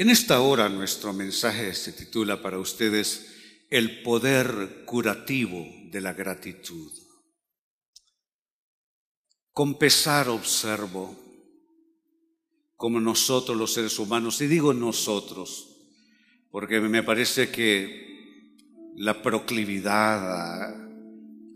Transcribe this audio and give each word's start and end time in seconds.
En 0.00 0.08
esta 0.08 0.40
hora 0.40 0.70
nuestro 0.70 1.12
mensaje 1.12 1.74
se 1.74 1.92
titula 1.92 2.40
para 2.40 2.58
ustedes 2.58 3.34
El 3.68 4.00
poder 4.00 4.86
curativo 4.86 5.66
de 5.90 6.00
la 6.00 6.14
gratitud. 6.14 6.90
Con 9.52 9.74
pesar 9.74 10.30
observo 10.30 11.14
como 12.76 12.98
nosotros 12.98 13.54
los 13.58 13.74
seres 13.74 13.98
humanos, 13.98 14.40
y 14.40 14.46
digo 14.46 14.72
nosotros, 14.72 15.68
porque 16.50 16.80
me 16.80 17.02
parece 17.02 17.50
que 17.50 18.56
la 18.96 19.20
proclividad 19.20 20.64
a, 20.64 20.88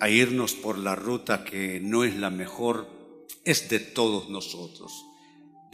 a 0.01 0.11
irnos 0.11 0.53
por 0.53 0.77
la 0.77 0.95
ruta 0.95 1.47
que 1.47 1.81
no 1.81 2.05
es 2.05 2.15
la 2.15 2.29
mejor 2.29 3.27
es 3.43 3.71
de 3.71 3.79
todos 3.81 4.29
nosotros 4.29 4.93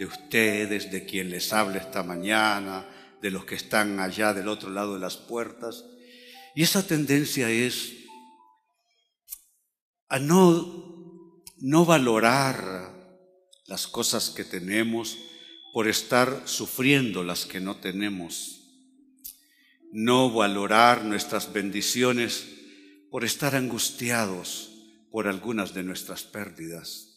de 0.01 0.07
ustedes, 0.07 0.91
de 0.91 1.05
quien 1.05 1.29
les 1.29 1.53
habla 1.53 1.77
esta 1.77 2.03
mañana, 2.03 2.89
de 3.21 3.31
los 3.31 3.45
que 3.45 3.55
están 3.55 4.01
allá 4.01 4.33
del 4.33 4.49
otro 4.49 4.71
lado 4.71 4.95
de 4.95 5.01
las 5.01 5.19
puertas. 5.19 5.85
Y 6.55 6.63
esa 6.63 6.87
tendencia 6.87 7.51
es 7.51 7.93
a 10.09 10.19
no, 10.19 11.45
no 11.59 11.85
valorar 11.85 12.97
las 13.67 13.87
cosas 13.87 14.31
que 14.31 14.43
tenemos 14.43 15.19
por 15.75 15.87
estar 15.87 16.45
sufriendo 16.47 17.23
las 17.23 17.45
que 17.45 17.61
no 17.61 17.77
tenemos. 17.77 18.57
No 19.93 20.31
valorar 20.31 21.05
nuestras 21.05 21.53
bendiciones 21.53 22.47
por 23.11 23.23
estar 23.23 23.55
angustiados 23.55 24.71
por 25.11 25.29
algunas 25.29 25.75
de 25.75 25.83
nuestras 25.83 26.23
pérdidas. 26.23 27.10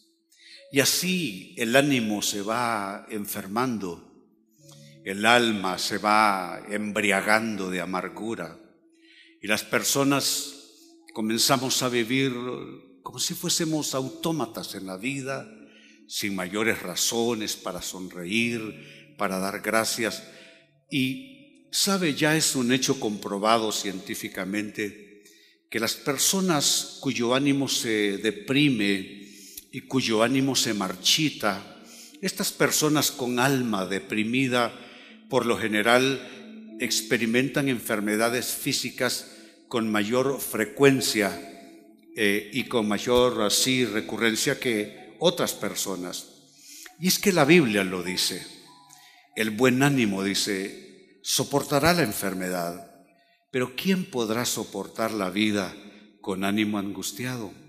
Y 0.74 0.80
así 0.80 1.54
el 1.56 1.76
ánimo 1.76 2.20
se 2.20 2.42
va 2.42 3.06
enfermando, 3.08 4.26
el 5.04 5.24
alma 5.24 5.78
se 5.78 5.98
va 5.98 6.64
embriagando 6.68 7.70
de 7.70 7.80
amargura 7.80 8.58
y 9.40 9.46
las 9.46 9.62
personas 9.62 10.96
comenzamos 11.12 11.80
a 11.84 11.88
vivir 11.88 12.34
como 13.04 13.20
si 13.20 13.34
fuésemos 13.34 13.94
autómatas 13.94 14.74
en 14.74 14.86
la 14.86 14.96
vida, 14.96 15.48
sin 16.08 16.34
mayores 16.34 16.82
razones 16.82 17.54
para 17.54 17.80
sonreír, 17.80 19.14
para 19.16 19.38
dar 19.38 19.60
gracias. 19.60 20.24
Y 20.90 21.68
sabe, 21.70 22.14
ya 22.14 22.36
es 22.36 22.56
un 22.56 22.72
hecho 22.72 22.98
comprobado 22.98 23.70
científicamente 23.70 25.22
que 25.70 25.78
las 25.78 25.94
personas 25.94 26.98
cuyo 27.00 27.32
ánimo 27.32 27.68
se 27.68 28.18
deprime, 28.18 29.23
y 29.74 29.80
cuyo 29.80 30.22
ánimo 30.22 30.54
se 30.54 30.72
marchita, 30.72 31.82
estas 32.20 32.52
personas 32.52 33.10
con 33.10 33.40
alma 33.40 33.86
deprimida 33.86 34.72
por 35.28 35.46
lo 35.46 35.58
general 35.58 36.76
experimentan 36.78 37.68
enfermedades 37.68 38.52
físicas 38.52 39.32
con 39.66 39.90
mayor 39.90 40.40
frecuencia 40.40 41.36
eh, 42.14 42.50
y 42.52 42.68
con 42.68 42.86
mayor 42.86 43.42
así 43.42 43.84
recurrencia 43.84 44.60
que 44.60 45.16
otras 45.18 45.54
personas. 45.54 46.28
Y 47.00 47.08
es 47.08 47.18
que 47.18 47.32
la 47.32 47.44
Biblia 47.44 47.82
lo 47.82 48.04
dice. 48.04 48.46
El 49.34 49.50
buen 49.50 49.82
ánimo 49.82 50.22
dice, 50.22 51.18
soportará 51.24 51.94
la 51.94 52.04
enfermedad, 52.04 52.94
pero 53.50 53.74
¿quién 53.74 54.04
podrá 54.04 54.44
soportar 54.44 55.10
la 55.10 55.30
vida 55.30 55.74
con 56.20 56.44
ánimo 56.44 56.78
angustiado? 56.78 57.63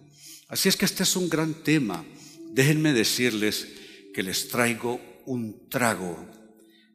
Así 0.47 0.69
es 0.69 0.77
que 0.77 0.85
este 0.85 1.03
es 1.03 1.15
un 1.15 1.27
gran 1.27 1.63
tema. 1.63 2.05
Déjenme 2.51 2.93
decirles 2.93 3.67
que 4.13 4.21
les 4.21 4.47
traigo 4.47 5.01
un 5.25 5.69
trago 5.69 6.27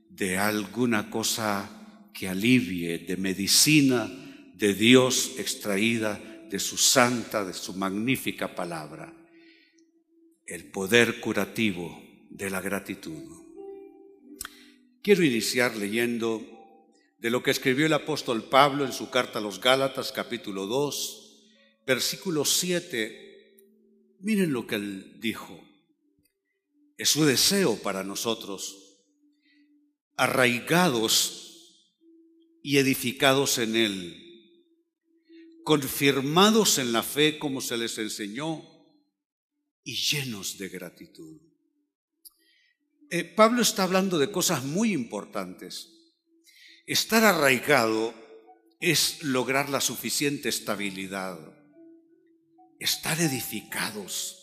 de 0.08 0.38
alguna 0.38 1.10
cosa 1.10 2.08
que 2.14 2.28
alivie, 2.28 2.98
de 2.98 3.16
medicina 3.16 4.08
de 4.54 4.74
Dios 4.74 5.32
extraída 5.38 6.20
de 6.48 6.58
su 6.58 6.76
santa, 6.76 7.44
de 7.44 7.52
su 7.52 7.74
magnífica 7.74 8.54
palabra. 8.54 9.12
El 10.46 10.64
poder 10.66 11.20
curativo 11.20 12.02
de 12.30 12.50
la 12.50 12.60
gratitud. 12.60 13.22
Quiero 15.02 15.24
iniciar 15.24 15.76
leyendo 15.76 16.46
de 17.18 17.30
lo 17.30 17.42
que 17.42 17.50
escribió 17.50 17.86
el 17.86 17.92
apóstol 17.94 18.44
Pablo 18.44 18.84
en 18.84 18.92
su 18.92 19.10
carta 19.10 19.40
a 19.40 19.42
los 19.42 19.60
Gálatas 19.60 20.12
capítulo 20.12 20.66
2, 20.66 21.84
versículo 21.86 22.44
7 22.44 23.29
Miren 24.20 24.52
lo 24.52 24.66
que 24.66 24.74
él 24.76 25.18
dijo. 25.20 25.58
Es 26.96 27.08
su 27.08 27.24
deseo 27.24 27.76
para 27.76 28.04
nosotros, 28.04 28.98
arraigados 30.16 31.40
y 32.62 32.76
edificados 32.76 33.56
en 33.56 33.76
él, 33.76 34.66
confirmados 35.64 36.76
en 36.78 36.92
la 36.92 37.02
fe 37.02 37.38
como 37.38 37.62
se 37.62 37.78
les 37.78 37.96
enseñó 37.96 38.62
y 39.82 39.96
llenos 39.96 40.58
de 40.58 40.68
gratitud. 40.68 41.40
Eh, 43.10 43.24
Pablo 43.24 43.62
está 43.62 43.84
hablando 43.84 44.18
de 44.18 44.30
cosas 44.30 44.62
muy 44.62 44.92
importantes. 44.92 45.88
Estar 46.86 47.24
arraigado 47.24 48.12
es 48.78 49.22
lograr 49.22 49.70
la 49.70 49.80
suficiente 49.80 50.50
estabilidad 50.50 51.59
estar 52.80 53.20
edificados 53.20 54.38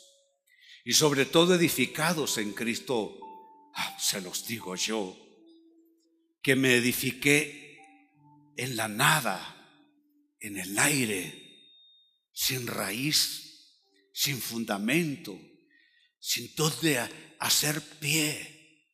y 0.85 0.93
sobre 0.93 1.25
todo 1.25 1.55
edificados 1.55 2.37
en 2.37 2.53
Cristo. 2.53 3.19
Ah, 3.73 3.97
se 3.99 4.21
los 4.21 4.47
digo 4.47 4.75
yo, 4.75 5.17
que 6.41 6.55
me 6.55 6.75
edifiqué 6.75 7.77
en 8.55 8.75
la 8.77 8.87
nada, 8.87 9.53
en 10.39 10.57
el 10.57 10.79
aire, 10.79 11.47
sin 12.31 12.67
raíz, 12.67 13.75
sin 14.13 14.39
fundamento, 14.39 15.39
sin 16.19 16.55
donde 16.55 16.99
hacer 17.39 17.81
pie. 17.99 18.87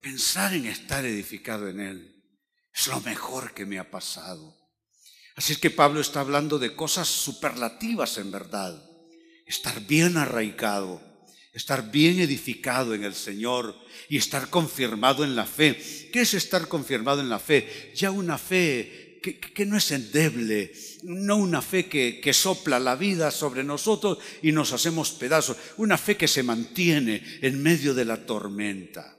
Pensar 0.00 0.52
en 0.54 0.66
estar 0.66 1.04
edificado 1.04 1.68
en 1.68 1.80
Él 1.80 2.14
es 2.74 2.88
lo 2.88 3.00
mejor 3.00 3.54
que 3.54 3.64
me 3.64 3.78
ha 3.78 3.90
pasado. 3.90 4.63
Así 5.36 5.52
es 5.52 5.58
que 5.58 5.70
Pablo 5.70 6.00
está 6.00 6.20
hablando 6.20 6.58
de 6.58 6.74
cosas 6.74 7.08
superlativas 7.08 8.18
en 8.18 8.30
verdad. 8.30 8.82
Estar 9.46 9.80
bien 9.86 10.16
arraigado, 10.16 11.02
estar 11.52 11.90
bien 11.90 12.20
edificado 12.20 12.94
en 12.94 13.04
el 13.04 13.14
Señor 13.14 13.76
y 14.08 14.16
estar 14.16 14.48
confirmado 14.48 15.24
en 15.24 15.34
la 15.34 15.44
fe. 15.44 15.76
¿Qué 16.12 16.20
es 16.20 16.34
estar 16.34 16.68
confirmado 16.68 17.20
en 17.20 17.28
la 17.28 17.38
fe? 17.38 17.92
Ya 17.94 18.10
una 18.10 18.38
fe 18.38 19.04
que, 19.54 19.64
no 19.64 19.76
es 19.76 19.90
endeble, 19.90 20.72
no 21.02 21.36
una 21.36 21.62
fe 21.62 21.86
que, 21.88 22.32
sopla 22.32 22.78
la 22.78 22.94
vida 22.94 23.30
sobre 23.30 23.64
nosotros 23.64 24.18
y 24.42 24.52
nos 24.52 24.72
hacemos 24.72 25.12
pedazos, 25.12 25.56
una 25.78 25.96
fe 25.96 26.16
que 26.16 26.28
se 26.28 26.42
mantiene 26.42 27.22
en 27.40 27.62
medio 27.62 27.94
de 27.94 28.04
la 28.04 28.26
tormenta. 28.26 29.16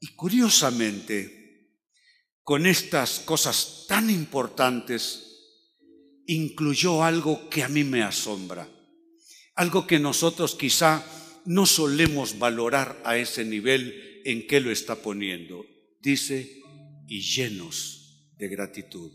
Y 0.00 0.08
curiosamente, 0.08 1.37
con 2.48 2.64
estas 2.64 3.20
cosas 3.20 3.84
tan 3.86 4.08
importantes, 4.08 5.36
incluyó 6.24 7.04
algo 7.04 7.50
que 7.50 7.62
a 7.62 7.68
mí 7.68 7.84
me 7.84 8.02
asombra, 8.02 8.66
algo 9.54 9.86
que 9.86 9.98
nosotros 9.98 10.54
quizá 10.54 11.04
no 11.44 11.66
solemos 11.66 12.38
valorar 12.38 13.02
a 13.04 13.18
ese 13.18 13.44
nivel 13.44 14.22
en 14.24 14.46
que 14.46 14.60
lo 14.60 14.70
está 14.70 14.96
poniendo. 15.02 15.66
Dice, 16.00 16.62
y 17.06 17.20
llenos 17.20 18.32
de 18.38 18.48
gratitud. 18.48 19.12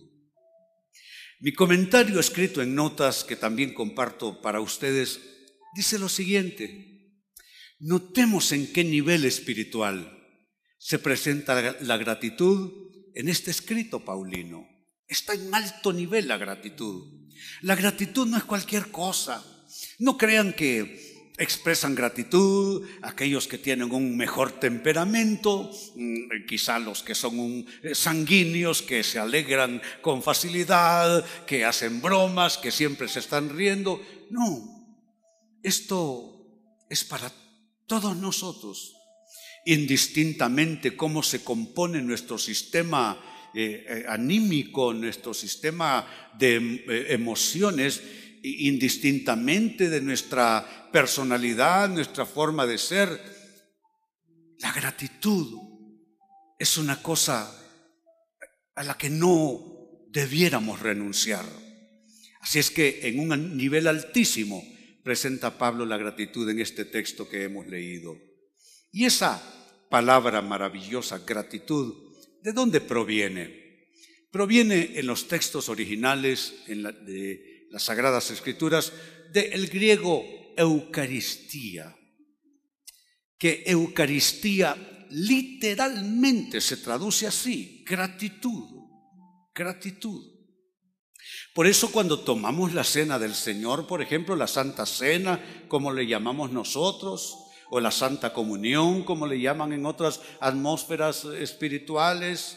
Mi 1.40 1.54
comentario 1.54 2.20
escrito 2.20 2.62
en 2.62 2.76
notas 2.76 3.24
que 3.24 3.36
también 3.36 3.74
comparto 3.74 4.44
para 4.44 4.62
ustedes 4.62 5.20
dice 5.76 5.98
lo 5.98 6.08
siguiente. 6.08 7.18
Notemos 7.80 8.52
en 8.52 8.72
qué 8.72 8.84
nivel 8.84 9.26
espiritual 9.26 10.20
se 10.78 11.00
presenta 11.00 11.80
la 11.82 11.98
gratitud 11.98 12.84
en 13.16 13.30
este 13.30 13.52
escrito 13.52 14.04
paulino. 14.04 14.68
Está 15.08 15.34
en 15.34 15.54
alto 15.54 15.94
nivel 15.94 16.28
la 16.28 16.38
gratitud. 16.38 17.30
La 17.62 17.76
gratitud 17.76 18.28
no 18.28 18.38
es 18.38 18.44
cualquier 18.44 18.92
cosa. 18.92 19.44
No 20.00 20.18
crean 20.18 20.54
que 20.54 21.14
expresan 21.38 21.96
gratitud, 21.96 22.88
aquellos 23.02 23.48
que 23.48 23.58
tienen 23.58 23.92
un 23.92 24.16
mejor 24.16 24.52
temperamento, 24.52 25.72
mm, 25.96 26.46
quizá 26.48 26.80
los 26.80 27.02
que 27.02 27.16
son 27.16 27.66
eh, 27.82 27.96
sanguíneos, 27.96 28.82
que 28.82 29.04
se 29.04 29.20
alegran 29.20 29.82
con 30.02 30.22
facilidad, 30.22 31.26
que 31.46 31.66
hacen 31.66 32.02
bromas, 32.02 32.58
que 32.58 32.72
siempre 32.72 33.08
se 33.08 33.20
están 33.20 33.50
riendo. 33.50 34.02
No, 34.30 34.98
esto 35.64 36.34
es 36.90 37.04
para 37.04 37.32
todos 37.88 38.16
nosotros, 38.16 38.96
indistintamente 39.66 40.96
cómo 40.96 41.24
se 41.24 41.44
compone 41.44 42.02
nuestro 42.02 42.38
sistema 42.38 43.50
eh, 43.54 43.86
eh, 43.88 44.06
anímico, 44.08 44.94
nuestro 44.94 45.34
sistema 45.34 46.32
de 46.38 46.84
emociones, 47.10 48.02
indistintamente 48.42 49.90
de 49.90 50.02
nuestra 50.02 50.90
personalidad, 50.92 51.90
nuestra 51.90 52.26
forma 52.26 52.66
de 52.66 52.78
ser. 52.78 53.22
La 54.60 54.72
gratitud 54.74 55.60
es 56.60 56.78
una 56.78 57.02
cosa 57.02 57.60
a 58.76 58.84
la 58.84 58.98
que 58.98 59.10
no 59.10 60.08
debiéramos 60.10 60.80
renunciar. 60.80 61.46
Así 62.42 62.60
es 62.60 62.72
que 62.72 63.08
en 63.08 63.20
un 63.20 63.58
nivel 63.58 63.88
altísimo 63.88 64.64
presenta 65.04 65.58
Pablo 65.58 65.86
la 65.86 65.98
gratitud 65.98 66.50
en 66.50 66.60
este 66.60 66.86
texto 66.86 67.30
que 67.30 67.44
hemos 67.44 67.68
leído. 67.68 68.18
Y 68.94 69.06
esa 69.06 69.42
palabra 69.90 70.44
maravillosa, 70.44 71.18
gratitud, 71.26 72.16
¿de 72.44 72.54
dónde 72.54 72.80
proviene? 72.80 73.90
Proviene 74.32 74.92
en 75.00 75.08
los 75.08 75.28
textos 75.28 75.68
originales 75.68 76.54
de 76.68 77.68
las 77.72 77.84
Sagradas 77.84 78.30
Escrituras, 78.30 78.94
del 79.32 79.68
griego 79.68 80.24
Eucaristía, 80.56 81.98
que 83.36 83.64
Eucaristía 83.66 84.78
literalmente 85.10 86.62
se 86.62 86.78
traduce 86.78 87.26
así, 87.26 87.84
gratitud, 87.88 88.70
gratitud. 89.56 90.24
Por 91.56 91.66
eso 91.66 91.92
cuando 91.92 92.20
tomamos 92.20 92.76
la 92.76 92.84
cena 92.84 93.18
del 93.18 93.34
Señor, 93.34 93.88
por 93.88 94.04
ejemplo, 94.04 94.36
la 94.36 94.48
Santa 94.48 94.86
Cena, 94.86 95.66
como 95.68 95.92
le 95.92 96.06
llamamos 96.06 96.52
nosotros, 96.52 97.43
o 97.76 97.80
la 97.80 97.90
Santa 97.90 98.34
Comunión, 98.34 99.02
como 99.04 99.26
le 99.26 99.42
llaman 99.42 99.74
en 99.74 99.88
otras 99.88 100.22
atmósferas 100.40 101.26
espirituales, 101.26 102.56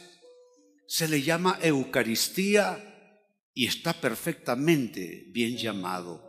se 0.86 1.08
le 1.08 1.22
llama 1.22 1.58
Eucaristía 1.62 3.24
y 3.54 3.64
está 3.64 3.98
perfectamente 3.98 5.24
bien 5.28 5.56
llamado, 5.56 6.22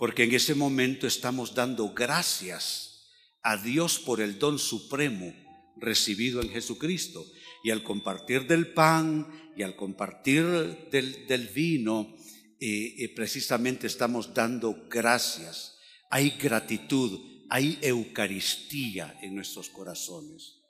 porque 0.00 0.24
en 0.24 0.34
ese 0.34 0.56
momento 0.56 1.06
estamos 1.06 1.54
dando 1.54 1.94
gracias 1.94 3.06
a 3.40 3.56
Dios 3.56 4.00
por 4.00 4.20
el 4.20 4.40
don 4.40 4.58
supremo 4.58 5.32
recibido 5.76 6.42
en 6.42 6.48
Jesucristo. 6.48 7.24
Y 7.62 7.70
al 7.70 7.84
compartir 7.84 8.48
del 8.48 8.66
pan 8.72 9.28
y 9.56 9.62
al 9.62 9.76
compartir 9.76 10.44
del, 10.90 11.50
vino, 11.54 12.16
eh, 12.58 12.96
eh, 12.98 13.14
precisamente 13.14 13.86
estamos 13.86 14.34
dando 14.34 14.88
gracias. 14.90 15.78
Hay 16.10 16.30
gratitud, 16.30 17.35
hay 17.50 17.78
Eucaristía 17.82 19.18
en 19.22 19.34
nuestros 19.34 19.68
corazones. 19.68 20.62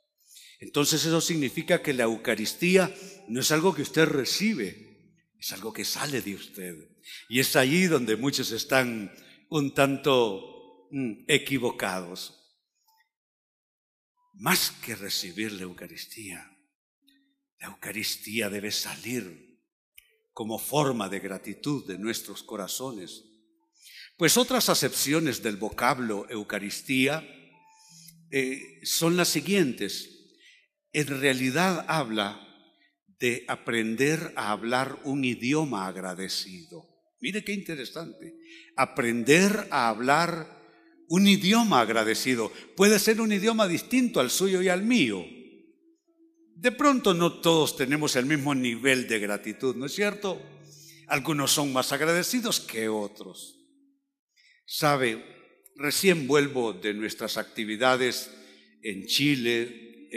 Entonces 0.58 1.04
eso 1.04 1.20
significa 1.20 1.82
que 1.82 1.92
la 1.92 2.04
Eucaristía 2.04 2.94
no 3.28 3.40
es 3.40 3.50
algo 3.50 3.74
que 3.74 3.82
usted 3.82 4.06
recibe, 4.06 4.86
es 5.38 5.52
algo 5.52 5.72
que 5.72 5.84
sale 5.84 6.22
de 6.22 6.34
usted. 6.34 6.74
Y 7.28 7.40
es 7.40 7.56
allí 7.56 7.84
donde 7.86 8.16
muchos 8.16 8.50
están 8.52 9.12
un 9.50 9.74
tanto 9.74 10.88
mm, 10.90 11.24
equivocados. 11.28 12.34
Más 14.34 14.70
que 14.70 14.94
recibir 14.94 15.52
la 15.52 15.62
Eucaristía, 15.62 16.56
la 17.58 17.68
Eucaristía 17.68 18.50
debe 18.50 18.70
salir 18.70 19.46
como 20.32 20.58
forma 20.58 21.08
de 21.08 21.20
gratitud 21.20 21.86
de 21.86 21.98
nuestros 21.98 22.42
corazones. 22.42 23.24
Pues 24.16 24.38
otras 24.38 24.70
acepciones 24.70 25.42
del 25.42 25.56
vocablo 25.58 26.26
Eucaristía 26.30 27.22
eh, 28.30 28.80
son 28.82 29.14
las 29.14 29.28
siguientes. 29.28 30.08
En 30.92 31.20
realidad 31.20 31.84
habla 31.86 32.40
de 33.18 33.44
aprender 33.46 34.32
a 34.36 34.52
hablar 34.52 34.98
un 35.04 35.22
idioma 35.22 35.86
agradecido. 35.86 36.88
Mire 37.20 37.44
qué 37.44 37.52
interesante. 37.52 38.38
Aprender 38.74 39.68
a 39.70 39.88
hablar 39.88 40.64
un 41.08 41.28
idioma 41.28 41.82
agradecido. 41.82 42.50
Puede 42.74 42.98
ser 42.98 43.20
un 43.20 43.32
idioma 43.32 43.68
distinto 43.68 44.20
al 44.20 44.30
suyo 44.30 44.62
y 44.62 44.68
al 44.70 44.82
mío. 44.82 45.26
De 46.54 46.72
pronto 46.72 47.12
no 47.12 47.40
todos 47.40 47.76
tenemos 47.76 48.16
el 48.16 48.24
mismo 48.24 48.54
nivel 48.54 49.08
de 49.08 49.18
gratitud, 49.18 49.76
¿no 49.76 49.84
es 49.84 49.94
cierto? 49.94 50.40
Algunos 51.06 51.52
son 51.52 51.70
más 51.70 51.92
agradecidos 51.92 52.60
que 52.60 52.88
otros. 52.88 53.55
Sabe, 54.68 55.24
recién 55.76 56.26
vuelvo 56.26 56.72
de 56.72 56.92
nuestras 56.92 57.36
actividades 57.36 58.32
en 58.82 59.06
Chile, 59.06 60.08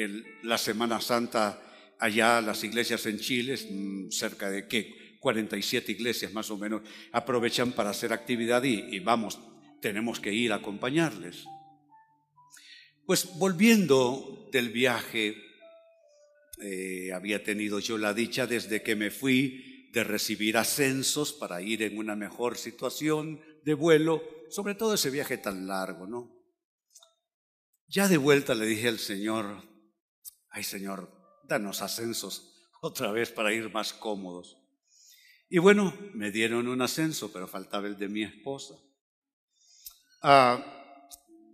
la 0.41 0.57
Semana 0.57 0.99
Santa 1.01 1.61
allá 1.99 2.41
las 2.41 2.63
iglesias 2.63 3.05
en 3.05 3.19
Chile, 3.19 3.55
mm, 3.57 4.09
cerca 4.09 4.49
de 4.49 4.67
qué, 4.67 5.17
47 5.19 5.91
iglesias 5.91 6.33
más 6.33 6.49
o 6.49 6.57
menos, 6.57 6.81
aprovechan 7.11 7.73
para 7.73 7.91
hacer 7.91 8.11
actividad 8.11 8.63
y, 8.63 8.97
vamos, 8.99 9.39
tenemos 9.81 10.19
que 10.19 10.33
ir 10.33 10.51
a 10.51 10.55
acompañarles. 10.55 11.45
Pues 13.05 13.37
volviendo 13.37 14.49
del 14.51 14.69
viaje, 14.69 15.37
eh, 16.59 17.11
había 17.13 17.43
tenido 17.43 17.79
yo 17.79 17.99
la 17.99 18.15
dicha 18.15 18.47
desde 18.47 18.81
que 18.81 18.95
me 18.95 19.11
fui 19.11 19.89
de 19.93 20.03
recibir 20.03 20.57
ascensos 20.57 21.33
para 21.33 21.61
ir 21.61 21.83
en 21.83 21.97
una 21.97 22.15
mejor 22.15 22.57
situación 22.57 23.41
de 23.63 23.73
vuelo, 23.73 24.38
sobre 24.49 24.75
todo 24.75 24.93
ese 24.93 25.09
viaje 25.09 25.37
tan 25.37 25.67
largo, 25.67 26.07
¿no? 26.07 26.39
Ya 27.87 28.07
de 28.07 28.17
vuelta 28.17 28.53
le 28.53 28.65
dije 28.65 28.87
al 28.87 28.99
Señor, 28.99 29.63
ay 30.49 30.63
Señor, 30.63 31.11
danos 31.47 31.81
ascensos 31.81 32.53
otra 32.81 33.11
vez 33.11 33.31
para 33.31 33.53
ir 33.53 33.71
más 33.71 33.93
cómodos. 33.93 34.57
Y 35.49 35.57
bueno, 35.57 35.93
me 36.13 36.31
dieron 36.31 36.67
un 36.67 36.81
ascenso, 36.81 37.31
pero 37.33 37.47
faltaba 37.47 37.87
el 37.87 37.97
de 37.97 38.07
mi 38.07 38.23
esposa. 38.23 38.75
Ah, 40.21 40.63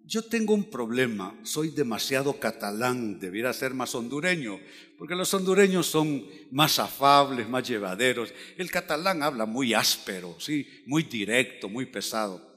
yo 0.07 0.23
tengo 0.23 0.53
un 0.53 0.69
problema, 0.69 1.39
soy 1.43 1.69
demasiado 1.69 2.39
catalán, 2.39 3.19
debiera 3.19 3.53
ser 3.53 3.73
más 3.73 3.95
hondureño, 3.95 4.59
porque 4.97 5.15
los 5.15 5.33
hondureños 5.33 5.87
son 5.87 6.25
más 6.51 6.77
afables, 6.77 7.47
más 7.47 7.67
llevaderos. 7.67 8.33
El 8.57 8.69
catalán 8.69 9.23
habla 9.23 9.45
muy 9.45 9.73
áspero, 9.73 10.35
sí, 10.39 10.83
muy 10.85 11.03
directo, 11.03 11.69
muy 11.69 11.85
pesado. 11.85 12.54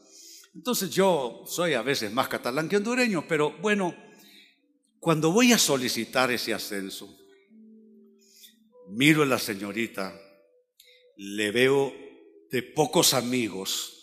Entonces 0.55 0.91
yo 0.91 1.45
soy 1.47 1.75
a 1.75 1.83
veces 1.83 2.13
más 2.13 2.29
catalán 2.29 2.69
que 2.69 2.77
hondureño, 2.77 3.27
pero 3.29 3.57
bueno, 3.59 3.95
cuando 4.99 5.31
voy 5.31 5.53
a 5.53 5.59
solicitar 5.59 6.31
ese 6.31 6.53
ascenso, 6.53 7.17
miro 8.89 9.23
a 9.23 9.27
la 9.27 9.39
señorita, 9.39 10.19
le 11.17 11.51
veo 11.51 11.93
de 12.51 12.63
pocos 12.63 13.15
amigos 13.15 14.01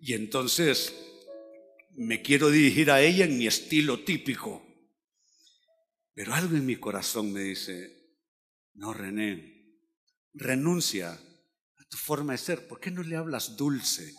y 0.00 0.14
entonces 0.14 0.94
me 1.94 2.22
quiero 2.22 2.50
dirigir 2.50 2.90
a 2.90 3.02
ella 3.02 3.24
en 3.24 3.38
mi 3.38 3.46
estilo 3.46 4.00
típico. 4.00 4.64
Pero 6.14 6.34
algo 6.34 6.56
en 6.56 6.66
mi 6.66 6.76
corazón 6.76 7.32
me 7.32 7.42
dice, 7.42 8.16
no, 8.74 8.92
René, 8.92 9.78
renuncia 10.34 11.12
a 11.12 11.84
tu 11.88 11.96
forma 11.96 12.32
de 12.32 12.38
ser. 12.38 12.68
¿Por 12.68 12.80
qué 12.80 12.90
no 12.90 13.02
le 13.02 13.16
hablas 13.16 13.56
dulce? 13.56 14.14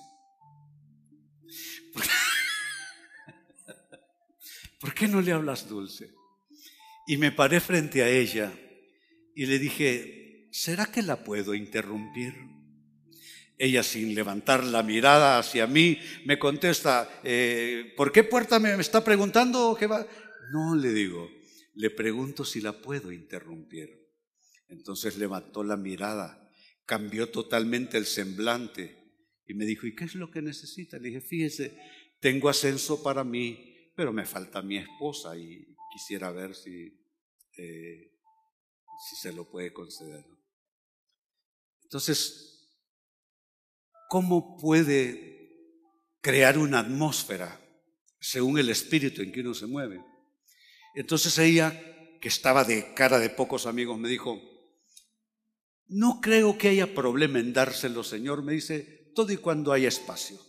¿Por 4.80 4.94
qué 4.94 5.08
no 5.08 5.22
le 5.22 5.32
hablas 5.32 5.68
dulce? 5.68 6.14
Y 7.08 7.18
me 7.18 7.32
paré 7.32 7.60
frente 7.60 8.04
a 8.04 8.10
ella 8.10 8.52
y 9.36 9.46
le 9.46 9.60
dije, 9.60 10.48
¿será 10.52 10.86
que 10.86 11.02
la 11.02 11.24
puedo 11.24 11.54
interrumpir? 11.54 12.34
Ella 13.58 13.84
sin 13.84 14.16
levantar 14.16 14.64
la 14.64 14.84
mirada 14.84 15.38
hacia 15.38 15.68
mí 15.68 16.00
me 16.26 16.40
contesta, 16.40 17.22
eh, 17.24 17.94
¿por 17.96 18.12
qué 18.12 18.24
puerta 18.24 18.60
me 18.60 18.74
está 18.76 19.04
preguntando? 19.04 19.76
¿Qué 19.78 19.88
va? 19.88 20.06
No, 20.52 20.76
le 20.76 20.92
digo, 20.92 21.30
le 21.76 21.90
pregunto 21.90 22.46
si 22.46 22.62
la 22.62 22.74
puedo 22.74 23.12
interrumpir. 23.12 23.90
Entonces 24.70 25.18
levantó 25.18 25.64
la 25.64 25.78
mirada, 25.78 26.50
cambió 26.86 27.30
totalmente 27.30 27.98
el 27.98 28.06
semblante 28.06 29.03
y 29.54 29.56
me 29.56 29.66
dijo, 29.66 29.86
¿y 29.86 29.96
qué 29.96 30.06
es 30.06 30.16
lo 30.16 30.32
que 30.32 30.42
necesita? 30.42 30.98
Le 30.98 31.10
dije, 31.10 31.22
fíjese, 31.22 31.78
tengo 32.20 32.50
ascenso 32.50 33.04
para 33.04 33.24
mí, 33.24 33.92
pero 33.96 34.12
me 34.12 34.26
falta 34.26 34.62
mi 34.62 34.78
esposa 34.78 35.38
y 35.38 35.76
quisiera 35.94 36.32
ver 36.32 36.56
si 36.56 37.00
eh, 37.58 38.12
si 39.08 39.16
se 39.16 39.34
lo 39.34 39.50
puede 39.50 39.72
conceder. 39.72 40.26
Entonces, 41.84 42.70
¿cómo 44.10 44.58
puede 44.58 45.34
crear 46.24 46.58
una 46.58 46.80
atmósfera 46.80 47.60
según 48.24 48.58
el 48.58 48.70
espíritu 48.70 49.22
en 49.22 49.34
que 49.34 49.42
uno 49.42 49.54
se 49.54 49.68
mueve. 49.68 50.02
Entonces 50.96 51.38
ella, 51.38 51.78
que 52.22 52.30
estaba 52.30 52.64
de 52.64 52.94
cara 52.94 53.20
de 53.20 53.30
pocos 53.30 53.66
amigos, 53.66 54.00
me 54.00 54.08
dijo, 54.08 54.42
no 55.88 56.22
creo 56.22 56.58
que 56.58 56.70
haya 56.70 56.96
problema 56.96 57.40
en 57.40 57.52
dárselo, 57.52 58.06
Señor, 58.06 58.42
me 58.42 58.54
dice, 58.54 59.03
todo 59.14 59.32
y 59.32 59.38
cuando 59.38 59.72
haya 59.72 59.88
espacio. 59.88 60.40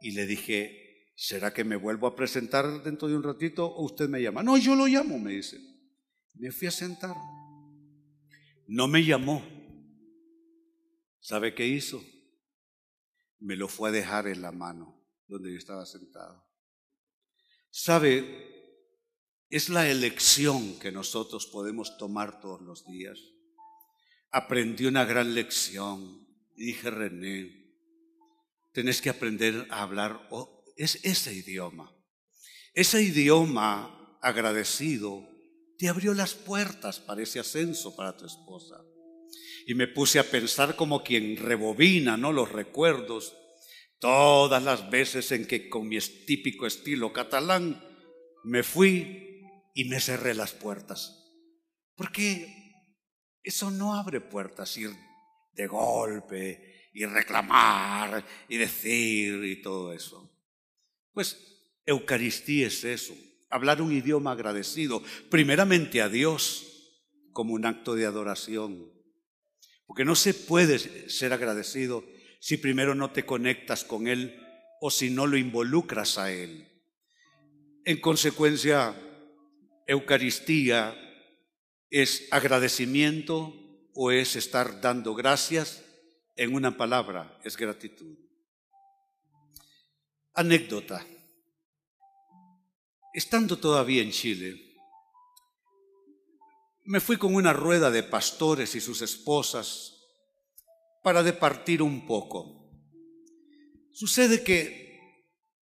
Y 0.00 0.12
le 0.12 0.26
dije, 0.26 1.12
¿será 1.14 1.52
que 1.52 1.64
me 1.64 1.76
vuelvo 1.76 2.06
a 2.06 2.16
presentar 2.16 2.82
dentro 2.82 3.08
de 3.08 3.16
un 3.16 3.22
ratito 3.22 3.66
o 3.66 3.84
usted 3.84 4.08
me 4.08 4.20
llama? 4.20 4.42
No, 4.42 4.56
yo 4.56 4.74
lo 4.74 4.86
llamo, 4.86 5.18
me 5.18 5.32
dice. 5.32 5.60
Me 6.34 6.50
fui 6.50 6.66
a 6.68 6.70
sentar. 6.70 7.14
No 8.66 8.88
me 8.88 9.04
llamó. 9.04 9.42
¿Sabe 11.20 11.54
qué 11.54 11.66
hizo? 11.66 12.02
Me 13.38 13.56
lo 13.56 13.68
fue 13.68 13.90
a 13.90 13.92
dejar 13.92 14.26
en 14.26 14.42
la 14.42 14.52
mano 14.52 15.00
donde 15.28 15.52
yo 15.52 15.58
estaba 15.58 15.86
sentado. 15.86 16.44
¿Sabe? 17.70 18.50
Es 19.48 19.68
la 19.68 19.88
elección 19.88 20.78
que 20.78 20.92
nosotros 20.92 21.46
podemos 21.46 21.96
tomar 21.96 22.40
todos 22.40 22.60
los 22.62 22.86
días. 22.86 23.18
Aprendí 24.30 24.86
una 24.86 25.04
gran 25.04 25.34
lección. 25.34 26.26
Dije, 26.56 26.90
René, 26.90 27.72
tenés 28.72 29.00
que 29.00 29.10
aprender 29.10 29.66
a 29.70 29.82
hablar 29.82 30.28
es 30.76 30.98
ese 31.04 31.34
idioma. 31.34 31.94
Ese 32.74 33.02
idioma 33.02 34.18
agradecido 34.22 35.28
te 35.78 35.88
abrió 35.88 36.14
las 36.14 36.34
puertas 36.34 37.00
para 37.00 37.22
ese 37.22 37.40
ascenso 37.40 37.94
para 37.96 38.16
tu 38.16 38.26
esposa. 38.26 38.76
Y 39.66 39.74
me 39.74 39.88
puse 39.88 40.18
a 40.18 40.30
pensar 40.30 40.76
como 40.76 41.02
quien 41.02 41.36
rebobina, 41.36 42.16
¿no? 42.16 42.32
Los 42.32 42.50
recuerdos 42.50 43.34
Todas 44.02 44.60
las 44.64 44.90
veces 44.90 45.30
en 45.30 45.46
que 45.46 45.68
con 45.68 45.86
mi 45.86 45.96
típico 46.00 46.66
estilo 46.66 47.12
catalán 47.12 47.80
me 48.42 48.64
fui 48.64 49.46
y 49.74 49.84
me 49.84 50.00
cerré 50.00 50.34
las 50.34 50.50
puertas. 50.50 51.22
Porque 51.94 52.52
eso 53.44 53.70
no 53.70 53.94
abre 53.94 54.20
puertas, 54.20 54.76
ir 54.76 54.90
de 55.54 55.66
golpe 55.66 56.90
y 56.92 57.04
reclamar 57.04 58.24
y 58.48 58.56
decir 58.56 59.44
y 59.44 59.62
todo 59.62 59.92
eso. 59.92 60.30
Pues 61.12 61.36
Eucaristía 61.86 62.66
es 62.68 62.84
eso, 62.84 63.14
hablar 63.50 63.82
un 63.82 63.92
idioma 63.92 64.32
agradecido, 64.32 65.02
primeramente 65.30 66.00
a 66.00 66.08
Dios 66.08 66.68
como 67.32 67.54
un 67.54 67.66
acto 67.66 67.94
de 67.94 68.06
adoración. 68.06 68.90
Porque 69.86 70.04
no 70.04 70.14
se 70.14 70.32
puede 70.32 70.78
ser 71.10 71.32
agradecido 71.32 72.04
si 72.40 72.56
primero 72.56 72.94
no 72.94 73.10
te 73.10 73.24
conectas 73.24 73.84
con 73.84 74.06
Él 74.06 74.38
o 74.80 74.90
si 74.90 75.10
no 75.10 75.26
lo 75.26 75.36
involucras 75.36 76.18
a 76.18 76.32
Él. 76.32 76.68
En 77.84 78.00
consecuencia, 78.00 78.94
Eucaristía 79.86 80.96
es 81.90 82.28
agradecimiento 82.30 83.61
o 83.94 84.10
es 84.10 84.36
estar 84.36 84.80
dando 84.80 85.14
gracias. 85.14 85.84
En 86.34 86.54
una 86.54 86.76
palabra, 86.76 87.38
es 87.44 87.56
gratitud. 87.56 88.16
Anécdota. 90.34 91.06
Estando 93.12 93.58
todavía 93.58 94.02
en 94.02 94.10
Chile, 94.10 94.72
me 96.84 97.00
fui 97.00 97.16
con 97.16 97.34
una 97.34 97.52
rueda 97.52 97.90
de 97.90 98.02
pastores 98.02 98.74
y 98.74 98.80
sus 98.80 99.02
esposas 99.02 100.02
para 101.02 101.22
departir 101.22 101.82
un 101.82 102.06
poco. 102.06 102.70
Sucede 103.92 104.42
que 104.42 104.82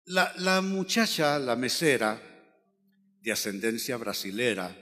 la, 0.05 0.61
muchacha, 0.61 1.39
la 1.39 1.55
mesera, 1.55 2.21
de 3.21 3.31
ascendencia 3.31 3.97
brasilera, 3.97 4.75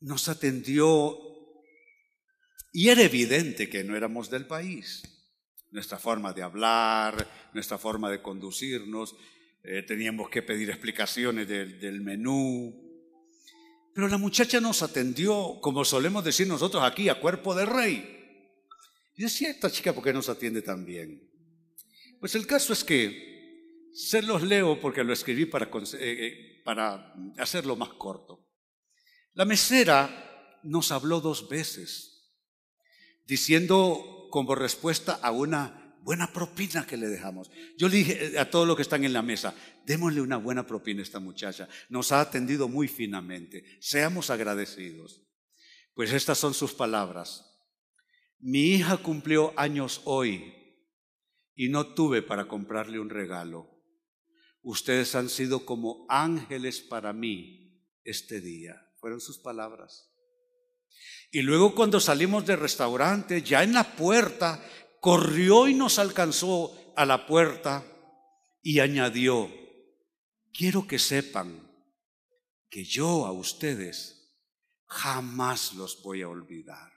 nos 0.00 0.28
atendió 0.28 1.29
y 2.72 2.88
era 2.88 3.02
evidente 3.02 3.68
que 3.68 3.84
no 3.84 3.96
éramos 3.96 4.30
del 4.30 4.46
país. 4.46 5.02
Nuestra 5.70 5.98
forma 5.98 6.32
de 6.32 6.42
hablar, 6.42 7.50
nuestra 7.52 7.78
forma 7.78 8.10
de 8.10 8.22
conducirnos, 8.22 9.16
eh, 9.62 9.82
teníamos 9.82 10.30
que 10.30 10.42
pedir 10.42 10.70
explicaciones 10.70 11.46
del 11.46 12.00
menú. 12.00 12.90
Pero 13.94 14.08
la 14.08 14.18
muchacha 14.18 14.60
nos 14.60 14.82
atendió, 14.82 15.58
como 15.60 15.84
solemos 15.84 16.24
decir 16.24 16.46
nosotros 16.46 16.82
aquí, 16.82 17.08
a 17.08 17.20
cuerpo 17.20 17.54
de 17.54 17.66
rey. 17.66 18.20
Y 19.16 19.22
decía, 19.22 19.50
esta 19.50 19.70
chica, 19.70 19.92
¿por 19.92 20.02
qué 20.02 20.12
nos 20.12 20.28
atiende 20.28 20.62
tan 20.62 20.84
bien? 20.84 21.28
Pues 22.20 22.34
el 22.34 22.46
caso 22.46 22.72
es 22.72 22.84
que 22.84 23.90
se 23.92 24.22
los 24.22 24.42
leo 24.42 24.80
porque 24.80 25.04
lo 25.04 25.12
escribí 25.12 25.46
para, 25.46 25.66
eh, 25.66 25.98
eh, 25.98 26.62
para 26.64 27.14
hacerlo 27.38 27.76
más 27.76 27.90
corto. 27.90 28.46
La 29.34 29.44
mesera 29.44 30.58
nos 30.62 30.92
habló 30.92 31.20
dos 31.20 31.48
veces, 31.48 32.09
diciendo 33.30 34.26
como 34.28 34.56
respuesta 34.56 35.20
a 35.22 35.30
una 35.30 35.96
buena 36.02 36.32
propina 36.32 36.84
que 36.84 36.96
le 36.96 37.06
dejamos. 37.06 37.48
Yo 37.78 37.88
le 37.88 37.98
dije 37.98 38.34
eh, 38.34 38.38
a 38.40 38.50
todos 38.50 38.66
los 38.66 38.74
que 38.74 38.82
están 38.82 39.04
en 39.04 39.12
la 39.12 39.22
mesa, 39.22 39.54
démosle 39.86 40.20
una 40.20 40.36
buena 40.36 40.66
propina 40.66 40.98
a 40.98 41.04
esta 41.04 41.20
muchacha. 41.20 41.68
Nos 41.88 42.10
ha 42.10 42.20
atendido 42.20 42.66
muy 42.66 42.88
finamente. 42.88 43.78
Seamos 43.80 44.30
agradecidos. 44.30 45.22
Pues 45.94 46.12
estas 46.12 46.38
son 46.38 46.54
sus 46.54 46.74
palabras. 46.74 47.46
Mi 48.40 48.72
hija 48.72 48.96
cumplió 48.96 49.52
años 49.56 50.00
hoy 50.06 50.52
y 51.54 51.68
no 51.68 51.94
tuve 51.94 52.22
para 52.22 52.48
comprarle 52.48 52.98
un 52.98 53.10
regalo. 53.10 53.70
Ustedes 54.60 55.14
han 55.14 55.28
sido 55.28 55.64
como 55.64 56.04
ángeles 56.08 56.80
para 56.80 57.12
mí 57.12 57.86
este 58.02 58.40
día. 58.40 58.74
Fueron 58.98 59.20
sus 59.20 59.38
palabras. 59.38 60.09
Y 61.30 61.42
luego 61.42 61.74
cuando 61.74 62.00
salimos 62.00 62.44
del 62.44 62.58
restaurante, 62.58 63.42
ya 63.42 63.62
en 63.62 63.72
la 63.72 63.94
puerta, 63.94 64.62
corrió 65.00 65.68
y 65.68 65.74
nos 65.74 65.98
alcanzó 65.98 66.92
a 66.96 67.06
la 67.06 67.26
puerta 67.26 67.84
y 68.62 68.80
añadió, 68.80 69.50
quiero 70.52 70.86
que 70.86 70.98
sepan 70.98 71.70
que 72.68 72.84
yo 72.84 73.26
a 73.26 73.32
ustedes 73.32 74.20
jamás 74.86 75.74
los 75.74 76.02
voy 76.02 76.22
a 76.22 76.28
olvidar. 76.28 76.92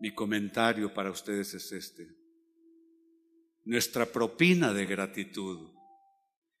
Mi 0.00 0.14
comentario 0.14 0.94
para 0.94 1.10
ustedes 1.10 1.52
es 1.52 1.72
este. 1.72 2.08
Nuestra 3.64 4.06
propina 4.06 4.72
de 4.72 4.86
gratitud 4.86 5.72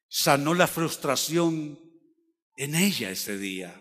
sanó 0.08 0.52
la 0.52 0.66
frustración 0.66 1.89
en 2.56 2.74
ella 2.74 3.10
ese 3.10 3.38
día. 3.38 3.80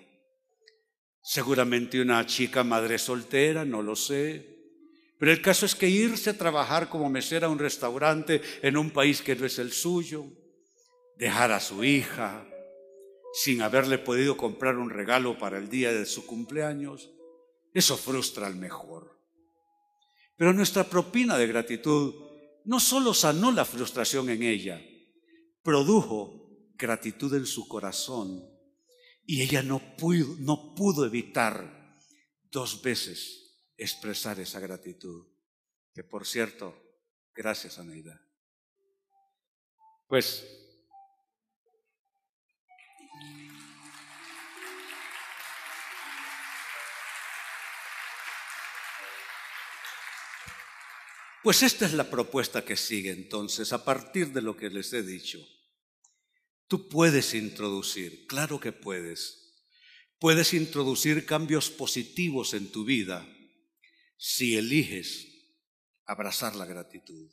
Seguramente 1.22 2.02
una 2.02 2.26
chica 2.26 2.64
madre 2.64 2.98
soltera, 2.98 3.66
no 3.66 3.82
lo 3.82 3.96
sé. 3.96 4.58
Pero 5.20 5.32
el 5.32 5.42
caso 5.42 5.66
es 5.66 5.76
que 5.76 5.90
irse 5.90 6.30
a 6.30 6.38
trabajar 6.38 6.90
como 6.90 7.10
mesera 7.10 7.48
a 7.48 7.50
un 7.50 7.60
restaurante 7.60 8.42
en 8.62 8.78
un 8.78 8.90
país 8.90 9.22
que 9.22 9.36
no 9.36 9.46
es 9.46 9.60
el 9.60 9.72
suyo, 9.72 10.26
dejar 11.18 11.52
a 11.52 11.60
su 11.60 11.84
hija 11.84 12.48
sin 13.34 13.62
haberle 13.62 13.98
podido 13.98 14.38
comprar 14.38 14.78
un 14.78 14.90
regalo 14.90 15.38
para 15.38 15.58
el 15.58 15.70
día 15.70 15.92
de 15.92 16.06
su 16.06 16.26
cumpleaños, 16.26 17.12
eso 17.74 17.98
frustra 17.98 18.48
al 18.48 18.56
mejor. 18.56 19.20
Pero 20.36 20.54
nuestra 20.54 20.86
propina 20.86 21.38
de 21.38 21.48
gratitud 21.48 22.16
no 22.66 22.80
solo 22.80 23.14
sanó 23.14 23.52
la 23.52 23.66
frustración 23.66 24.30
en 24.30 24.42
ella, 24.42 24.82
produjo 25.62 26.72
gratitud 26.76 27.34
en 27.36 27.46
su 27.46 27.68
corazón 27.68 28.59
y 29.32 29.44
ella 29.44 29.62
no 29.62 29.78
pudo, 29.96 30.36
no 30.40 30.74
pudo 30.74 31.06
evitar 31.06 32.00
dos 32.50 32.82
veces 32.82 33.62
expresar 33.78 34.40
esa 34.40 34.60
gratitud. 34.60 35.28
Que 35.94 36.04
por 36.04 36.26
cierto, 36.26 36.76
gracias 37.36 37.78
Aneida. 37.78 38.20
Pues 40.08 40.44
Pues 51.44 51.62
esta 51.62 51.86
es 51.86 51.94
la 51.94 52.10
propuesta 52.10 52.66
que 52.66 52.76
sigue 52.76 53.12
entonces, 53.12 53.74
a 53.74 53.86
partir 53.86 54.34
de 54.34 54.42
lo 54.42 54.58
que 54.58 54.72
les 54.72 54.92
he 54.92 55.04
dicho. 55.04 55.40
Tú 56.70 56.88
puedes 56.88 57.34
introducir, 57.34 58.28
claro 58.28 58.60
que 58.60 58.72
puedes. 58.72 59.58
Puedes 60.20 60.54
introducir 60.54 61.26
cambios 61.26 61.70
positivos 61.72 62.54
en 62.54 62.72
tu 62.72 62.86
vida 62.86 63.28
si 64.18 64.56
eliges 64.56 65.28
abrazar 66.06 66.56
la 66.56 66.66
gratitud. 66.66 67.32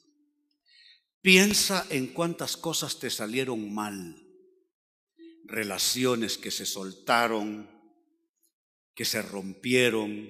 Piensa 1.20 1.86
en 1.90 2.06
cuántas 2.08 2.56
cosas 2.56 2.98
te 2.98 3.10
salieron 3.10 3.74
mal, 3.74 4.16
relaciones 5.44 6.38
que 6.38 6.50
se 6.50 6.64
soltaron, 6.64 7.68
que 8.94 9.04
se 9.04 9.20
rompieron, 9.20 10.28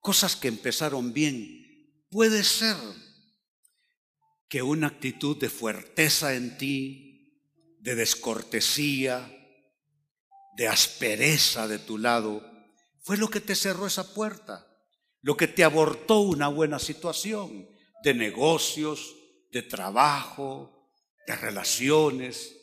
cosas 0.00 0.34
que 0.34 0.48
empezaron 0.48 1.12
bien 1.12 1.64
puede 2.10 2.42
ser 2.42 2.76
que 4.48 4.62
una 4.62 4.86
actitud 4.86 5.36
de 5.36 5.50
fuerteza 5.50 6.34
en 6.34 6.56
ti, 6.58 7.03
de 7.84 7.94
descortesía, 7.94 9.30
de 10.56 10.68
aspereza 10.68 11.68
de 11.68 11.78
tu 11.78 11.98
lado, 11.98 12.42
fue 13.02 13.18
lo 13.18 13.28
que 13.28 13.42
te 13.42 13.54
cerró 13.54 13.86
esa 13.86 14.14
puerta, 14.14 14.66
lo 15.20 15.36
que 15.36 15.48
te 15.48 15.64
abortó 15.64 16.20
una 16.20 16.48
buena 16.48 16.78
situación 16.78 17.68
de 18.02 18.14
negocios, 18.14 19.14
de 19.52 19.60
trabajo, 19.60 20.88
de 21.26 21.36
relaciones. 21.36 22.56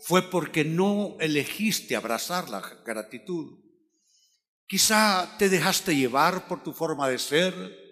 Fue 0.00 0.28
porque 0.28 0.64
no 0.64 1.16
elegiste 1.20 1.94
abrazar 1.94 2.50
la 2.50 2.60
gratitud. 2.84 3.60
Quizá 4.66 5.36
te 5.38 5.48
dejaste 5.48 5.94
llevar 5.94 6.48
por 6.48 6.60
tu 6.64 6.72
forma 6.72 7.08
de 7.08 7.20
ser, 7.20 7.83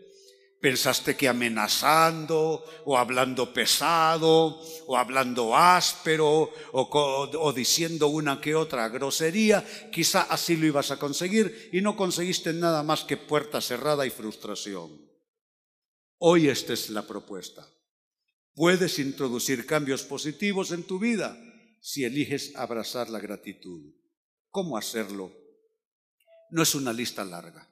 Pensaste 0.62 1.16
que 1.16 1.26
amenazando 1.26 2.62
o 2.84 2.96
hablando 2.96 3.52
pesado 3.52 4.62
o 4.86 4.96
hablando 4.96 5.56
áspero 5.56 6.54
o, 6.70 7.52
diciendo 7.52 8.06
una 8.06 8.40
que 8.40 8.54
otra 8.54 8.88
grosería, 8.88 9.66
quizá 9.90 10.22
así 10.22 10.56
lo 10.56 10.66
ibas 10.66 10.92
a 10.92 11.00
conseguir 11.00 11.70
y 11.72 11.80
no 11.80 11.96
conseguiste 11.96 12.52
nada 12.52 12.84
más 12.84 13.02
que 13.02 13.16
puerta 13.16 13.60
cerrada 13.60 14.06
y 14.06 14.10
frustración. 14.10 15.02
Hoy 16.18 16.46
esta 16.46 16.74
es 16.74 16.90
la 16.90 17.08
propuesta. 17.08 17.66
Puedes 18.54 19.00
introducir 19.00 19.66
cambios 19.66 20.04
positivos 20.04 20.70
en 20.70 20.84
tu 20.84 21.00
vida 21.00 21.36
si 21.80 22.04
eliges 22.04 22.54
abrazar 22.54 23.10
la 23.10 23.18
gratitud. 23.18 23.96
¿Cómo 24.50 24.76
hacerlo? 24.76 25.32
No 26.52 26.62
es 26.62 26.76
una 26.76 26.92
lista 26.92 27.24
larga. 27.24 27.68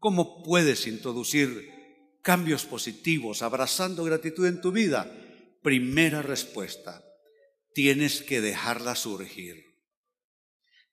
¿Cómo 0.00 0.42
puedes 0.42 0.88
introducir 0.88 1.81
cambios 2.22 2.64
positivos, 2.64 3.42
abrazando 3.42 4.04
gratitud 4.04 4.46
en 4.46 4.60
tu 4.60 4.72
vida? 4.72 5.12
Primera 5.62 6.22
respuesta, 6.22 7.04
tienes 7.74 8.22
que 8.22 8.40
dejarla 8.40 8.94
surgir. 8.94 9.72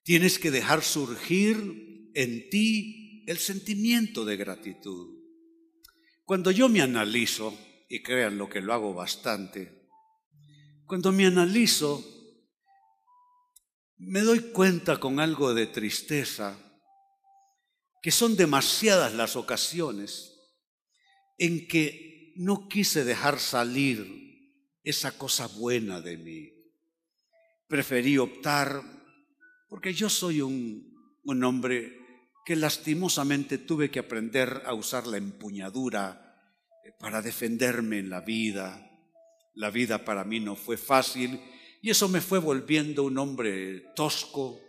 Tienes 0.04 0.40
que 0.40 0.52
dejar 0.52 0.84
surgir 0.84 2.12
en 2.16 2.50
ti 2.50 3.24
el 3.28 3.38
sentimiento 3.38 4.26
de 4.26 4.38
gratitud. 4.38 5.20
Cuando 6.26 6.52
yo 6.52 6.68
me 6.68 6.82
analizo, 6.82 7.58
y 7.88 8.04
crean 8.04 8.38
lo 8.38 8.50
que 8.50 8.62
lo 8.62 8.74
hago 8.74 8.94
bastante, 8.94 9.88
cuando 10.86 11.12
me 11.12 11.26
analizo, 11.26 12.04
me 13.98 14.22
doy 14.22 14.40
cuenta 14.52 15.00
con 15.00 15.20
algo 15.20 15.54
de 15.54 15.68
tristeza 15.68 16.58
que 18.02 18.12
son 18.12 18.36
demasiadas 18.36 19.14
las 19.14 19.36
ocasiones 19.36 20.39
en 21.40 21.68
que 21.68 22.34
no 22.36 22.68
quise 22.68 23.04
dejar 23.04 23.40
salir 23.40 24.20
esa 24.84 25.18
cosa 25.18 25.48
buena 25.48 26.02
de 26.02 26.18
mí. 26.18 26.54
Preferí 27.68 28.18
optar, 28.18 28.82
porque 29.68 29.94
yo 29.94 30.10
soy 30.10 30.42
un, 30.42 31.20
un 31.24 31.44
hombre 31.44 31.98
que 32.46 32.56
lastimosamente 32.56 33.58
tuve 33.60 33.92
que 33.92 34.00
aprender 34.00 34.64
a 34.66 34.74
usar 34.74 35.08
la 35.08 35.18
empuñadura 35.18 36.36
eh, 36.84 36.92
para 37.00 37.22
defenderme 37.22 38.00
en 38.00 38.10
la 38.10 38.22
vida. 38.22 38.86
La 39.54 39.70
vida 39.70 40.04
para 40.04 40.24
mí 40.24 40.40
no 40.40 40.56
fue 40.56 40.78
fácil 40.78 41.40
y 41.82 41.90
eso 41.90 42.10
me 42.10 42.22
fue 42.22 42.40
volviendo 42.40 43.04
un 43.04 43.18
hombre 43.18 43.92
tosco, 43.96 44.60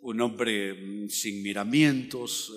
un 0.00 0.20
hombre 0.20 0.74
mm, 0.74 1.08
sin 1.08 1.42
miramientos, 1.42 2.52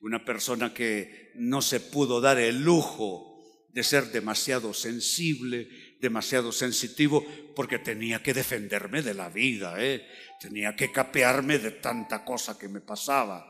una 0.00 0.24
persona 0.24 0.72
que 0.72 1.32
no 1.34 1.62
se 1.62 1.80
pudo 1.80 2.20
dar 2.20 2.38
el 2.38 2.62
lujo 2.62 3.30
de 3.68 3.84
ser 3.84 4.10
demasiado 4.10 4.74
sensible, 4.74 5.68
demasiado 6.00 6.52
sensitivo, 6.52 7.24
porque 7.54 7.78
tenía 7.78 8.22
que 8.22 8.34
defenderme 8.34 9.02
de 9.02 9.14
la 9.14 9.28
vida, 9.28 9.74
¿eh? 9.78 10.06
tenía 10.40 10.74
que 10.74 10.90
capearme 10.90 11.58
de 11.58 11.70
tanta 11.72 12.24
cosa 12.24 12.58
que 12.58 12.68
me 12.68 12.80
pasaba. 12.80 13.46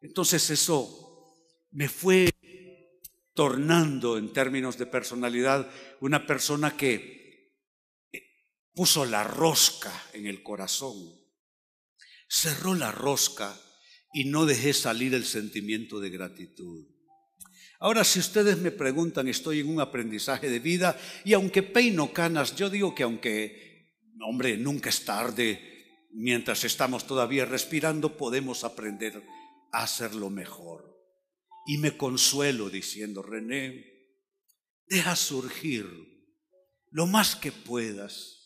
Entonces 0.00 0.48
eso 0.50 1.46
me 1.72 1.88
fue 1.88 2.30
tornando 3.34 4.16
en 4.16 4.32
términos 4.32 4.78
de 4.78 4.86
personalidad 4.86 5.68
una 6.00 6.26
persona 6.26 6.76
que 6.76 7.52
puso 8.72 9.04
la 9.04 9.24
rosca 9.24 9.92
en 10.12 10.26
el 10.26 10.42
corazón, 10.42 10.96
cerró 12.28 12.74
la 12.74 12.92
rosca 12.92 13.58
y 14.12 14.24
no 14.24 14.46
dejé 14.46 14.72
salir 14.72 15.14
el 15.14 15.24
sentimiento 15.24 16.00
de 16.00 16.10
gratitud. 16.10 16.86
Ahora, 17.78 18.04
si 18.04 18.18
ustedes 18.18 18.58
me 18.58 18.70
preguntan, 18.70 19.28
estoy 19.28 19.60
en 19.60 19.68
un 19.68 19.80
aprendizaje 19.80 20.50
de 20.50 20.58
vida 20.58 20.98
y 21.24 21.32
aunque 21.32 21.62
peino 21.62 22.12
canas, 22.12 22.54
yo 22.54 22.68
digo 22.68 22.94
que 22.94 23.04
aunque, 23.04 23.94
hombre, 24.20 24.56
nunca 24.58 24.90
es 24.90 25.04
tarde, 25.04 26.08
mientras 26.12 26.64
estamos 26.64 27.06
todavía 27.06 27.46
respirando, 27.46 28.16
podemos 28.16 28.64
aprender 28.64 29.22
a 29.72 29.84
hacerlo 29.84 30.28
mejor. 30.28 30.90
Y 31.66 31.78
me 31.78 31.96
consuelo 31.96 32.68
diciendo, 32.68 33.22
René, 33.22 33.86
deja 34.86 35.16
surgir 35.16 35.86
lo 36.90 37.06
más 37.06 37.36
que 37.36 37.52
puedas, 37.52 38.36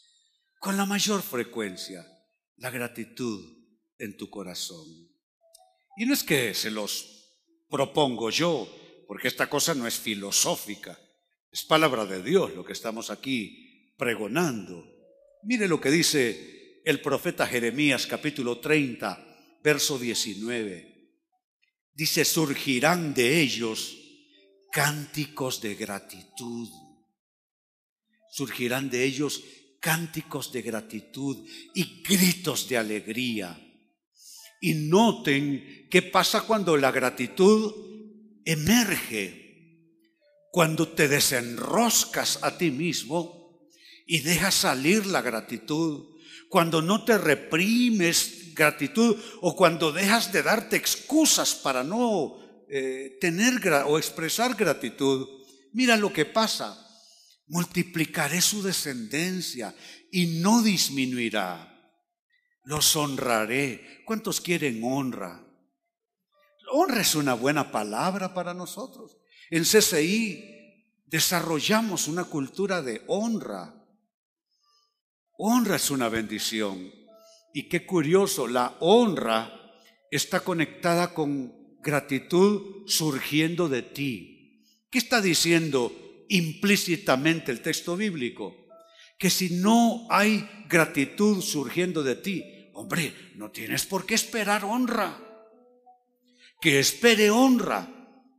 con 0.61 0.77
la 0.77 0.87
mayor 0.87 1.23
frecuencia, 1.23 2.07
la 2.57 2.71
gratitud 2.71 3.43
en 3.99 4.17
tu 4.17 4.31
corazón. 4.31 5.14
Y 5.97 6.07
no 6.07 6.15
es 6.15 6.25
que 6.25 6.55
se 6.55 6.71
los 6.71 7.15
propongo 7.69 8.31
yo, 8.31 8.69
porque 9.07 9.29
esta 9.29 9.49
cosa 9.49 9.75
no 9.75 9.87
es 9.87 9.99
filosófica, 9.99 10.99
es 11.51 11.65
palabra 11.65 12.05
de 12.05 12.23
Dios 12.23 12.55
lo 12.55 12.65
que 12.65 12.73
estamos 12.73 13.11
aquí 13.11 13.93
pregonando. 13.97 14.85
Mire 15.45 15.69
lo 15.69 15.81
que 15.81 15.91
dice 15.91 16.81
el 16.85 17.01
profeta 17.01 17.47
Jeremías 17.47 18.07
capítulo 18.07 18.59
30, 18.59 19.61
verso 19.63 19.99
19. 19.99 20.95
Dice, 21.93 22.25
surgirán 22.25 23.15
de 23.15 23.41
ellos 23.41 23.97
cánticos 24.73 25.61
de 25.61 25.77
gratitud. 25.77 26.69
Surgirán 28.33 28.91
de 28.91 29.05
ellos 29.05 29.45
cánticos 29.81 30.51
de 30.51 30.63
gratitud 30.63 31.49
y 31.73 32.03
gritos 32.03 32.69
de 32.69 32.79
alegría 32.79 33.64
y 34.65 34.73
noten 34.73 35.89
qué 35.91 36.01
pasa 36.01 36.41
cuando 36.41 36.79
la 36.79 36.91
gratitud 36.91 37.75
emerge, 38.47 39.93
cuando 40.51 40.89
te 40.89 41.07
desenroscas 41.07 42.39
a 42.41 42.57
ti 42.57 42.71
mismo 42.71 43.69
y 44.07 44.21
dejas 44.21 44.55
salir 44.55 45.05
la 45.05 45.21
gratitud, 45.21 46.17
cuando 46.49 46.81
no 46.81 47.05
te 47.05 47.19
reprimes 47.19 48.55
gratitud 48.55 49.19
o 49.43 49.55
cuando 49.55 49.93
dejas 49.93 50.33
de 50.33 50.43
darte 50.43 50.77
excusas 50.77 51.55
para 51.55 51.85
no 51.85 52.65
eh, 52.71 53.19
tener 53.21 53.61
o 53.87 53.99
expresar 53.99 54.55
gratitud. 54.55 55.29
Mira 55.75 55.99
lo 55.99 56.11
que 56.11 56.25
pasa. 56.25 56.81
Multiplicaré 57.49 58.41
su 58.41 58.63
descendencia 58.63 59.75
y 60.11 60.41
no 60.41 60.63
disminuirá 60.63 61.74
los 62.65 62.97
honraré. 62.97 64.03
¿Cuántos 64.05 64.41
quieren 64.41 64.83
honra? 64.83 65.45
Honra 66.73 67.03
es 67.03 67.15
una 67.15 67.35
buena 67.35 67.71
palabra 67.71 68.35
para 68.35 68.55
nosotros. 68.55 69.19
En 69.51 69.65
CCI 69.65 71.03
desarrollamos 71.07 72.09
una 72.09 72.25
cultura 72.25 72.83
de 72.83 73.03
honra. 73.07 73.75
Honra 75.37 75.77
es 75.77 75.91
una 75.91 76.09
bendición. 76.09 76.91
Y 77.53 77.69
qué 77.69 77.87
curioso, 77.87 78.49
la 78.49 78.77
honra 78.81 79.61
está 80.11 80.41
conectada 80.41 81.15
con 81.15 81.79
gratitud 81.81 82.89
surgiendo 82.89 83.69
de 83.69 83.83
ti. 83.83 84.65
¿Qué 84.91 84.99
está 84.99 85.21
diciendo 85.21 85.93
implícitamente 86.29 87.53
el 87.53 87.61
texto 87.61 87.97
bíblico? 87.97 88.57
Que 89.19 89.31
si 89.31 89.51
no 89.51 90.07
hay 90.11 90.49
gratitud 90.69 91.41
surgiendo 91.43 92.03
de 92.03 92.17
ti, 92.17 92.54
Hombre, 92.75 93.33
no 93.37 93.51
tienes 93.51 93.87
por 93.87 94.05
qué 94.05 94.15
esperar 94.15 94.65
honra. 94.65 95.21
Que 96.61 96.81
espere 96.81 97.31
honra 97.31 97.89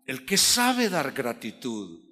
el 0.05 0.25
que 0.25 0.37
sabe 0.37 0.89
dar 0.89 1.13
gratitud. 1.13 2.03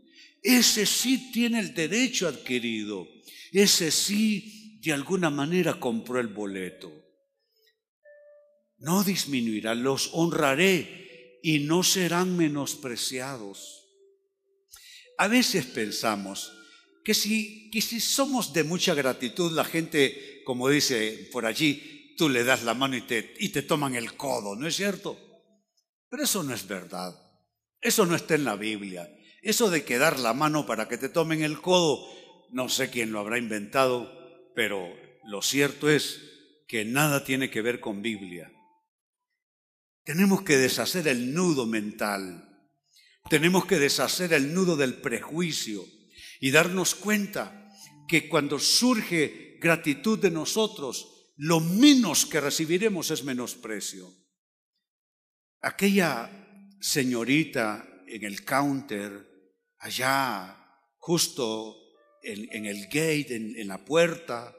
Ese 0.42 0.86
sí 0.86 1.32
tiene 1.32 1.60
el 1.60 1.74
derecho 1.74 2.28
adquirido. 2.28 3.08
Ese 3.52 3.92
sí 3.92 4.80
de 4.82 4.94
alguna 4.94 5.30
manera 5.30 5.80
compró 5.80 6.20
el 6.20 6.28
boleto. 6.28 6.92
No 8.78 9.04
disminuirá, 9.04 9.76
los 9.76 10.10
honraré 10.14 11.40
y 11.42 11.60
no 11.60 11.84
serán 11.84 12.36
menospreciados. 12.36 13.84
A 15.18 15.28
veces 15.28 15.66
pensamos 15.66 16.52
que 17.04 17.14
si, 17.14 17.70
que 17.70 17.82
si 17.82 18.00
somos 18.00 18.54
de 18.54 18.64
mucha 18.64 18.94
gratitud, 18.94 19.52
la 19.52 19.66
gente, 19.66 20.42
como 20.46 20.70
dice 20.70 21.30
por 21.32 21.46
allí, 21.46 22.03
tú 22.16 22.30
le 22.30 22.44
das 22.44 22.64
la 22.64 22.74
mano 22.74 22.96
y 22.96 23.02
te, 23.02 23.34
y 23.40 23.50
te 23.50 23.62
toman 23.62 23.96
el 23.96 24.16
codo, 24.16 24.56
¿no 24.56 24.68
es 24.68 24.76
cierto? 24.76 25.18
Pero 26.10 26.24
eso 26.24 26.44
no 26.44 26.54
es 26.54 26.68
verdad. 26.68 27.20
Eso 27.82 28.06
no 28.06 28.16
está 28.16 28.36
en 28.36 28.46
la 28.46 28.56
Biblia. 28.56 29.10
Eso 29.42 29.70
de 29.70 29.84
que 29.84 29.98
dar 29.98 30.20
la 30.20 30.34
mano 30.34 30.66
para 30.66 30.88
que 30.88 30.98
te 30.98 31.10
tomen 31.10 31.44
el 31.44 31.60
codo, 31.60 32.08
no 32.52 32.70
sé 32.70 32.90
quién 32.90 33.12
lo 33.12 33.20
habrá 33.20 33.38
inventado, 33.38 34.12
pero 34.56 34.88
lo 35.26 35.42
cierto 35.42 35.90
es 35.90 36.22
que 36.68 36.86
nada 36.86 37.24
tiene 37.24 37.50
que 37.50 37.62
ver 37.62 37.80
con 37.80 38.02
Biblia. 38.02 38.52
Tenemos 40.04 40.44
que 40.44 40.58
deshacer 40.58 41.08
el 41.08 41.34
nudo 41.34 41.66
mental. 41.66 42.70
Tenemos 43.30 43.66
que 43.66 43.80
deshacer 43.80 44.34
el 44.34 44.54
nudo 44.54 44.76
del 44.76 44.96
prejuicio 44.96 45.86
y 46.40 46.52
darnos 46.52 46.96
cuenta 46.96 47.70
que 48.08 48.28
cuando 48.28 48.60
surge 48.60 49.58
gratitud 49.62 50.20
de 50.20 50.32
nosotros, 50.32 51.13
lo 51.36 51.60
menos 51.60 52.26
que 52.26 52.42
recibiremos 52.42 53.12
es 53.12 53.24
menosprecio. 53.24 54.12
Aquella 55.62 56.30
señorita 56.80 57.88
en 58.08 58.24
el 58.24 58.44
counter, 58.44 59.56
allá 59.80 60.60
justo 60.98 61.76
en, 62.22 62.66
el 62.66 62.86
gate, 62.86 63.36
en, 63.36 63.56
en 63.58 63.68
la 63.68 63.84
puerta, 63.84 64.56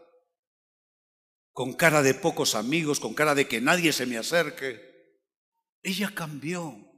con 1.52 1.74
cara 1.74 2.02
de 2.02 2.14
pocos 2.14 2.54
amigos, 2.54 2.98
con 2.98 3.14
cara 3.14 3.34
de 3.34 3.46
que 3.46 3.60
nadie 3.60 3.92
se 3.92 4.06
me 4.06 4.18
acerque, 4.18 4.80
ella 5.82 6.12
cambió. 6.14 6.90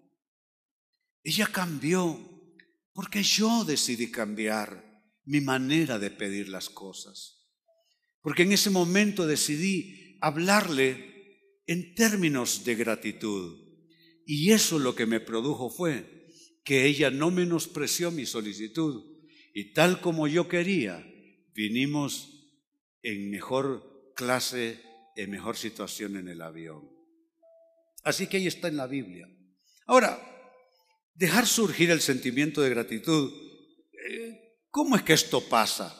Ella 1.23 1.49
cambió 1.53 2.19
porque 2.93 3.23
yo 3.23 3.65
decidí 3.65 4.11
cambiar 4.11 5.05
mi 5.25 5.41
manera 5.41 5.99
de 5.99 6.11
pedir 6.11 6.49
las 6.49 6.71
cosas. 6.71 7.36
Porque 8.27 8.43
en 8.43 8.51
ese 8.51 8.71
momento 8.71 9.25
decidí 9.25 10.19
hablarle 10.21 11.63
en 11.65 11.95
términos 11.95 12.65
de 12.65 12.75
gratitud. 12.75 13.57
Y 14.27 14.51
eso 14.51 14.81
lo 14.81 14.97
que 14.97 15.07
me 15.07 15.21
produjo 15.21 15.71
fue 15.71 16.27
que 16.65 16.87
ella 16.87 17.13
no 17.13 17.31
menospreció 17.31 18.11
mi 18.11 18.27
solicitud 18.27 19.23
y 19.55 19.73
tal 19.75 20.01
como 20.01 20.27
yo 20.27 20.49
quería, 20.49 21.07
vinimos 21.55 22.51
en 23.01 23.31
mejor 23.31 24.13
clase, 24.17 24.81
en 25.15 25.31
mejor 25.31 25.57
situación 25.57 26.17
en 26.17 26.27
el 26.27 26.43
avión. 26.43 26.83
Así 28.03 28.27
que 28.27 28.39
ahí 28.39 28.49
está 28.49 28.67
en 28.67 28.77
la 28.77 28.89
Biblia. 28.89 29.29
Ahora, 29.87 30.21
dejar 31.15 31.47
surgir 31.47 31.93
el 31.93 32.01
sentimiento 32.01 32.61
de 32.61 32.71
gratitud, 32.71 33.33
eh, 34.11 34.57
¿cómo 34.73 34.97
es 34.97 35.03
que 35.03 35.13
esto 35.13 35.49
pasa? 35.49 35.95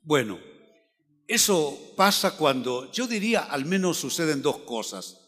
Bueno, 0.00 0.55
eso 1.26 1.94
pasa 1.96 2.36
cuando, 2.36 2.90
yo 2.92 3.06
diría, 3.06 3.40
al 3.40 3.64
menos 3.64 3.98
suceden 3.98 4.42
dos 4.42 4.58
cosas. 4.58 5.18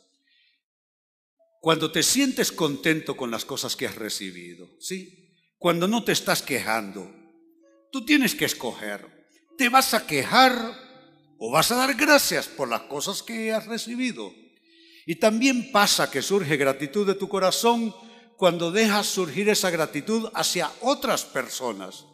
Cuando 1.60 1.90
te 1.90 2.04
sientes 2.04 2.52
contento 2.52 3.16
con 3.16 3.30
las 3.30 3.44
cosas 3.44 3.74
que 3.74 3.86
has 3.86 3.96
recibido, 3.96 4.68
¿sí? 4.78 5.34
Cuando 5.58 5.88
no 5.88 6.04
te 6.04 6.12
estás 6.12 6.40
quejando, 6.40 7.10
tú 7.90 8.04
tienes 8.04 8.34
que 8.36 8.44
escoger. 8.44 9.28
¿Te 9.56 9.68
vas 9.68 9.92
a 9.92 10.06
quejar 10.06 10.54
o 11.36 11.50
vas 11.50 11.72
a 11.72 11.76
dar 11.76 11.94
gracias 11.94 12.46
por 12.46 12.68
las 12.68 12.82
cosas 12.82 13.24
que 13.24 13.52
has 13.52 13.66
recibido? 13.66 14.32
Y 15.04 15.16
también 15.16 15.72
pasa 15.72 16.10
que 16.10 16.22
surge 16.22 16.56
gratitud 16.56 17.04
de 17.06 17.14
tu 17.14 17.28
corazón 17.28 17.92
cuando 18.36 18.70
dejas 18.70 19.06
surgir 19.06 19.48
esa 19.48 19.70
gratitud 19.70 20.30
hacia 20.32 20.70
otras 20.80 21.24
personas. 21.24 22.04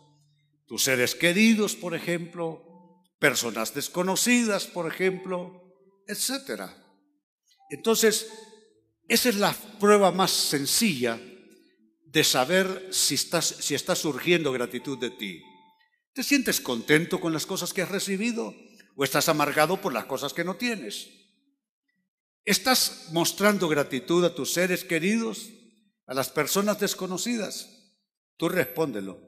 Tus 0.67 0.85
seres 0.85 1.15
queridos, 1.15 1.75
por 1.75 1.95
ejemplo, 1.95 2.74
personas 3.19 3.75
desconocidas, 3.75 4.67
por 4.67 4.87
ejemplo, 4.87 5.63
etc. 6.07 6.71
Entonces, 7.71 8.29
esa 9.09 9.29
es 9.29 9.37
la 9.37 9.53
prueba 9.81 10.11
más 10.13 10.31
sencilla 10.31 11.21
de 12.05 12.25
saber 12.25 12.89
si, 12.91 13.15
estás, 13.15 13.47
si 13.47 13.75
está 13.75 13.95
surgiendo 13.95 14.53
gratitud 14.53 14.99
de 14.99 15.11
ti. 15.11 15.43
¿Te 16.13 16.23
sientes 16.23 16.61
contento 16.61 17.21
con 17.21 17.33
las 17.33 17.45
cosas 17.45 17.73
que 17.73 17.83
has 17.83 17.91
recibido 17.91 18.55
o 18.95 19.05
estás 19.05 19.29
amargado 19.29 19.81
por 19.81 19.93
las 19.93 20.05
cosas 20.05 20.33
que 20.33 20.45
no 20.45 20.55
tienes? 20.57 21.09
¿Estás 22.45 23.09
mostrando 23.13 23.69
gratitud 23.69 24.25
a 24.25 24.35
tus 24.35 24.53
seres 24.53 24.85
queridos, 24.85 25.51
a 26.07 26.15
las 26.15 26.29
personas 26.29 26.79
desconocidas? 26.79 27.69
Tú 28.37 28.49
respóndelo. 28.49 29.19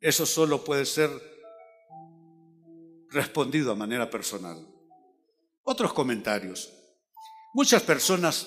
Eso 0.00 0.26
solo 0.26 0.64
puede 0.64 0.86
ser 0.86 1.10
respondido 3.10 3.72
a 3.72 3.76
manera 3.76 4.08
personal. 4.10 4.66
Otros 5.62 5.92
comentarios. 5.92 6.72
Muchas 7.54 7.82
personas 7.82 8.46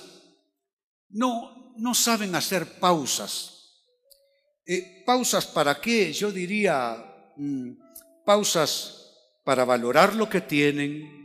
no, 1.10 1.74
no 1.78 1.94
saben 1.94 2.36
hacer 2.36 2.80
pausas. 2.80 3.86
Eh, 4.66 5.04
¿Pausas 5.06 5.46
para 5.46 5.80
qué? 5.82 6.14
Yo 6.14 6.32
diría 6.32 7.34
mm, 7.36 7.72
pausas 8.26 9.02
para 9.44 9.66
valorar 9.66 10.16
lo 10.16 10.30
que 10.30 10.42
tienen, 10.42 11.22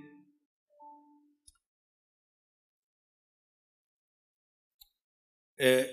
eh, 5.58 5.92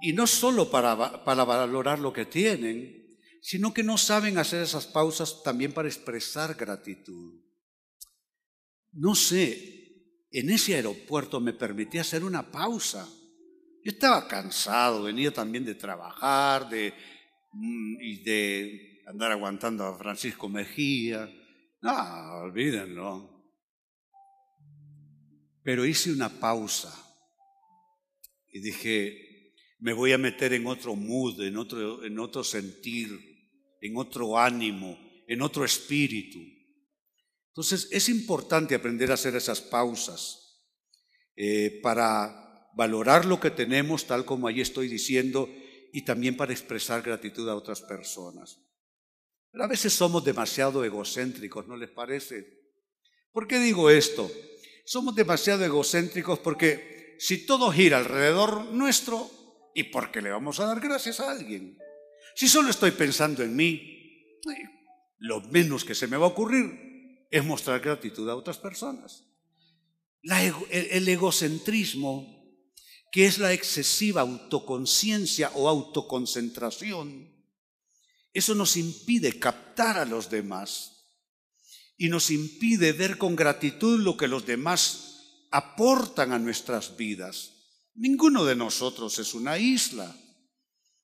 y 0.00 0.12
no 0.12 0.26
solo 0.26 0.70
para, 0.70 1.24
para 1.24 1.44
valorar 1.44 1.98
lo 1.98 2.12
que 2.12 2.24
tienen, 2.24 3.07
sino 3.40 3.72
que 3.72 3.82
no 3.82 3.98
saben 3.98 4.38
hacer 4.38 4.62
esas 4.62 4.86
pausas 4.86 5.42
también 5.42 5.72
para 5.72 5.88
expresar 5.88 6.54
gratitud. 6.54 7.40
No 8.92 9.14
sé, 9.14 10.26
en 10.30 10.50
ese 10.50 10.74
aeropuerto 10.74 11.40
me 11.40 11.52
permití 11.52 11.98
hacer 11.98 12.24
una 12.24 12.50
pausa. 12.50 13.08
Yo 13.84 13.92
estaba 13.92 14.26
cansado, 14.26 15.04
venía 15.04 15.32
también 15.32 15.64
de 15.64 15.74
trabajar 15.74 16.68
de, 16.68 16.92
mm, 17.52 18.00
y 18.00 18.22
de 18.22 19.02
andar 19.06 19.32
aguantando 19.32 19.84
a 19.84 19.96
Francisco 19.96 20.48
Mejía. 20.48 21.30
No, 21.80 22.40
olvídenlo. 22.42 23.38
Pero 25.62 25.84
hice 25.84 26.12
una 26.12 26.28
pausa 26.28 26.92
y 28.52 28.60
dije, 28.60 29.27
me 29.78 29.92
voy 29.92 30.12
a 30.12 30.18
meter 30.18 30.52
en 30.52 30.66
otro 30.66 30.94
mood, 30.96 31.40
en 31.42 31.56
otro, 31.56 32.04
en 32.04 32.18
otro 32.18 32.42
sentir, 32.42 33.10
en 33.80 33.96
otro 33.96 34.38
ánimo, 34.38 34.98
en 35.26 35.42
otro 35.42 35.64
espíritu. 35.64 36.38
Entonces 37.48 37.88
es 37.90 38.08
importante 38.08 38.74
aprender 38.74 39.10
a 39.10 39.14
hacer 39.14 39.34
esas 39.36 39.60
pausas 39.60 40.62
eh, 41.36 41.80
para 41.82 42.70
valorar 42.74 43.24
lo 43.24 43.40
que 43.40 43.50
tenemos, 43.50 44.06
tal 44.06 44.24
como 44.24 44.46
allí 44.46 44.60
estoy 44.60 44.88
diciendo, 44.88 45.48
y 45.92 46.02
también 46.02 46.36
para 46.36 46.52
expresar 46.52 47.02
gratitud 47.02 47.48
a 47.48 47.56
otras 47.56 47.80
personas. 47.82 48.60
Pero 49.50 49.64
a 49.64 49.68
veces 49.68 49.92
somos 49.92 50.24
demasiado 50.24 50.84
egocéntricos, 50.84 51.66
¿no 51.66 51.76
les 51.76 51.90
parece? 51.90 52.46
¿Por 53.32 53.46
qué 53.46 53.58
digo 53.58 53.90
esto? 53.90 54.30
Somos 54.84 55.14
demasiado 55.14 55.64
egocéntricos 55.64 56.38
porque 56.38 57.16
si 57.18 57.46
todo 57.46 57.70
gira 57.72 57.98
alrededor 57.98 58.66
nuestro, 58.66 59.30
¿y 59.78 59.84
por 59.84 60.10
qué 60.10 60.20
le 60.20 60.30
vamos 60.30 60.58
a 60.58 60.66
dar 60.66 60.80
gracias 60.80 61.20
a 61.20 61.30
alguien? 61.30 61.78
Si 62.34 62.48
solo 62.48 62.70
estoy 62.70 62.90
pensando 62.90 63.44
en 63.44 63.54
mí, 63.54 64.40
lo 65.18 65.40
menos 65.42 65.84
que 65.84 65.94
se 65.94 66.08
me 66.08 66.16
va 66.16 66.26
a 66.26 66.30
ocurrir 66.30 67.26
es 67.30 67.44
mostrar 67.44 67.78
gratitud 67.78 68.28
a 68.28 68.34
otras 68.34 68.58
personas. 68.58 69.24
el, 70.70 71.08
egocentrismo, 71.08 72.26
que 73.12 73.26
es 73.26 73.38
la 73.38 73.52
excesiva 73.52 74.22
autoconciencia 74.22 75.52
o 75.54 75.68
autoconcentración, 75.68 77.32
eso 78.32 78.56
nos 78.56 78.76
impide 78.76 79.38
captar 79.38 79.96
a 79.96 80.04
los 80.04 80.28
demás 80.28 81.06
y 81.96 82.08
nos 82.08 82.32
impide 82.32 82.92
ver 82.92 83.16
con 83.16 83.36
gratitud 83.36 84.00
lo 84.00 84.16
que 84.16 84.26
los 84.26 84.44
demás 84.44 85.46
aportan 85.52 86.32
a 86.32 86.40
nuestras 86.40 86.96
vidas. 86.96 87.57
Ninguno 87.98 88.44
de 88.44 88.54
nosotros 88.54 89.18
es 89.18 89.34
una 89.34 89.58
isla. 89.58 90.16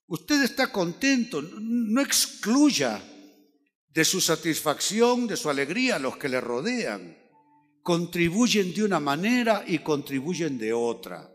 Usted 0.06 0.44
está 0.44 0.70
contento, 0.70 1.42
no 1.42 2.00
excluya 2.00 3.02
de 3.88 4.04
su 4.04 4.20
satisfacción, 4.20 5.26
de 5.26 5.36
su 5.36 5.50
alegría, 5.50 5.98
los 5.98 6.16
que 6.16 6.28
le 6.28 6.40
rodean. 6.40 7.18
Contribuyen 7.82 8.72
de 8.72 8.84
una 8.84 9.00
manera 9.00 9.64
y 9.66 9.80
contribuyen 9.80 10.56
de 10.56 10.72
otra. 10.72 11.28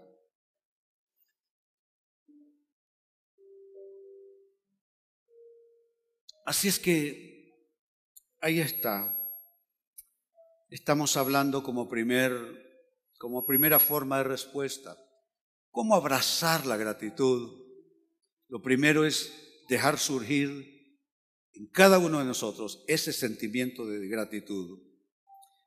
Así 6.45 6.69
es 6.69 6.79
que 6.79 7.53
ahí 8.39 8.61
está. 8.61 9.13
Estamos 10.69 11.17
hablando 11.17 11.63
como, 11.63 11.89
primer, 11.89 12.31
como 13.17 13.45
primera 13.45 13.77
forma 13.77 14.19
de 14.19 14.23
respuesta. 14.23 14.97
¿Cómo 15.71 15.95
abrazar 15.95 16.65
la 16.65 16.77
gratitud? 16.77 17.59
Lo 18.47 18.61
primero 18.61 19.05
es 19.05 19.31
dejar 19.69 19.99
surgir 19.99 20.79
en 21.53 21.67
cada 21.67 21.99
uno 21.99 22.19
de 22.19 22.25
nosotros 22.25 22.83
ese 22.87 23.13
sentimiento 23.13 23.85
de 23.85 24.07
gratitud. 24.07 24.79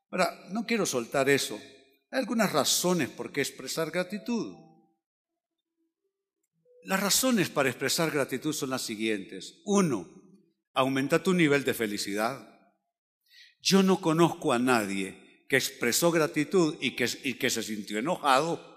Ahora, 0.09 0.47
no 0.51 0.65
quiero 0.65 0.85
soltar 0.85 1.29
eso. 1.29 1.59
Hay 2.11 2.19
algunas 2.19 2.51
razones 2.51 3.09
por 3.09 3.31
qué 3.31 3.41
expresar 3.41 3.91
gratitud. 3.91 4.55
las 6.85 6.99
razones 6.99 7.49
para 7.49 7.69
expresar 7.69 8.11
gratitud 8.11 8.53
son 8.53 8.69
las 8.71 8.81
siguientes. 8.81 9.61
Uno, 9.63 10.05
aumenta 10.73 11.23
tu 11.23 11.33
nivel 11.33 11.63
de 11.63 11.73
felicidad. 11.73 12.49
Yo 13.61 13.81
no 13.83 14.01
conozco 14.01 14.51
a 14.51 14.59
nadie 14.59 15.45
que 15.47 15.55
expresó 15.55 16.11
gratitud 16.11 16.75
y 16.81 16.95
que, 16.95 17.07
y 17.23 17.35
que 17.35 17.49
se 17.49 17.63
sintió 17.63 17.99
enojado. 17.99 18.72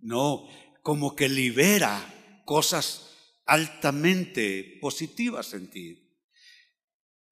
No, 0.00 0.48
como 0.82 1.14
que 1.14 1.28
libera 1.28 2.42
cosas 2.44 3.08
altamente 3.44 4.78
positivas 4.80 5.54
en 5.54 5.70
ti. 5.70 6.16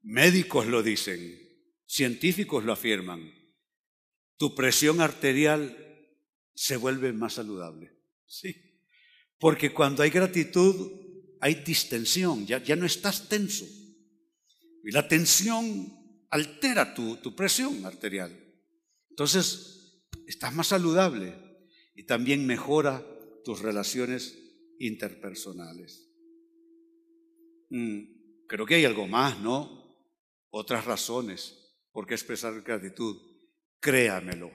Médicos 0.02 0.66
lo 0.66 0.82
dicen, 0.82 1.38
científicos 1.86 2.64
lo 2.64 2.72
afirman. 2.72 3.32
Tu 4.36 4.54
presión 4.54 5.00
arterial 5.00 5.76
se 6.54 6.76
vuelve 6.76 7.12
más 7.12 7.34
saludable. 7.34 7.92
Sí. 8.26 8.80
Porque 9.38 9.72
cuando 9.72 10.02
hay 10.02 10.10
gratitud, 10.10 10.92
hay 11.40 11.54
distensión, 11.56 12.46
ya, 12.46 12.62
ya 12.62 12.76
no 12.76 12.86
estás 12.86 13.28
tenso. 13.28 13.64
Y 14.84 14.90
la 14.90 15.06
tensión 15.08 16.26
altera 16.30 16.94
tu, 16.94 17.16
tu 17.16 17.34
presión 17.34 17.84
arterial. 17.84 18.38
Entonces, 19.10 20.02
estás 20.26 20.54
más 20.54 20.68
saludable 20.68 21.45
y 21.96 22.04
también 22.04 22.46
mejora 22.46 23.04
tus 23.42 23.60
relaciones 23.60 24.38
interpersonales. 24.78 26.12
Mm, 27.70 28.46
creo 28.46 28.66
que 28.66 28.76
hay 28.76 28.84
algo 28.84 29.08
más, 29.08 29.40
¿no? 29.40 29.84
Otras 30.50 30.84
razones 30.84 31.66
por 31.92 32.06
qué 32.06 32.14
expresar 32.14 32.60
gratitud. 32.60 33.16
Créamelo, 33.80 34.52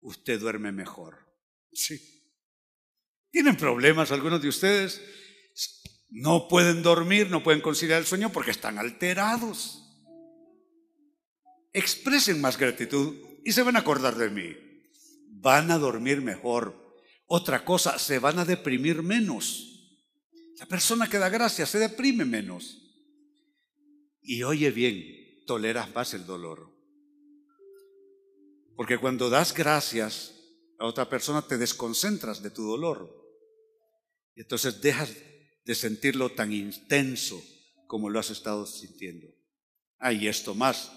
usted 0.00 0.40
duerme 0.40 0.72
mejor. 0.72 1.18
Sí. 1.70 2.00
¿Tienen 3.30 3.56
problemas 3.56 4.10
algunos 4.10 4.40
de 4.40 4.48
ustedes? 4.48 5.02
No 6.08 6.48
pueden 6.48 6.82
dormir, 6.82 7.30
no 7.30 7.42
pueden 7.42 7.60
conciliar 7.60 8.00
el 8.00 8.06
sueño 8.06 8.32
porque 8.32 8.50
están 8.50 8.78
alterados. 8.78 9.78
Expresen 11.74 12.40
más 12.40 12.58
gratitud 12.58 13.16
y 13.44 13.52
se 13.52 13.62
van 13.62 13.76
a 13.76 13.80
acordar 13.80 14.16
de 14.16 14.30
mí. 14.30 14.56
Van 15.42 15.72
a 15.72 15.78
dormir 15.78 16.22
mejor. 16.22 16.96
Otra 17.26 17.64
cosa, 17.64 17.98
se 17.98 18.20
van 18.20 18.38
a 18.38 18.44
deprimir 18.44 19.02
menos. 19.02 19.68
La 20.58 20.66
persona 20.66 21.10
que 21.10 21.18
da 21.18 21.28
gracias 21.28 21.70
se 21.70 21.80
deprime 21.80 22.24
menos. 22.24 22.78
Y 24.22 24.44
oye 24.44 24.70
bien, 24.70 25.44
toleras 25.44 25.92
más 25.92 26.14
el 26.14 26.24
dolor. 26.24 26.70
Porque 28.76 28.98
cuando 28.98 29.28
das 29.28 29.52
gracias 29.52 30.32
a 30.78 30.86
otra 30.86 31.08
persona 31.08 31.42
te 31.42 31.58
desconcentras 31.58 32.40
de 32.40 32.50
tu 32.50 32.62
dolor. 32.62 33.12
Y 34.36 34.42
entonces 34.42 34.80
dejas 34.80 35.12
de 35.64 35.74
sentirlo 35.74 36.30
tan 36.30 36.52
intenso 36.52 37.42
como 37.88 38.08
lo 38.08 38.20
has 38.20 38.30
estado 38.30 38.64
sintiendo. 38.64 39.26
Ah, 39.98 40.12
y 40.12 40.28
esto 40.28 40.54
más, 40.54 40.92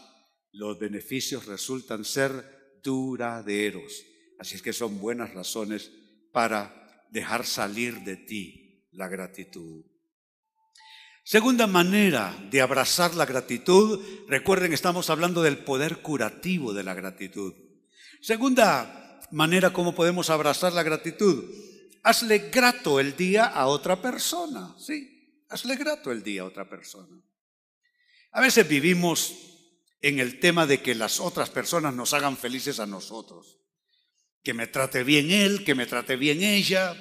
los 0.51 0.77
beneficios 0.77 1.47
resultan 1.47 2.05
ser 2.05 2.79
duraderos. 2.83 4.05
Así 4.39 4.55
es 4.55 4.61
que 4.61 4.73
son 4.73 4.99
buenas 4.99 5.33
razones 5.33 5.91
para 6.31 7.05
dejar 7.11 7.45
salir 7.45 8.01
de 8.01 8.17
ti 8.17 8.87
la 8.91 9.07
gratitud. 9.07 9.85
Segunda 11.23 11.65
manera 11.65 12.37
de 12.51 12.61
abrazar 12.61 13.15
la 13.15 13.25
gratitud, 13.25 13.99
recuerden, 14.27 14.73
estamos 14.73 15.09
hablando 15.09 15.41
del 15.41 15.57
poder 15.57 16.03
curativo 16.03 16.73
de 16.73 16.83
la 16.83 16.93
gratitud. 16.93 17.53
Segunda 18.21 19.19
manera 19.31 19.73
como 19.73 19.95
podemos 19.95 20.29
abrazar 20.29 20.73
la 20.73 20.83
gratitud, 20.83 21.45
hazle 22.03 22.49
grato 22.49 22.99
el 22.99 23.15
día 23.15 23.45
a 23.45 23.67
otra 23.67 23.99
persona, 23.99 24.75
¿sí? 24.77 25.43
Hazle 25.49 25.75
grato 25.77 26.11
el 26.11 26.21
día 26.21 26.43
a 26.43 26.45
otra 26.45 26.69
persona. 26.69 27.19
A 28.31 28.41
veces 28.41 28.67
vivimos 28.67 29.33
en 30.01 30.19
el 30.19 30.39
tema 30.39 30.67
de 30.67 30.81
que 30.81 30.93
las 30.93 31.19
otras 31.19 31.49
personas 31.49 31.95
nos 31.95 32.13
hagan 32.13 32.37
felices 32.37 32.79
a 32.79 32.85
nosotros. 32.85 33.59
Que 34.45 34.53
me 34.53 34.67
trate 34.67 35.03
bien 35.03 35.31
él, 35.31 35.63
que 35.63 35.73
me 35.73 35.87
trate 35.87 36.15
bien 36.15 36.43
ella, 36.43 36.95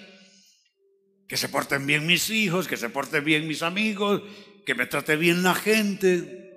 que 1.29 1.37
se 1.37 1.51
porten 1.51 1.87
bien 1.87 2.07
mis 2.07 2.31
hijos, 2.31 2.67
que 2.67 2.79
se 2.79 2.89
porten 2.89 3.23
bien 3.23 3.47
mis 3.47 3.63
amigos, 3.63 4.23
que 4.65 4.75
me 4.75 4.87
trate 4.87 5.17
bien 5.17 5.43
la 5.43 5.55
gente. 5.55 6.51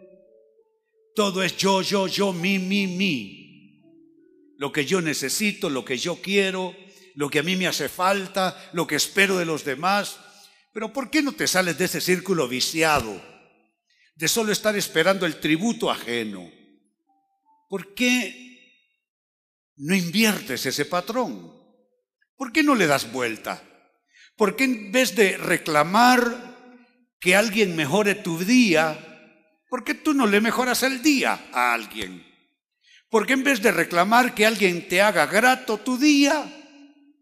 Todo 1.14 1.44
es 1.44 1.58
yo, 1.58 1.82
yo, 1.82 2.08
yo, 2.08 2.32
mi, 2.32 2.58
mi, 2.58 2.88
mi. 2.88 3.84
Lo 4.58 4.72
que 4.72 4.86
yo 4.86 5.02
necesito, 5.02 5.70
lo 5.70 5.84
que 5.84 5.98
yo 5.98 6.22
quiero, 6.22 6.74
lo 7.16 7.30
que 7.30 7.40
a 7.40 7.44
mí 7.44 7.58
me 7.58 7.68
hace 7.68 7.90
falta, 7.90 8.70
lo 8.72 8.88
que 8.88 8.96
espero 8.96 9.38
de 9.38 9.46
los 9.46 9.66
demás. 9.66 10.18
Pero 10.72 10.94
¿por 10.94 11.10
qué 11.10 11.22
no 11.22 11.34
te 11.34 11.48
sales 11.48 11.78
de 11.78 11.84
ese 11.84 12.00
círculo 12.00 12.48
viciado? 12.48 13.22
De 14.16 14.30
solo 14.30 14.54
estar 14.54 14.76
esperando 14.78 15.26
el 15.26 15.42
tributo 15.42 15.92
ajeno. 15.92 16.50
¿Por 17.68 17.94
qué 17.94 18.47
no 19.78 19.96
inviertes 19.96 20.66
ese 20.66 20.86
patrón? 20.86 21.54
¿Por 22.36 22.52
qué 22.52 22.64
no 22.64 22.76
le 22.76 22.88
das 22.88 23.12
vuelta? 23.12 23.62
¿Por 24.36 24.56
qué 24.56 24.66
en 24.66 24.92
vez 24.92 25.16
de 25.16 25.38
reclamar 25.38 26.56
que 27.20 27.36
alguien 27.36 27.76
mejore 27.76 28.16
tu 28.16 28.38
día, 28.38 28.98
por 29.70 29.84
qué 29.84 29.96
tú 29.96 30.14
no 30.14 30.28
le 30.28 30.42
mejoras 30.42 30.84
el 30.84 31.02
día 31.02 31.48
a 31.52 31.74
alguien? 31.74 32.26
¿Por 33.10 33.26
qué 33.26 33.34
en 33.34 33.44
vez 33.44 33.62
de 33.62 33.72
reclamar 33.72 34.36
que 34.36 34.46
alguien 34.46 34.88
te 34.88 35.02
haga 35.02 35.26
grato 35.26 35.78
tu 35.78 35.98
día, 35.98 36.44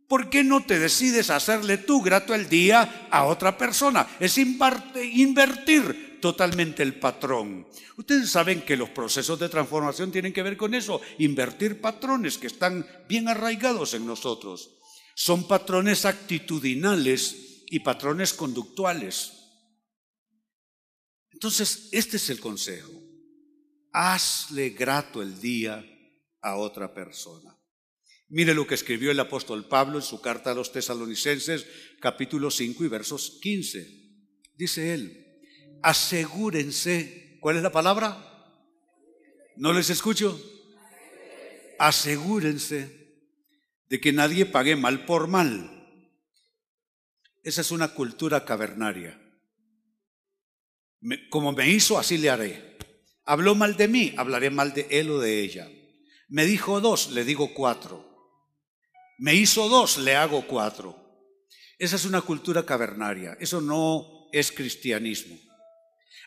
¿por 0.08 0.30
qué 0.30 0.44
no 0.44 0.66
te 0.66 0.80
decides 0.80 1.30
hacerle 1.30 1.78
tú 1.78 2.02
grato 2.02 2.34
el 2.34 2.50
día 2.50 3.08
a 3.12 3.26
otra 3.26 3.58
persona? 3.58 4.08
Es 4.20 4.38
invertir 4.38 6.15
totalmente 6.26 6.82
el 6.82 6.98
patrón. 6.98 7.68
Ustedes 7.98 8.32
saben 8.32 8.64
que 8.64 8.76
los 8.76 8.90
procesos 8.90 9.40
de 9.40 9.48
transformación 9.48 10.12
tienen 10.12 10.34
que 10.34 10.42
ver 10.42 10.58
con 10.58 10.74
eso, 10.74 11.00
invertir 11.20 11.80
patrones 11.80 12.40
que 12.40 12.48
están 12.48 12.84
bien 13.08 13.28
arraigados 13.28 13.94
en 13.94 14.08
nosotros. 14.08 14.72
Son 15.14 15.48
patrones 15.48 16.04
actitudinales 16.04 17.64
y 17.68 17.82
patrones 17.82 18.34
conductuales. 18.34 19.34
Entonces, 21.32 21.90
este 21.92 22.18
es 22.18 22.32
el 22.32 22.40
consejo. 22.40 22.92
Hazle 23.92 24.72
grato 24.72 25.22
el 25.22 25.40
día 25.40 25.86
a 26.42 26.56
otra 26.56 26.92
persona. 26.92 27.56
Mire 28.30 28.56
lo 28.56 28.66
que 28.66 28.74
escribió 28.74 29.12
el 29.12 29.20
apóstol 29.20 29.68
Pablo 29.68 30.00
en 30.00 30.04
su 30.04 30.22
carta 30.22 30.50
a 30.50 30.56
los 30.56 30.72
tesalonicenses, 30.72 31.68
capítulo 32.02 32.50
5 32.50 32.84
y 32.84 32.88
versos 32.88 33.38
15. 33.44 34.06
Dice 34.56 34.96
él, 34.96 35.25
asegúrense, 35.86 37.38
¿cuál 37.40 37.58
es 37.58 37.64
la 37.64 37.72
palabra? 37.72 38.18
¿No 39.56 39.72
les 39.72 39.92
escucho? 39.92 40.42
Asegúrense 41.78 43.14
de 43.88 44.02
que 44.02 44.12
nadie 44.12 44.48
pague 44.48 44.76
mal 44.76 45.06
por 45.06 45.28
mal. 45.28 45.72
Esa 47.44 47.62
es 47.62 47.70
una 47.70 47.90
cultura 47.90 48.46
cavernaria. 48.46 49.22
como 51.30 51.52
me 51.52 51.70
hizo, 51.70 52.00
así 52.00 52.18
le 52.18 52.32
haré. 52.32 52.78
Habló 53.24 53.54
mal 53.54 53.78
de 53.78 53.88
mí, 53.88 54.16
hablaré 54.18 54.50
mal 54.50 54.74
de 54.74 54.88
él 54.90 55.12
o 55.12 55.20
de 55.20 55.42
ella. 55.42 55.70
Me 56.30 56.46
dijo 56.46 56.82
dos, 56.82 57.12
le 57.12 57.24
digo 57.24 57.54
cuatro. 57.54 58.04
Me 59.20 59.36
hizo 59.36 59.70
dos, 59.70 60.00
le 60.00 60.16
hago 60.16 60.48
cuatro. 60.48 60.98
Esa 61.78 61.96
es 61.96 62.06
una 62.06 62.22
cultura 62.22 62.66
cavernaria, 62.66 63.38
eso 63.40 63.62
no 63.62 64.30
es 64.34 64.52
cristianismo. 64.52 65.45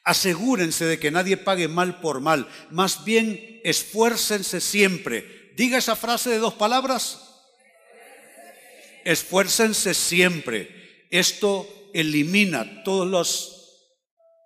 Asegúrense 0.05 0.85
de 0.87 0.99
que 0.99 1.11
nadie 1.11 1.37
pague 1.37 1.69
mal 1.69 2.01
por 2.01 2.21
mal, 2.21 2.49
más 2.71 3.05
bien 3.05 3.61
esfuércense 3.65 4.61
siempre. 4.61 5.53
Diga 5.57 5.79
esa 5.79 5.97
frase 5.97 6.31
de 6.31 6.39
dos 6.39 6.55
palabras. 6.55 7.21
Esfuércense 9.05 9.95
siempre. 9.95 11.07
Esto 11.11 11.67
elimina 11.95 12.85
todas 12.85 13.11
las 13.11 13.59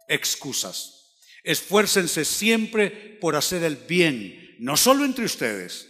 excusas. 0.08 1.16
Esfuércense 1.44 2.24
siempre 2.24 3.18
por 3.20 3.36
hacer 3.36 3.62
el 3.64 3.76
bien, 3.76 4.56
no 4.60 4.76
solo 4.76 5.04
entre 5.04 5.24
ustedes, 5.24 5.88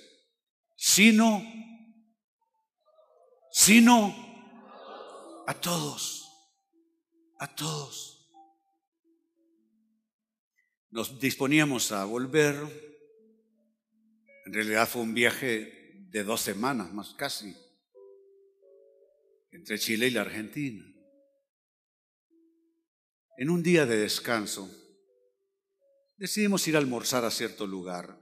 sino 0.77 1.45
sino 3.53 4.15
a 5.47 5.55
todos, 5.55 6.27
a 7.39 7.55
todos. 7.55 8.12
Nos 10.93 11.19
disponíamos 11.19 11.91
a 11.91 12.05
volver, 12.05 12.55
en 14.47 14.53
realidad 14.53 14.89
fue 14.89 15.03
un 15.03 15.13
viaje 15.13 16.07
de 16.11 16.23
dos 16.23 16.41
semanas 16.41 16.93
más 16.93 17.15
casi, 17.15 17.57
entre 19.51 19.79
Chile 19.79 20.07
y 20.07 20.11
la 20.13 20.21
Argentina. 20.21 20.85
En 23.37 23.51
un 23.51 23.65
día 23.65 23.85
de 23.87 23.97
descanso, 23.97 24.71
decidimos 26.17 26.69
ir 26.69 26.77
a 26.77 26.79
almorzar 26.79 27.25
a 27.25 27.31
cierto 27.33 27.67
lugar 27.67 28.17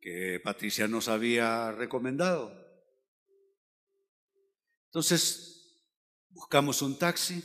que 0.00 0.40
Patricia 0.44 0.86
nos 0.86 1.08
había 1.08 1.72
recomendado. 1.72 2.54
Entonces, 4.86 5.52
Buscamos 6.32 6.80
un 6.80 6.98
taxi 6.98 7.44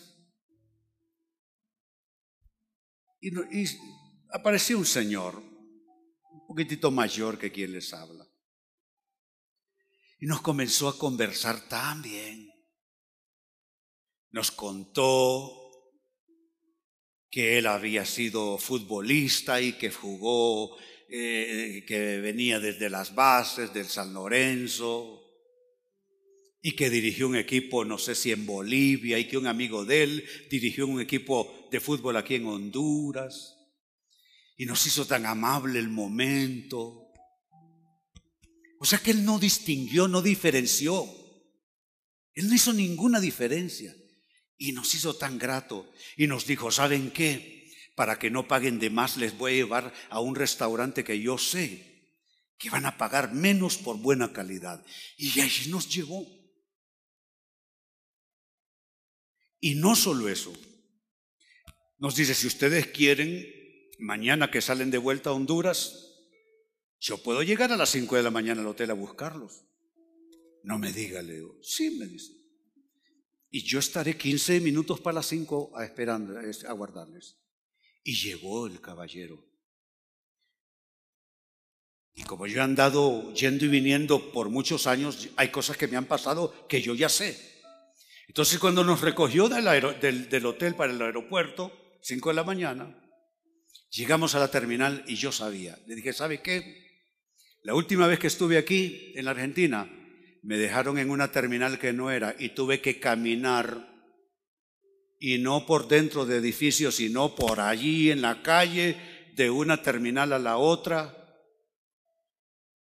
y, 3.19 3.31
apareció 4.31 4.77
un 4.77 4.85
señor, 4.85 5.35
un 5.35 6.47
poquitito 6.47 6.91
mayor 6.91 7.37
que 7.37 7.51
quien 7.51 7.73
les 7.73 7.93
habla. 7.93 8.27
Y 10.19 10.25
nos 10.25 10.41
comenzó 10.41 10.87
a 10.87 10.97
conversar 10.97 11.67
tan 11.67 12.01
bien. 12.01 12.49
Nos 14.31 14.51
contó 14.51 15.53
que 17.29 17.57
él 17.57 17.67
había 17.67 18.05
sido 18.05 18.57
futbolista 18.57 19.61
y 19.61 19.73
que 19.73 19.91
jugó, 19.91 20.77
eh, 21.09 21.83
que 21.87 22.19
venía 22.19 22.59
desde 22.59 22.89
las 22.89 23.13
bases 23.13 23.73
del 23.73 23.85
San 23.85 24.13
Lorenzo 24.13 25.26
y 26.67 26.73
que 26.73 26.89
dirigió 26.89 27.29
un 27.29 27.37
equipo, 27.37 27.85
no 27.85 27.97
sé 27.97 28.13
si 28.13 28.33
en 28.33 28.45
Bolivia, 28.45 29.17
y 29.17 29.25
que 29.29 29.37
un 29.37 29.47
amigo 29.47 29.85
de 29.85 30.03
él 30.03 30.25
dirigió 30.49 30.85
un 30.85 30.99
equipo 30.99 31.69
de 31.71 31.79
fútbol 31.79 32.17
aquí 32.17 32.35
en 32.35 32.45
Honduras. 32.45 33.55
Y 34.57 34.65
nos 34.65 34.85
hizo 34.85 35.05
tan 35.05 35.25
amable 35.25 35.79
el 35.79 35.87
momento. 35.87 37.13
O 38.81 38.85
sea 38.85 38.99
que 38.99 39.11
él 39.11 39.23
no 39.23 39.39
distinguió, 39.39 40.09
no 40.09 40.21
diferenció. 40.21 41.07
Él 42.33 42.49
no 42.49 42.55
hizo 42.55 42.73
ninguna 42.73 43.21
diferencia. 43.21 43.95
Y 44.57 44.73
nos 44.73 44.93
hizo 44.93 45.15
tan 45.15 45.37
grato. 45.39 45.89
Y 46.17 46.27
nos 46.27 46.45
dijo, 46.45 46.69
¿saben 46.69 47.11
qué? 47.11 47.71
Para 47.95 48.19
que 48.19 48.29
no 48.29 48.49
paguen 48.49 48.77
de 48.77 48.89
más, 48.89 49.15
les 49.15 49.37
voy 49.37 49.53
a 49.53 49.55
llevar 49.55 49.93
a 50.09 50.19
un 50.19 50.35
restaurante 50.35 51.05
que 51.05 51.21
yo 51.21 51.37
sé 51.37 52.11
que 52.57 52.69
van 52.69 52.85
a 52.85 52.97
pagar 52.97 53.33
menos 53.33 53.77
por 53.77 53.97
buena 53.97 54.33
calidad. 54.33 54.83
Y 55.15 55.39
allí 55.39 55.69
nos 55.69 55.87
llevó. 55.87 56.36
Y 59.59 59.75
no 59.75 59.95
solo 59.95 60.29
eso. 60.29 60.53
Nos 61.97 62.15
dice, 62.15 62.35
si 62.35 62.47
ustedes 62.47 62.87
quieren, 62.87 63.45
mañana 63.99 64.51
que 64.51 64.61
salen 64.61 64.91
de 64.91 64.97
vuelta 64.97 65.31
a 65.31 65.33
Honduras, 65.33 66.07
yo 66.99 67.17
puedo 67.21 67.43
llegar 67.43 67.71
a 67.71 67.77
las 67.77 67.89
5 67.89 68.15
de 68.15 68.23
la 68.23 68.31
mañana 68.31 68.61
al 68.61 68.67
hotel 68.67 68.91
a 68.91 68.93
buscarlos. 68.93 69.65
No 70.63 70.77
me 70.77 70.91
diga, 70.91 71.21
Leo. 71.21 71.57
Sí, 71.61 71.91
me 71.91 72.05
dice. 72.05 72.33
Y 73.49 73.63
yo 73.63 73.79
estaré 73.79 74.17
15 74.17 74.59
minutos 74.59 74.99
para 74.99 75.15
las 75.15 75.27
5 75.27 75.79
esperando, 75.81 76.37
a 76.37 76.73
guardarles. 76.73 77.37
Y 78.03 78.15
llegó 78.15 78.67
el 78.67 78.81
caballero. 78.81 79.43
Y 82.13 82.23
como 82.23 82.47
yo 82.47 82.57
he 82.57 82.63
andado 82.63 83.33
yendo 83.33 83.65
y 83.65 83.67
viniendo 83.67 84.31
por 84.31 84.49
muchos 84.49 84.87
años, 84.87 85.29
hay 85.35 85.49
cosas 85.49 85.77
que 85.77 85.87
me 85.87 85.97
han 85.97 86.05
pasado 86.05 86.67
que 86.67 86.81
yo 86.81 86.95
ya 86.95 87.09
sé. 87.09 87.56
Entonces 88.27 88.59
cuando 88.59 88.83
nos 88.83 89.01
recogió 89.01 89.49
del, 89.49 90.45
hotel 90.45 90.75
para 90.75 90.91
el 90.91 91.01
aeropuerto, 91.01 91.71
5 92.01 92.29
de 92.29 92.35
la 92.35 92.43
mañana, 92.43 92.95
llegamos 93.89 94.35
a 94.35 94.39
la 94.39 94.51
terminal 94.51 95.03
y 95.07 95.15
yo 95.15 95.31
sabía. 95.31 95.77
Le 95.87 95.95
dije, 95.95 96.13
¿sabe 96.13 96.41
qué? 96.41 96.85
La 97.63 97.73
última 97.73 98.05
vez 98.07 98.19
que 98.19 98.27
estuve 98.27 98.57
aquí, 98.57 99.13
en 99.15 99.25
la 99.25 99.31
Argentina, 99.31 99.89
me 100.43 100.57
dejaron 100.57 100.97
en 100.99 101.09
una 101.09 101.31
terminal 101.31 101.79
que 101.79 101.93
no 101.93 102.11
era 102.11 102.35
y 102.37 102.49
tuve 102.49 102.81
que 102.81 102.99
caminar 102.99 103.95
y 105.19 105.39
no 105.39 105.65
por 105.65 105.87
dentro 105.87 106.25
de 106.25 106.37
edificios, 106.37 106.95
sino 106.95 107.33
por 107.33 107.59
allí 107.59 108.11
en 108.11 108.21
la 108.21 108.43
calle, 108.43 108.95
de 109.35 109.49
una 109.49 109.81
terminal 109.81 110.33
a 110.33 110.39
la 110.39 110.57
otra. 110.57 111.13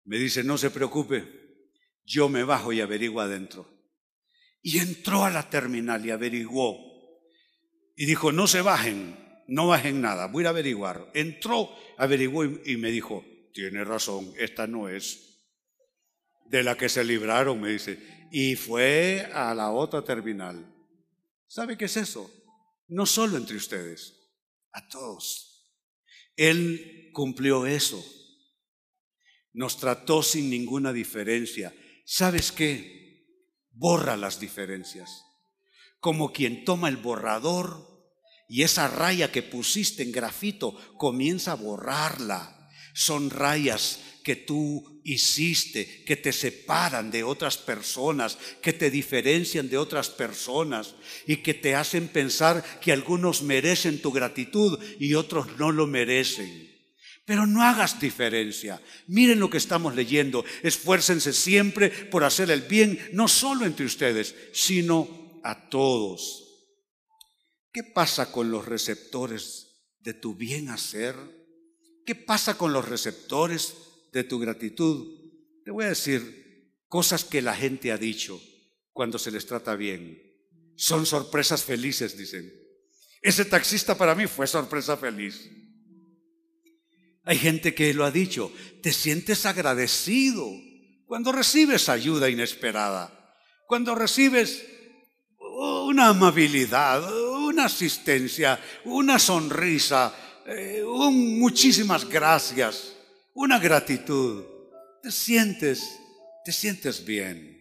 Me 0.05 0.19
dice, 0.19 0.45
no 0.45 0.59
se 0.59 0.71
preocupe, 0.71 1.71
yo 2.05 2.29
me 2.29 2.45
bajo 2.45 2.73
y 2.73 2.81
averiguo 2.81 3.21
adentro. 3.21 3.74
Y 4.67 4.79
entró 4.79 5.27
a 5.27 5.31
la 5.31 5.51
terminal 5.51 6.05
y 6.07 6.11
averiguó. 6.11 6.79
Y 7.97 8.07
dijo, 8.07 8.33
no 8.33 8.47
se 8.47 8.63
bajen, 8.63 9.15
no 9.47 9.67
bajen 9.67 10.01
nada, 10.01 10.27
voy 10.27 10.47
a 10.47 10.49
averiguar. 10.49 11.11
Entró, 11.13 11.69
averiguó 11.99 12.47
y, 12.47 12.79
me 12.79 12.91
dijo, 12.91 13.23
tiene 13.53 13.85
razón, 13.85 14.33
esta 14.39 14.67
no 14.67 14.89
es 14.89 15.43
de 16.47 16.63
la 16.63 16.79
que 16.79 16.89
se 16.89 17.05
libraron, 17.05 17.61
me 17.61 17.73
dice. 17.73 17.99
Y 18.33 18.57
fue 18.57 19.29
a 19.35 19.55
la 19.55 19.71
otra 19.71 20.03
terminal. 20.03 20.75
¿Sabe 21.47 21.77
qué 21.77 21.85
es 21.85 21.99
eso? 21.99 22.31
No 22.89 23.05
solo 23.05 23.37
entre 23.37 23.57
ustedes, 23.57 24.15
a 24.73 24.89
todos. 24.89 25.77
Él 26.37 27.11
cumplió 27.13 27.67
eso. 27.67 28.03
Nos 29.53 29.77
trató 29.77 30.23
sin 30.23 30.49
ninguna 30.49 30.91
diferencia. 30.91 31.75
¿Sabes 32.07 32.51
qué? 32.51 33.04
Borra 33.75 34.17
las 34.17 34.41
diferencias. 34.41 35.25
Como 36.01 36.33
quien 36.33 36.65
toma 36.65 36.89
el 36.89 36.97
borrador 36.97 37.95
y 38.49 38.63
esa 38.63 38.89
raya 38.89 39.33
que 39.33 39.43
pusiste 39.43 40.03
en 40.03 40.13
grafito 40.13 40.77
comienza 40.97 41.53
a 41.53 41.57
borrarla. 41.57 42.71
Son 42.95 43.31
rayas 43.31 44.01
que 44.23 44.37
tú 44.37 45.01
hiciste, 45.05 46.05
que 46.05 46.17
te 46.17 46.33
separan 46.33 47.11
de 47.11 47.25
otras 47.25 47.59
personas, 47.59 48.39
que 48.63 48.73
te 48.73 48.91
diferencian 48.91 49.69
de 49.69 49.77
otras 49.77 50.09
personas 50.09 50.95
y 51.27 51.39
que 51.39 51.55
te 51.55 51.75
hacen 51.75 52.09
pensar 52.09 52.65
que 52.81 52.93
algunos 52.93 53.43
merecen 53.43 54.01
tu 54.01 54.13
gratitud 54.13 54.79
y 54.99 55.15
otros 55.15 55.59
no 55.59 55.73
lo 55.73 55.87
merecen. 55.87 56.74
Pero 57.25 57.47
no 57.47 57.63
hagas 57.63 57.99
diferencia. 58.01 58.83
Miren 59.07 59.41
lo 59.41 59.49
que 59.49 59.57
estamos 59.57 59.95
leyendo. 59.95 60.45
Esfuércense 60.63 61.33
siempre 61.33 61.89
por 61.89 62.25
hacer 62.25 62.51
el 62.51 62.63
bien, 62.63 62.99
no 63.13 63.29
solo 63.29 63.65
entre 63.65 63.87
ustedes, 63.87 64.35
sino 64.53 65.41
a 65.43 65.69
todos. 65.71 66.45
¿Qué 67.73 67.83
pasa 67.83 68.31
con 68.31 68.51
los 68.51 68.67
receptores 68.67 69.67
de 70.01 70.15
tu 70.15 70.35
bien 70.35 70.69
hacer? 70.69 71.17
¿Qué 72.05 72.15
pasa 72.15 72.59
con 72.59 72.73
los 72.73 72.87
receptores 72.87 73.75
de 74.13 74.25
tu 74.25 74.39
gratitud? 74.39 75.25
Te 75.65 75.71
voy 75.71 75.87
a 75.87 75.89
decir 75.89 76.79
cosas 76.89 77.25
que 77.25 77.41
la 77.41 77.57
gente 77.57 77.91
ha 77.91 77.97
dicho 77.97 78.41
cuando 78.93 79.19
se 79.19 79.31
les 79.31 79.47
trata 79.47 79.75
bien. 79.77 80.23
Son 80.77 81.07
sorpresas 81.07 81.65
felices, 81.65 82.17
dicen. 82.17 82.53
Ese 83.23 83.47
taxista 83.47 83.97
para 83.97 84.15
mí 84.15 84.27
fue 84.27 84.47
sorpresa 84.47 84.97
feliz. 84.99 85.51
Hay 87.25 87.39
gente 87.39 87.75
que 87.75 87.95
lo 87.95 88.05
ha 88.05 88.11
dicho, 88.11 88.53
te 88.83 88.93
sientes 88.93 89.47
agradecido 89.47 90.47
cuando 91.07 91.33
recibes 91.33 91.89
ayuda 91.89 92.29
inesperada, 92.29 93.35
cuando 93.67 93.95
recibes 93.95 94.65
una 95.39 96.09
amabilidad, 96.09 97.03
una 97.47 97.67
asistencia, 97.67 98.61
una 98.85 99.19
sonrisa, 99.19 100.15
eh, 100.47 100.83
un 100.85 101.39
muchísimas 101.39 102.07
gracias, 102.09 102.95
una 103.35 103.59
gratitud. 103.59 104.45
Te 105.03 105.11
sientes, 105.11 105.99
te 106.45 106.53
sientes 106.53 107.05
bien. 107.05 107.55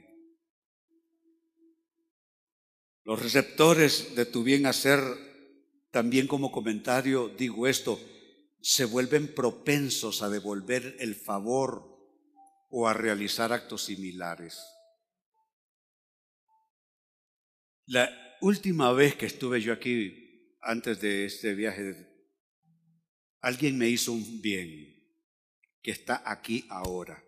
Los 3.05 3.21
receptores 3.21 4.15
de 4.15 4.25
tu 4.25 4.43
bien 4.43 4.65
hacer, 4.65 4.99
también 5.91 6.27
como 6.27 6.51
comentario 6.51 7.29
digo 7.29 7.67
esto, 7.67 7.99
se 8.65 8.85
vuelven 8.85 9.35
propensos 9.35 10.21
a 10.21 10.29
devolver 10.29 10.95
el 10.99 11.15
favor 11.15 11.83
o 12.69 12.87
a 12.87 12.93
realizar 12.93 13.51
actos 13.51 13.83
similares. 13.83 14.57
La 17.87 18.09
última 18.39 18.93
vez 18.93 19.15
que 19.15 19.25
estuve 19.25 19.61
yo 19.61 19.73
aquí, 19.73 20.55
antes 20.61 21.01
de 21.01 21.25
este 21.25 21.53
viaje, 21.55 22.07
alguien 23.41 23.77
me 23.77 23.89
hizo 23.89 24.13
un 24.13 24.41
bien 24.41 25.11
que 25.81 25.91
está 25.91 26.23
aquí 26.25 26.65
ahora. 26.69 27.21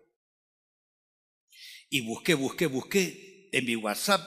Y 1.90 2.00
busqué, 2.00 2.32
busqué, 2.32 2.64
busqué 2.64 3.50
en 3.52 3.66
mi 3.66 3.76
WhatsApp 3.76 4.26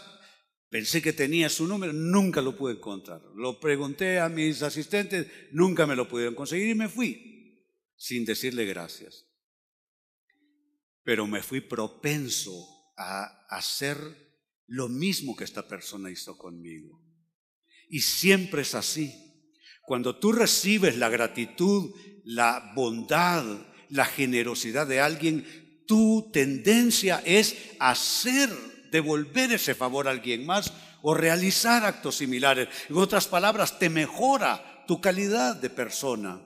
Pensé 0.69 1.01
que 1.01 1.13
tenía 1.13 1.49
su 1.49 1.67
número, 1.67 1.93
nunca 1.93 2.41
lo 2.41 2.55
pude 2.55 2.73
encontrar. 2.73 3.21
Lo 3.36 3.60
pregunté 3.60 4.19
a 4.19 4.29
mis 4.29 4.62
asistentes, 4.62 5.27
nunca 5.52 5.87
me 5.87 5.96
lo 5.96 6.08
pudieron 6.08 6.35
conseguir 6.35 6.69
y 6.69 6.75
me 6.75 6.89
fui 6.89 7.29
sin 7.98 8.23
decirle 8.23 8.65
gracias. 8.65 9.25
Pero 11.04 11.25
me 11.25 11.41
fui 11.41 11.62
propenso 11.62 12.67
a 12.96 13.46
hacer 13.50 13.98
lo 14.67 14.87
mismo 14.87 15.35
que 15.35 15.44
esta 15.44 15.67
persona 15.67 16.12
hizo 16.12 16.37
conmigo. 16.37 17.02
Y 17.89 18.02
siempre 18.02 18.62
es 18.62 18.75
así. 18.75 19.12
Cuando 19.85 20.19
tú 20.19 20.31
recibes 20.31 20.98
la 20.98 21.10
gratitud, 21.10 21.96
la 22.23 22.73
bondad, 22.75 23.44
la 23.89 24.06
generosidad 24.06 24.85
de 24.85 25.00
alguien, 25.00 25.83
tu 25.87 26.29
tendencia 26.31 27.23
es 27.25 27.56
hacer 27.79 28.50
devolver 28.92 29.52
ese 29.52 29.75
favor 29.75 30.08
a 30.08 30.12
alguien 30.12 30.46
más 30.46 30.73
o 31.02 31.13
realizar 31.13 31.85
actos 31.85 32.17
similares. 32.17 32.67
En 32.90 32.98
otras 32.98 33.27
palabras, 33.27 33.79
te 33.79 33.90
mejora 33.90 34.83
tu 34.87 35.02
calidad 35.02 35.56
de 35.56 35.69
persona. 35.69 36.42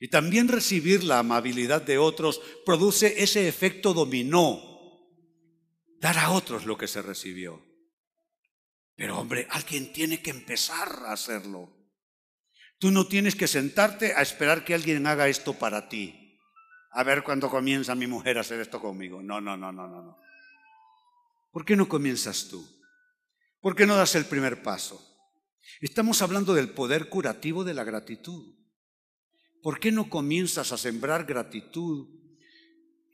Y 0.00 0.08
también 0.08 0.48
recibir 0.48 1.02
la 1.04 1.18
amabilidad 1.18 1.82
de 1.82 1.98
otros 1.98 2.40
produce 2.64 3.22
ese 3.22 3.48
efecto 3.48 3.94
dominó, 3.94 4.62
dar 6.00 6.18
a 6.18 6.30
otros 6.30 6.66
lo 6.66 6.78
que 6.78 6.86
se 6.86 7.02
recibió. 7.02 7.60
Pero 8.94 9.18
hombre, 9.18 9.46
alguien 9.50 9.92
tiene 9.92 10.22
que 10.22 10.30
empezar 10.30 10.88
a 11.06 11.12
hacerlo. 11.12 11.72
Tú 12.78 12.90
no 12.90 13.06
tienes 13.06 13.34
que 13.34 13.48
sentarte 13.48 14.14
a 14.14 14.22
esperar 14.22 14.64
que 14.64 14.74
alguien 14.74 15.06
haga 15.06 15.28
esto 15.28 15.54
para 15.54 15.88
ti. 15.88 16.38
A 16.92 17.02
ver 17.02 17.22
cuándo 17.22 17.50
comienza 17.50 17.94
mi 17.94 18.06
mujer 18.06 18.38
a 18.38 18.42
hacer 18.42 18.60
esto 18.60 18.80
conmigo. 18.80 19.20
No, 19.20 19.40
no, 19.40 19.56
no, 19.56 19.72
no, 19.72 19.86
no, 19.86 20.02
no. 20.02 20.16
¿Por 21.58 21.64
qué 21.64 21.74
no 21.74 21.88
comienzas 21.88 22.46
tú? 22.46 22.64
¿Por 23.60 23.74
qué 23.74 23.84
no 23.84 23.96
das 23.96 24.14
el 24.14 24.26
primer 24.26 24.62
paso? 24.62 25.04
Estamos 25.80 26.22
hablando 26.22 26.54
del 26.54 26.68
poder 26.68 27.08
curativo 27.08 27.64
de 27.64 27.74
la 27.74 27.82
gratitud. 27.82 28.54
¿Por 29.60 29.80
qué 29.80 29.90
no 29.90 30.08
comienzas 30.08 30.70
a 30.70 30.78
sembrar 30.78 31.24
gratitud 31.24 32.10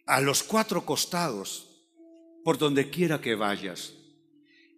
a 0.04 0.20
los 0.20 0.42
cuatro 0.42 0.84
costados, 0.84 1.88
por 2.44 2.58
donde 2.58 2.90
quiera 2.90 3.22
que 3.22 3.34
vayas? 3.34 3.94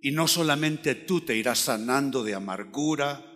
Y 0.00 0.12
no 0.12 0.28
solamente 0.28 0.94
tú 0.94 1.22
te 1.22 1.34
irás 1.34 1.58
sanando 1.58 2.22
de 2.22 2.34
amargura, 2.34 3.26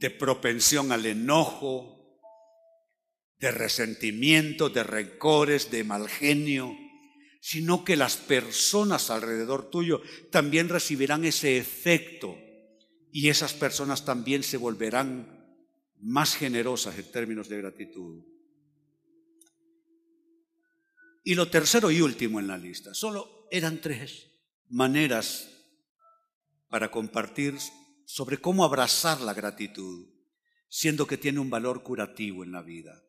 de 0.00 0.10
propensión 0.10 0.92
al 0.92 1.06
enojo, 1.06 2.20
de 3.38 3.50
resentimiento, 3.52 4.68
de 4.68 4.84
rencores, 4.84 5.70
de 5.70 5.82
mal 5.82 6.10
genio, 6.10 6.76
sino 7.44 7.84
que 7.84 7.94
las 7.94 8.16
personas 8.16 9.10
alrededor 9.10 9.68
tuyo 9.68 10.00
también 10.30 10.70
recibirán 10.70 11.26
ese 11.26 11.58
efecto 11.58 12.38
y 13.12 13.28
esas 13.28 13.52
personas 13.52 14.06
también 14.06 14.42
se 14.42 14.56
volverán 14.56 15.60
más 16.00 16.36
generosas 16.36 16.98
en 16.98 17.12
términos 17.12 17.50
de 17.50 17.58
gratitud. 17.58 18.24
Y 21.22 21.34
lo 21.34 21.50
tercero 21.50 21.90
y 21.90 22.00
último 22.00 22.40
en 22.40 22.46
la 22.46 22.56
lista, 22.56 22.94
solo 22.94 23.46
eran 23.50 23.82
tres 23.82 24.30
maneras 24.70 25.50
para 26.70 26.90
compartir 26.90 27.58
sobre 28.06 28.38
cómo 28.38 28.64
abrazar 28.64 29.20
la 29.20 29.34
gratitud, 29.34 30.08
siendo 30.70 31.06
que 31.06 31.18
tiene 31.18 31.40
un 31.40 31.50
valor 31.50 31.82
curativo 31.82 32.42
en 32.42 32.52
la 32.52 32.62
vida. 32.62 33.04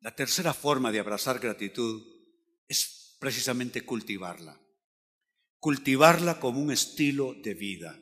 La 0.00 0.14
tercera 0.14 0.54
forma 0.54 0.90
de 0.90 1.00
abrazar 1.00 1.40
gratitud 1.40 2.15
es 2.68 3.16
precisamente 3.18 3.84
cultivarla. 3.84 4.60
Cultivarla 5.58 6.38
como 6.38 6.60
un 6.60 6.70
estilo 6.70 7.34
de 7.34 7.54
vida. 7.54 7.98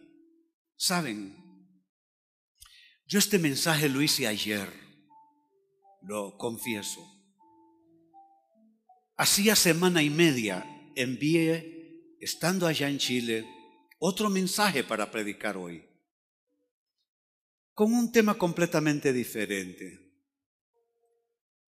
¿Saben? 0.76 1.44
Yo 3.06 3.18
este 3.18 3.38
mensaje 3.38 3.88
lo 3.88 4.02
hice 4.02 4.26
ayer, 4.26 4.68
lo 6.02 6.36
confieso. 6.36 7.00
Hacía 9.16 9.54
semana 9.54 10.02
y 10.02 10.10
media 10.10 10.66
envié, 10.96 12.16
estando 12.20 12.66
allá 12.66 12.88
en 12.88 12.98
Chile, 12.98 13.46
otro 13.98 14.30
mensaje 14.30 14.82
para 14.84 15.10
predicar 15.10 15.56
hoy, 15.56 15.84
con 17.72 17.92
un 17.92 18.10
tema 18.10 18.34
completamente 18.36 19.12
diferente. 19.12 20.03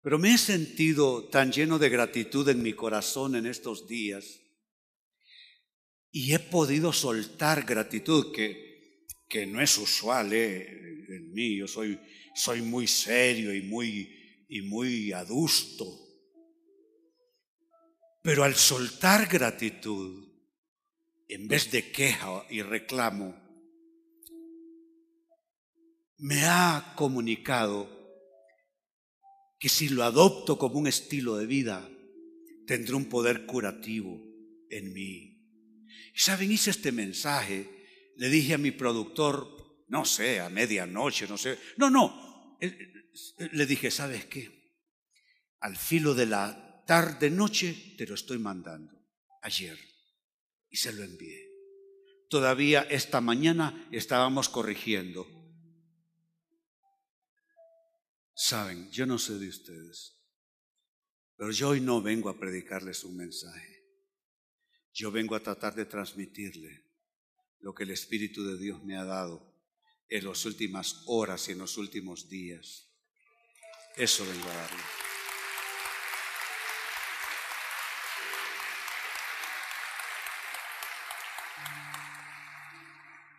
Pero 0.05 0.19
me 0.19 0.35
he 0.35 0.39
sentido 0.39 1.25
tan 1.31 1.51
lleno 1.51 1.79
de 1.79 1.89
gratitud 1.89 2.47
en 2.51 2.63
mi 2.63 2.75
corazón 2.75 3.37
en 3.37 3.47
estos 3.47 3.89
días 3.89 4.43
y 6.11 6.35
he 6.35 6.39
podido 6.39 6.93
soltar 6.93 7.65
gratitud 7.65 8.31
que, 8.31 9.07
que 9.27 9.47
no 9.47 9.63
es 9.63 9.79
usual 9.79 10.31
eh, 10.35 11.07
en 11.09 11.33
mí. 11.33 11.57
Yo 11.57 11.67
soy, 11.67 11.99
soy 12.35 12.61
muy 12.61 12.87
serio 12.87 13.55
y 13.55 13.63
muy, 13.63 14.45
y 14.47 14.61
muy 14.61 15.11
adusto. 15.13 15.87
Pero 18.21 18.45
al 18.45 18.57
soltar 18.57 19.27
gratitud, 19.27 20.29
en 21.29 21.49
vez 21.49 21.71
de 21.71 21.91
queja 21.91 22.45
y 22.51 22.61
reclamo, 22.61 23.35
me 26.19 26.45
ha 26.45 26.93
comunicado 26.95 28.04
que 29.65 29.71
si 29.71 29.89
lo 29.89 30.05
adopto 30.05 30.59
como 30.59 30.79
un 30.79 30.87
estilo 30.87 31.39
de 31.39 31.47
vida, 31.47 31.89
tendré 32.67 32.97
un 32.97 33.07
poder 33.07 33.47
curativo 33.47 34.23
en 34.69 34.93
mí. 34.93 35.41
Saben, 36.15 36.53
hice 36.53 36.69
este 36.69 36.93
mensaje, 36.93 38.13
le 38.19 38.29
dije 38.29 38.53
a 38.53 38.59
mi 38.59 38.73
productor, 38.73 39.87
no 39.89 40.05
sé, 40.05 40.41
a 40.41 40.51
medianoche, 40.51 41.27
no 41.27 41.39
sé, 41.39 41.59
no, 41.79 41.89
no, 41.89 42.59
le 42.61 43.65
dije, 43.65 43.91
¿sabes 43.91 44.27
qué? 44.27 44.77
Al 45.61 45.79
filo 45.79 46.15
de 46.15 46.27
la 46.27 46.85
tarde 46.87 47.31
noche 47.31 47.95
te 47.97 48.07
lo 48.07 48.17
estoy 48.17 48.39
mandando, 48.39 48.93
ayer, 49.41 49.79
y 50.69 50.77
se 50.77 50.93
lo 50.93 51.03
envié. 51.03 51.41
Todavía 52.29 52.83
esta 52.83 53.23
mañana 53.23 53.89
estábamos 53.91 54.51
corrigiendo 54.51 55.27
Saben, 58.37 58.91
yo 58.91 59.07
no 59.07 59.17
sé 59.17 59.39
de 59.39 59.49
ustedes, 59.49 60.21
pero 61.37 61.53
yo 61.53 61.69
hoy 61.69 61.81
no 61.81 62.03
vengo 62.03 62.29
a 62.29 62.39
predicarles 62.39 63.05
un 63.05 63.17
mensaje. 63.17 63.85
Yo 64.93 65.13
vengo 65.13 65.37
a 65.37 65.41
tratar 65.41 65.75
de 65.77 65.87
transmitirle 65.87 66.85
lo 67.61 67.73
que 67.75 67.85
el 67.85 67.91
Espíritu 67.91 68.45
de 68.45 68.59
Dios 68.59 68.83
me 68.83 68.97
ha 68.97 69.05
dado 69.05 69.55
en 70.09 70.27
las 70.27 70.45
últimas 70.47 71.03
horas 71.07 71.49
y 71.49 71.53
en 71.53 71.59
los 71.59 71.79
últimos 71.79 72.29
días. 72.29 72.89
Eso 73.97 74.27
vengo 74.27 74.49
a 74.49 74.55
darle. 74.55 74.83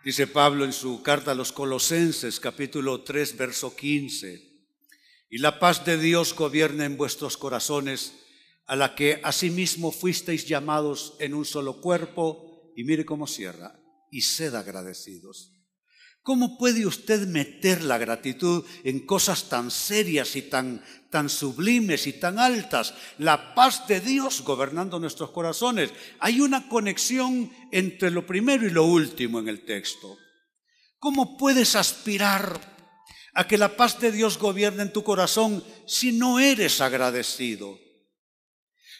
Dice 0.05 0.27
Pablo 0.27 0.63
en 0.63 0.71
su 0.71 1.03
carta 1.03 1.31
a 1.31 1.35
los 1.35 1.51
Colosenses, 1.51 2.39
capítulo 2.39 3.03
3, 3.03 3.35
verso 3.35 3.75
15 3.75 4.54
y 5.35 5.39
la 5.39 5.59
paz 5.59 5.83
de 5.83 5.97
Dios 5.97 6.33
gobierna 6.33 6.85
en 6.85 6.95
vuestros 6.95 7.35
corazones, 7.35 8.13
a 8.67 8.77
la 8.77 8.95
que 8.95 9.19
asimismo 9.21 9.91
fuisteis 9.91 10.47
llamados 10.47 11.17
en 11.19 11.33
un 11.33 11.43
solo 11.43 11.81
cuerpo, 11.81 12.71
y 12.73 12.85
mire 12.85 13.03
cómo 13.03 13.27
cierra, 13.27 13.77
y 14.09 14.21
sed 14.21 14.55
agradecidos. 14.55 15.51
¿Cómo 16.21 16.57
puede 16.57 16.85
usted 16.85 17.27
meter 17.27 17.83
la 17.83 17.97
gratitud 17.97 18.63
en 18.85 19.05
cosas 19.05 19.49
tan 19.49 19.71
serias 19.71 20.37
y 20.37 20.43
tan, 20.43 20.81
tan 21.11 21.27
sublimes 21.27 22.07
y 22.07 22.13
tan 22.13 22.39
altas? 22.39 22.93
La 23.17 23.53
paz 23.55 23.89
de 23.89 23.99
Dios 23.99 24.41
gobernando 24.41 25.01
nuestros 25.01 25.31
corazones. 25.31 25.91
Hay 26.19 26.39
una 26.39 26.69
conexión 26.69 27.51
entre 27.73 28.09
lo 28.09 28.25
primero 28.25 28.65
y 28.65 28.69
lo 28.69 28.85
último 28.85 29.39
en 29.39 29.49
el 29.49 29.65
texto. 29.65 30.17
¿Cómo 30.97 31.35
puedes 31.37 31.75
aspirar 31.75 32.74
a 33.35 33.45
que 33.45 33.57
la 33.57 33.75
paz 33.75 33.99
de 33.99 34.13
Dios 34.13 34.39
gobierne 34.39 34.81
en 34.81 34.93
tu 34.93 35.03
corazón 35.03 35.61
si 35.85 36.13
no 36.13 36.39
eres 36.39 36.79
agradecido, 36.79 37.77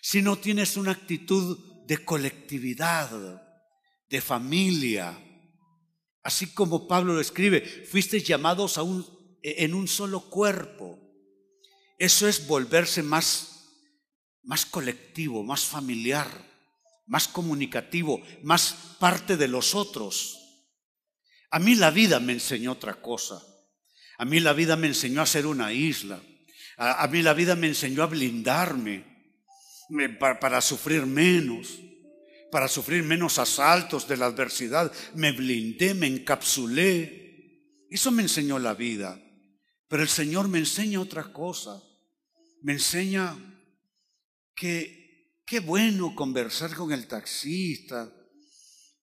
si 0.02 0.22
no 0.22 0.38
tienes 0.38 0.76
una 0.76 0.92
actitud 0.92 1.58
de 1.86 2.04
colectividad, 2.04 3.42
de 4.10 4.22
familia. 4.22 5.18
Así 6.22 6.48
como 6.48 6.86
Pablo 6.86 7.14
lo 7.14 7.22
escribe, 7.22 7.62
fuiste 7.62 8.20
llamados 8.20 8.78
a 8.78 8.84
un, 8.84 9.06
en 9.42 9.74
un 9.74 9.88
solo 9.88 10.30
cuerpo. 10.30 11.00
Eso 11.98 12.28
es 12.28 12.46
volverse 12.46 13.02
más, 13.04 13.70
más 14.44 14.66
colectivo, 14.66 15.44
más 15.44 15.64
familiar, 15.64 16.28
más 17.08 17.30
comunicativo, 17.30 18.22
más 18.44 18.98
parte 19.00 19.38
de 19.38 19.48
los 19.48 19.76
otros. 19.76 20.38
A 21.52 21.60
mí 21.60 21.76
la 21.76 21.90
vida 21.90 22.20
me 22.20 22.34
enseñó 22.34 22.74
otra 22.74 22.96
cosa. 23.02 23.42
A 24.18 24.26
mí 24.26 24.40
la 24.40 24.54
vida 24.54 24.76
me 24.76 24.88
enseñó 24.88 25.22
a 25.22 25.26
ser 25.26 25.46
una 25.46 25.74
isla. 25.74 26.22
A, 26.78 27.08
mí 27.08 27.22
la 27.22 27.34
vida 27.34 27.56
me 27.56 27.68
enseñó 27.68 28.04
a 28.04 28.08
blindarme 28.08 29.04
para, 30.20 30.62
sufrir 30.62 31.06
menos, 31.06 31.80
para 32.52 32.68
sufrir 32.68 33.04
menos 33.04 33.40
asaltos 33.40 34.08
de 34.08 34.18
la 34.18 34.26
adversidad. 34.28 34.92
Me 35.14 35.32
blindé, 35.32 35.94
me 35.94 36.08
encapsulé. 36.08 37.88
Eso 37.90 38.12
me 38.12 38.24
enseñó 38.24 38.60
la 38.60 38.74
vida. 38.74 39.22
Pero 39.88 40.04
el 40.04 40.10
Señor 40.10 40.48
me 40.48 40.60
enseña 40.60 41.00
otra 41.00 41.32
cosa. 41.32 41.82
Me 42.62 42.74
enseña 42.74 43.38
que 44.56 45.42
qué 45.46 45.60
bueno 45.60 46.16
conversar 46.16 46.74
con 46.74 46.92
el 46.92 47.08
taxista. 47.08 48.12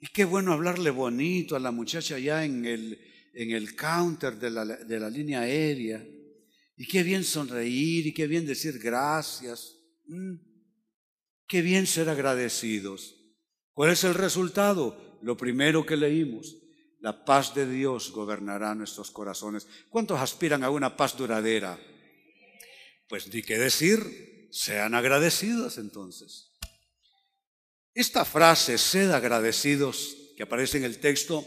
Y 0.00 0.08
qué 0.08 0.24
bueno 0.24 0.52
hablarle 0.52 0.90
bonito 0.90 1.54
a 1.54 1.60
la 1.60 1.70
muchacha 1.70 2.16
allá 2.16 2.44
en 2.44 2.64
el, 2.64 3.11
en 3.34 3.50
el 3.50 3.74
counter 3.74 4.38
de 4.38 4.50
la, 4.50 4.64
de 4.64 5.00
la 5.00 5.10
línea 5.10 5.40
aérea. 5.40 6.04
Y 6.76 6.86
qué 6.86 7.02
bien 7.02 7.24
sonreír 7.24 8.06
y 8.06 8.14
qué 8.14 8.26
bien 8.26 8.46
decir 8.46 8.78
gracias. 8.78 9.76
Mm. 10.06 10.34
Qué 11.46 11.62
bien 11.62 11.86
ser 11.86 12.08
agradecidos. 12.08 13.16
¿Cuál 13.72 13.90
es 13.90 14.04
el 14.04 14.14
resultado? 14.14 15.18
Lo 15.22 15.36
primero 15.36 15.84
que 15.84 15.96
leímos. 15.96 16.56
La 17.00 17.24
paz 17.24 17.54
de 17.54 17.68
Dios 17.68 18.12
gobernará 18.12 18.74
nuestros 18.74 19.10
corazones. 19.10 19.66
¿Cuántos 19.90 20.20
aspiran 20.20 20.62
a 20.62 20.70
una 20.70 20.96
paz 20.96 21.16
duradera? 21.16 21.78
Pues 23.08 23.32
ni 23.32 23.42
qué 23.42 23.58
decir, 23.58 24.48
sean 24.50 24.94
agradecidos 24.94 25.78
entonces. 25.78 26.52
Esta 27.94 28.24
frase, 28.24 28.78
sed 28.78 29.10
agradecidos, 29.10 30.16
que 30.36 30.44
aparece 30.44 30.78
en 30.78 30.84
el 30.84 30.98
texto 30.98 31.46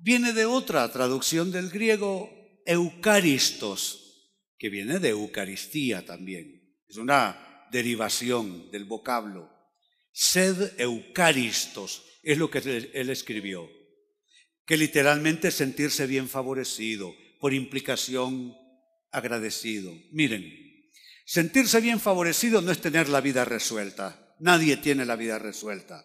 viene 0.00 0.32
de 0.32 0.44
otra 0.46 0.90
traducción 0.90 1.50
del 1.50 1.70
griego, 1.70 2.30
eucaristos, 2.66 4.08
que 4.58 4.68
viene 4.68 4.98
de 4.98 5.10
Eucaristía 5.10 6.04
también. 6.04 6.76
Es 6.88 6.96
una 6.96 7.66
derivación 7.70 8.70
del 8.70 8.84
vocablo. 8.84 9.50
Sed 10.12 10.72
eucaristos 10.78 12.04
es 12.22 12.38
lo 12.38 12.50
que 12.50 12.58
él 12.58 13.10
escribió, 13.10 13.68
que 14.66 14.76
literalmente 14.76 15.50
sentirse 15.50 16.06
bien 16.06 16.28
favorecido, 16.28 17.14
por 17.40 17.54
implicación 17.54 18.56
agradecido. 19.12 19.92
Miren, 20.10 20.44
sentirse 21.24 21.80
bien 21.80 22.00
favorecido 22.00 22.60
no 22.60 22.72
es 22.72 22.80
tener 22.80 23.08
la 23.08 23.20
vida 23.20 23.44
resuelta. 23.44 24.34
Nadie 24.40 24.76
tiene 24.76 25.04
la 25.04 25.16
vida 25.16 25.38
resuelta. 25.38 26.04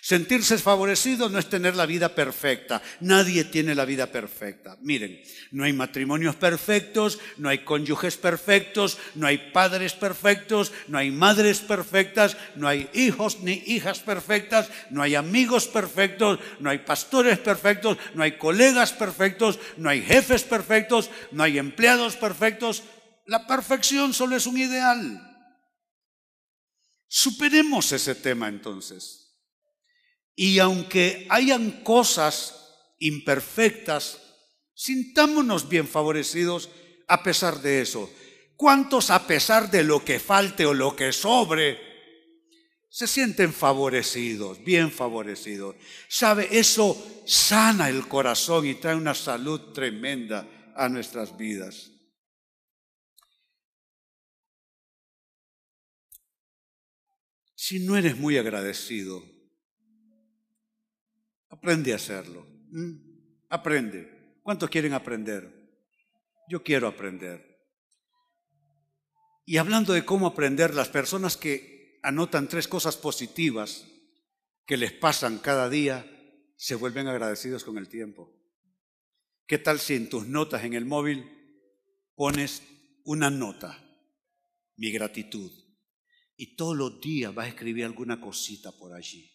Sentirse 0.00 0.58
favorecido 0.58 1.28
no 1.28 1.38
es 1.38 1.48
tener 1.48 1.76
la 1.76 1.86
vida 1.86 2.14
perfecta. 2.14 2.82
Nadie 3.00 3.44
tiene 3.44 3.74
la 3.74 3.84
vida 3.84 4.06
perfecta. 4.06 4.76
Miren, 4.80 5.22
no 5.52 5.64
hay 5.64 5.72
matrimonios 5.72 6.34
perfectos, 6.34 7.20
no 7.36 7.48
hay 7.48 7.58
cónyuges 7.58 8.16
perfectos, 8.16 8.98
no 9.14 9.28
hay 9.28 9.38
padres 9.52 9.92
perfectos, 9.92 10.72
no 10.88 10.98
hay 10.98 11.10
madres 11.10 11.60
perfectas, 11.60 12.36
no 12.56 12.66
hay 12.66 12.90
hijos 12.94 13.40
ni 13.40 13.62
hijas 13.66 14.00
perfectas, 14.00 14.70
no 14.90 15.02
hay 15.02 15.14
amigos 15.14 15.68
perfectos, 15.68 16.40
no 16.58 16.70
hay 16.70 16.78
pastores 16.78 17.38
perfectos, 17.38 17.96
no 18.14 18.24
hay 18.24 18.32
colegas 18.38 18.92
perfectos, 18.92 19.60
no 19.76 19.88
hay 19.88 20.02
jefes 20.02 20.42
perfectos, 20.42 21.10
no 21.30 21.44
hay 21.44 21.58
empleados 21.58 22.16
perfectos. 22.16 22.82
La 23.26 23.46
perfección 23.46 24.14
solo 24.14 24.34
es 24.36 24.46
un 24.46 24.58
ideal. 24.58 25.28
Superemos 27.06 27.92
ese 27.92 28.14
tema 28.16 28.48
entonces. 28.48 29.21
Y 30.34 30.58
aunque 30.58 31.26
hayan 31.28 31.82
cosas 31.82 32.54
imperfectas, 32.98 34.20
sintámonos 34.74 35.68
bien 35.68 35.86
favorecidos 35.86 36.70
a 37.08 37.22
pesar 37.22 37.60
de 37.60 37.82
eso. 37.82 38.10
¿Cuántos 38.56 39.10
a 39.10 39.26
pesar 39.26 39.70
de 39.70 39.84
lo 39.84 40.04
que 40.04 40.20
falte 40.20 40.64
o 40.66 40.72
lo 40.72 40.94
que 40.94 41.12
sobre, 41.12 41.78
se 42.88 43.06
sienten 43.06 43.52
favorecidos, 43.52 44.62
bien 44.62 44.90
favorecidos? 44.90 45.76
¿Sabe? 46.08 46.48
Eso 46.50 47.22
sana 47.26 47.88
el 47.88 48.06
corazón 48.06 48.66
y 48.66 48.74
trae 48.74 48.94
una 48.94 49.14
salud 49.14 49.72
tremenda 49.72 50.48
a 50.76 50.88
nuestras 50.88 51.36
vidas. 51.36 51.90
Si 57.54 57.78
no 57.78 57.96
eres 57.96 58.16
muy 58.16 58.38
agradecido, 58.38 59.31
Aprende 61.62 61.92
a 61.92 61.96
hacerlo. 61.96 62.44
¿Mm? 62.72 62.92
Aprende. 63.48 64.40
¿Cuántos 64.42 64.68
quieren 64.68 64.94
aprender? 64.94 65.48
Yo 66.48 66.64
quiero 66.64 66.88
aprender. 66.88 67.52
Y 69.46 69.58
hablando 69.58 69.92
de 69.92 70.04
cómo 70.04 70.26
aprender, 70.26 70.74
las 70.74 70.88
personas 70.88 71.36
que 71.36 72.00
anotan 72.02 72.48
tres 72.48 72.66
cosas 72.66 72.96
positivas 72.96 73.86
que 74.66 74.76
les 74.76 74.90
pasan 74.90 75.38
cada 75.38 75.68
día, 75.68 76.04
se 76.56 76.74
vuelven 76.74 77.06
agradecidos 77.06 77.62
con 77.62 77.78
el 77.78 77.88
tiempo. 77.88 78.32
¿Qué 79.46 79.58
tal 79.58 79.78
si 79.78 79.94
en 79.94 80.08
tus 80.08 80.26
notas 80.26 80.64
en 80.64 80.74
el 80.74 80.84
móvil 80.84 81.30
pones 82.16 82.64
una 83.04 83.30
nota, 83.30 83.78
mi 84.76 84.90
gratitud, 84.90 85.52
y 86.36 86.56
todos 86.56 86.76
los 86.76 87.00
días 87.00 87.32
vas 87.32 87.46
a 87.46 87.50
escribir 87.50 87.84
alguna 87.84 88.20
cosita 88.20 88.72
por 88.72 88.94
allí? 88.94 89.30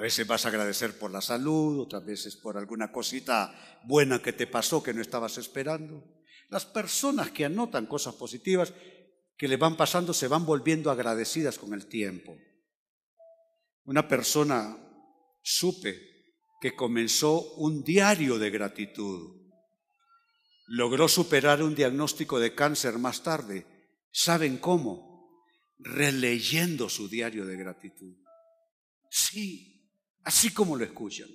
A 0.00 0.02
veces 0.02 0.26
vas 0.26 0.46
a 0.46 0.48
agradecer 0.48 0.98
por 0.98 1.10
la 1.10 1.20
salud, 1.20 1.78
otras 1.78 2.06
veces 2.06 2.34
por 2.34 2.56
alguna 2.56 2.90
cosita 2.90 3.52
buena 3.84 4.22
que 4.22 4.32
te 4.32 4.46
pasó 4.46 4.82
que 4.82 4.94
no 4.94 5.02
estabas 5.02 5.36
esperando. 5.36 6.02
Las 6.48 6.64
personas 6.64 7.30
que 7.32 7.44
anotan 7.44 7.84
cosas 7.84 8.14
positivas 8.14 8.72
que 9.36 9.46
le 9.46 9.58
van 9.58 9.76
pasando 9.76 10.14
se 10.14 10.26
van 10.26 10.46
volviendo 10.46 10.90
agradecidas 10.90 11.58
con 11.58 11.74
el 11.74 11.84
tiempo. 11.84 12.34
Una 13.84 14.08
persona 14.08 14.74
supe 15.42 16.00
que 16.62 16.74
comenzó 16.74 17.52
un 17.56 17.84
diario 17.84 18.38
de 18.38 18.48
gratitud. 18.48 19.36
Logró 20.68 21.08
superar 21.08 21.62
un 21.62 21.74
diagnóstico 21.74 22.40
de 22.40 22.54
cáncer 22.54 22.98
más 22.98 23.22
tarde. 23.22 23.66
¿Saben 24.10 24.56
cómo? 24.56 25.44
Releyendo 25.78 26.88
su 26.88 27.06
diario 27.06 27.44
de 27.44 27.56
gratitud. 27.58 28.16
Sí, 29.10 29.76
así 30.24 30.52
como 30.52 30.76
lo 30.76 30.84
escuchan. 30.84 31.28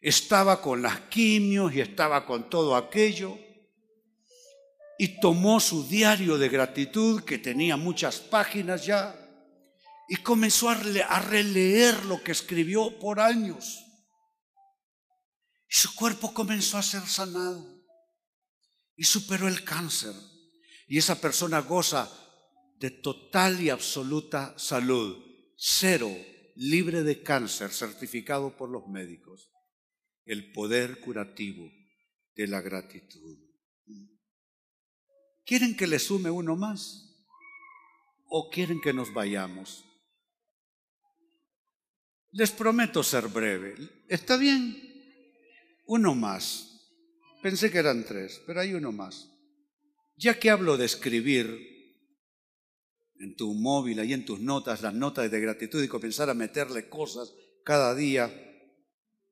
Estaba 0.00 0.60
con 0.60 0.82
las 0.82 1.00
quimios 1.02 1.74
y 1.74 1.80
estaba 1.80 2.24
con 2.24 2.48
todo 2.48 2.76
aquello 2.76 3.36
y 4.98 5.20
tomó 5.20 5.60
su 5.60 5.86
diario 5.86 6.38
de 6.38 6.48
gratitud 6.48 7.22
que 7.22 7.38
tenía 7.38 7.76
muchas 7.76 8.18
páginas 8.18 8.84
ya 8.86 9.14
y 10.08 10.16
comenzó 10.16 10.70
a 10.70 11.20
releer 11.20 12.04
lo 12.06 12.22
que 12.22 12.32
escribió 12.32 12.98
por 12.98 13.20
años. 13.20 13.84
Y 15.68 15.74
su 15.74 15.94
cuerpo 15.94 16.32
comenzó 16.32 16.78
a 16.78 16.82
ser 16.82 17.02
sanado 17.02 17.78
y 18.96 19.04
superó 19.04 19.48
el 19.48 19.64
cáncer. 19.64 20.14
Y 20.86 20.96
esa 20.96 21.20
persona 21.20 21.60
goza 21.60 22.10
de 22.78 22.90
total 22.90 23.60
y 23.60 23.68
absoluta 23.68 24.54
salud, 24.58 25.22
cero 25.56 26.10
libre 26.58 27.04
de 27.04 27.22
cáncer, 27.22 27.70
certificado 27.70 28.56
por 28.56 28.68
los 28.68 28.88
médicos. 28.88 29.50
El 30.24 30.52
poder 30.52 31.00
curativo 31.00 31.70
de 32.34 32.46
la 32.48 32.60
gratitud. 32.60 33.38
¿Quieren 35.46 35.76
que 35.76 35.86
le 35.86 35.98
sume 35.98 36.30
uno 36.30 36.56
más? 36.56 37.04
¿O 38.26 38.50
quieren 38.50 38.80
que 38.80 38.92
nos 38.92 39.14
vayamos? 39.14 39.84
Les 42.32 42.50
prometo 42.50 43.02
ser 43.02 43.28
breve. 43.28 43.74
¿Está 44.08 44.36
bien? 44.36 44.76
Uno 45.86 46.14
más. 46.14 46.92
Pensé 47.40 47.70
que 47.70 47.78
eran 47.78 48.04
tres, 48.04 48.42
pero 48.46 48.60
hay 48.60 48.74
uno 48.74 48.92
más. 48.92 49.30
Ya 50.16 50.38
que 50.38 50.50
hablo 50.50 50.76
de 50.76 50.84
escribir, 50.84 51.77
en 53.20 53.36
tu 53.36 53.54
móvil, 53.54 53.98
ahí 53.98 54.12
en 54.12 54.24
tus 54.24 54.40
notas, 54.40 54.82
las 54.82 54.94
notas 54.94 55.30
de 55.30 55.40
gratitud 55.40 55.82
y 55.82 55.88
comenzar 55.88 56.30
a 56.30 56.34
meterle 56.34 56.88
cosas 56.88 57.34
cada 57.64 57.94
día. 57.94 58.30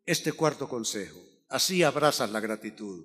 Este 0.05 0.33
cuarto 0.33 0.69
consejo, 0.69 1.21
así 1.49 1.83
abrazas 1.83 2.31
la 2.31 2.41
gratitud. 2.41 3.05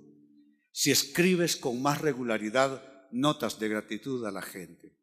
Si 0.70 0.90
escribes 0.90 1.56
con 1.56 1.82
más 1.82 2.00
regularidad 2.00 3.08
notas 3.10 3.58
de 3.58 3.68
gratitud 3.68 4.24
a 4.26 4.30
la 4.30 4.42
gente. 4.42 4.96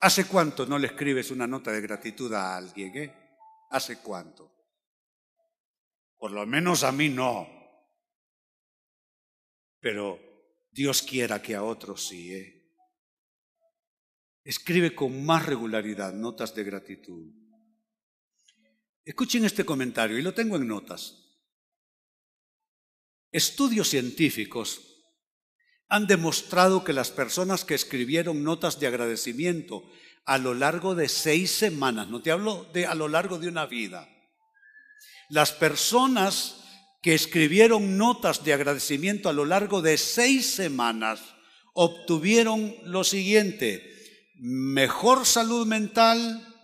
¿Hace 0.00 0.26
cuánto 0.26 0.66
no 0.66 0.78
le 0.78 0.88
escribes 0.88 1.30
una 1.30 1.46
nota 1.46 1.72
de 1.72 1.80
gratitud 1.80 2.32
a 2.32 2.56
alguien? 2.56 2.96
Eh? 2.96 3.14
¿Hace 3.70 3.98
cuánto? 3.98 4.52
Por 6.18 6.30
lo 6.32 6.46
menos 6.46 6.84
a 6.84 6.92
mí 6.92 7.08
no. 7.08 7.48
Pero 9.80 10.18
Dios 10.70 11.02
quiera 11.02 11.40
que 11.40 11.54
a 11.54 11.62
otros 11.62 12.06
sí. 12.06 12.34
¿eh? 12.34 12.55
Escribe 14.46 14.94
con 14.94 15.26
más 15.26 15.44
regularidad 15.44 16.14
notas 16.14 16.54
de 16.54 16.62
gratitud. 16.62 17.32
Escuchen 19.04 19.44
este 19.44 19.64
comentario 19.64 20.16
y 20.16 20.22
lo 20.22 20.34
tengo 20.34 20.54
en 20.54 20.68
notas. 20.68 21.16
Estudios 23.32 23.88
científicos 23.88 25.02
han 25.88 26.06
demostrado 26.06 26.84
que 26.84 26.92
las 26.92 27.10
personas 27.10 27.64
que 27.64 27.74
escribieron 27.74 28.44
notas 28.44 28.78
de 28.78 28.86
agradecimiento 28.86 29.90
a 30.24 30.38
lo 30.38 30.54
largo 30.54 30.94
de 30.94 31.08
seis 31.08 31.50
semanas, 31.50 32.06
no 32.06 32.22
te 32.22 32.30
hablo 32.30 32.70
de 32.72 32.86
a 32.86 32.94
lo 32.94 33.08
largo 33.08 33.40
de 33.40 33.48
una 33.48 33.66
vida, 33.66 34.08
las 35.28 35.50
personas 35.50 36.62
que 37.02 37.14
escribieron 37.14 37.98
notas 37.98 38.44
de 38.44 38.52
agradecimiento 38.52 39.28
a 39.28 39.32
lo 39.32 39.44
largo 39.44 39.82
de 39.82 39.98
seis 39.98 40.46
semanas 40.46 41.20
obtuvieron 41.74 42.76
lo 42.84 43.02
siguiente, 43.02 43.95
mejor 44.38 45.24
salud 45.24 45.66
mental, 45.66 46.54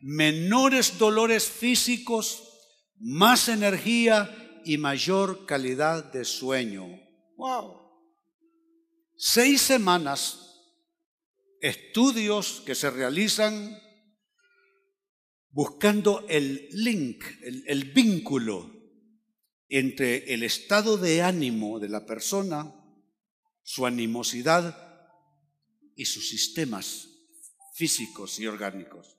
menores 0.00 0.98
dolores 0.98 1.44
físicos, 1.44 2.42
más 2.98 3.48
energía 3.48 4.60
y 4.64 4.78
mayor 4.78 5.46
calidad 5.46 6.12
de 6.12 6.24
sueño. 6.24 6.86
¡Wow! 7.36 7.80
Seis 9.16 9.62
semanas, 9.62 10.60
estudios 11.60 12.62
que 12.66 12.74
se 12.74 12.90
realizan 12.90 13.78
buscando 15.50 16.24
el 16.28 16.68
link, 16.72 17.24
el, 17.42 17.64
el 17.66 17.84
vínculo 17.92 18.70
entre 19.68 20.34
el 20.34 20.42
estado 20.42 20.96
de 20.96 21.22
ánimo 21.22 21.78
de 21.78 21.88
la 21.88 22.04
persona, 22.04 22.74
su 23.62 23.86
animosidad 23.86 24.76
y 25.94 26.06
sus 26.06 26.28
sistemas 26.28 27.11
físicos 27.72 28.38
y 28.38 28.46
orgánicos. 28.46 29.18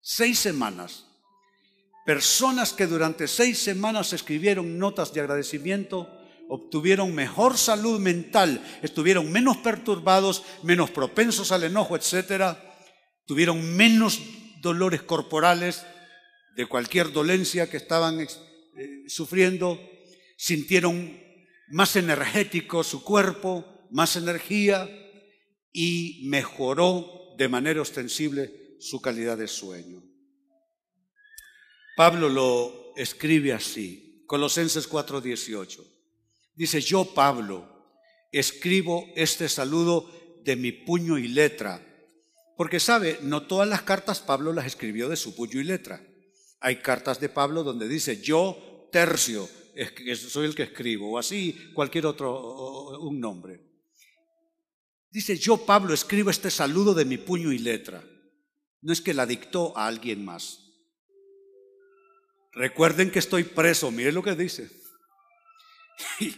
Seis 0.00 0.38
semanas. 0.38 1.06
Personas 2.04 2.72
que 2.72 2.86
durante 2.86 3.28
seis 3.28 3.58
semanas 3.58 4.12
escribieron 4.12 4.78
notas 4.78 5.12
de 5.14 5.20
agradecimiento 5.20 6.10
obtuvieron 6.48 7.14
mejor 7.14 7.56
salud 7.56 7.98
mental, 7.98 8.62
estuvieron 8.82 9.32
menos 9.32 9.56
perturbados, 9.58 10.42
menos 10.62 10.90
propensos 10.90 11.52
al 11.52 11.64
enojo, 11.64 11.96
etc. 11.96 12.56
Tuvieron 13.26 13.74
menos 13.76 14.20
dolores 14.60 15.02
corporales 15.02 15.84
de 16.56 16.66
cualquier 16.66 17.12
dolencia 17.12 17.68
que 17.70 17.78
estaban 17.78 18.20
eh, 18.20 18.28
sufriendo, 19.08 19.80
sintieron 20.36 21.18
más 21.68 21.96
energético 21.96 22.84
su 22.84 23.02
cuerpo, 23.02 23.64
más 23.90 24.16
energía 24.16 24.88
y 25.72 26.22
mejoró 26.26 27.23
de 27.36 27.48
manera 27.48 27.82
ostensible 27.82 28.76
su 28.78 29.00
calidad 29.00 29.38
de 29.38 29.48
sueño. 29.48 30.02
Pablo 31.96 32.28
lo 32.28 32.92
escribe 32.96 33.52
así, 33.52 34.24
Colosenses 34.26 34.88
4:18. 34.88 35.84
Dice, 36.54 36.80
yo 36.80 37.04
Pablo 37.14 37.68
escribo 38.32 39.06
este 39.16 39.48
saludo 39.48 40.10
de 40.44 40.56
mi 40.56 40.72
puño 40.72 41.18
y 41.18 41.28
letra. 41.28 41.80
Porque 42.56 42.78
sabe, 42.78 43.18
no 43.22 43.46
todas 43.46 43.68
las 43.68 43.82
cartas 43.82 44.20
Pablo 44.20 44.52
las 44.52 44.66
escribió 44.66 45.08
de 45.08 45.16
su 45.16 45.34
puño 45.34 45.60
y 45.60 45.64
letra. 45.64 46.04
Hay 46.60 46.76
cartas 46.76 47.20
de 47.20 47.28
Pablo 47.28 47.64
donde 47.64 47.88
dice, 47.88 48.20
yo 48.20 48.88
tercio, 48.92 49.48
soy 50.16 50.46
el 50.46 50.54
que 50.54 50.62
escribo, 50.64 51.10
o 51.10 51.18
así 51.18 51.70
cualquier 51.74 52.06
otro, 52.06 53.00
un 53.00 53.18
nombre. 53.20 53.73
Dice, 55.14 55.38
yo 55.38 55.64
Pablo 55.64 55.94
escribo 55.94 56.28
este 56.28 56.50
saludo 56.50 56.92
de 56.92 57.04
mi 57.04 57.18
puño 57.18 57.52
y 57.52 57.58
letra. 57.58 58.02
No 58.80 58.92
es 58.92 59.00
que 59.00 59.14
la 59.14 59.26
dictó 59.26 59.78
a 59.78 59.86
alguien 59.86 60.24
más. 60.24 60.58
Recuerden 62.50 63.12
que 63.12 63.20
estoy 63.20 63.44
preso, 63.44 63.92
mire 63.92 64.10
lo 64.10 64.22
que 64.22 64.34
dice. 64.34 64.70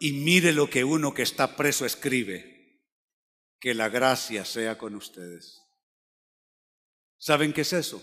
Y, 0.00 0.12
mire 0.12 0.52
lo 0.52 0.68
que 0.68 0.84
uno 0.84 1.14
que 1.14 1.22
está 1.22 1.56
preso 1.56 1.86
escribe. 1.86 2.82
Que 3.58 3.74
la 3.74 3.88
gracia 3.88 4.44
sea 4.44 4.76
con 4.76 4.94
ustedes. 4.94 5.62
¿Saben 7.16 7.52
qué 7.52 7.62
es 7.62 7.72
eso? 7.72 8.02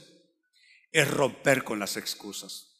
Es 0.91 1.09
romper 1.09 1.63
con 1.63 1.79
las 1.79 1.95
excusas. 1.97 2.70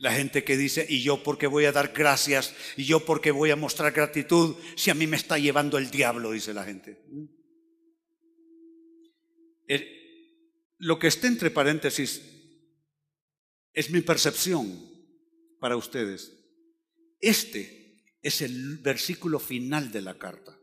La 0.00 0.14
gente 0.14 0.44
que 0.44 0.56
dice, 0.56 0.86
¿y 0.88 1.02
yo 1.02 1.22
por 1.22 1.36
qué 1.36 1.46
voy 1.46 1.66
a 1.66 1.72
dar 1.72 1.92
gracias? 1.92 2.54
¿Y 2.78 2.84
yo 2.84 3.04
por 3.04 3.20
qué 3.20 3.32
voy 3.32 3.50
a 3.50 3.56
mostrar 3.56 3.92
gratitud 3.92 4.56
si 4.74 4.88
a 4.88 4.94
mí 4.94 5.06
me 5.06 5.18
está 5.18 5.36
llevando 5.36 5.76
el 5.76 5.90
diablo? 5.90 6.32
Dice 6.32 6.54
la 6.54 6.64
gente. 6.64 7.04
lo 10.78 10.98
que 10.98 11.08
está 11.08 11.26
entre 11.26 11.50
paréntesis 11.50 12.22
es 13.74 13.90
mi 13.90 14.00
percepción 14.00 14.66
para 15.60 15.76
ustedes. 15.76 16.32
Este 17.20 18.02
es 18.22 18.40
el 18.40 18.78
versículo 18.78 19.38
final 19.38 19.92
de 19.92 20.00
la 20.00 20.18
carta. 20.18 20.58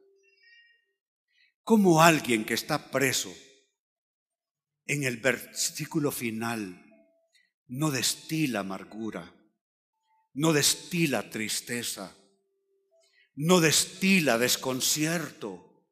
Como 1.61 2.01
alguien 2.01 2.43
que 2.43 2.55
está 2.55 2.89
preso 2.89 3.31
en 4.87 5.03
el 5.03 5.17
versículo 5.17 6.11
final 6.11 6.86
no 7.67 7.91
destila 7.91 8.61
amargura, 8.61 9.33
no 10.33 10.53
destila 10.53 11.29
tristeza, 11.29 12.15
no 13.35 13.59
destila 13.59 14.37
desconcierto, 14.37 15.85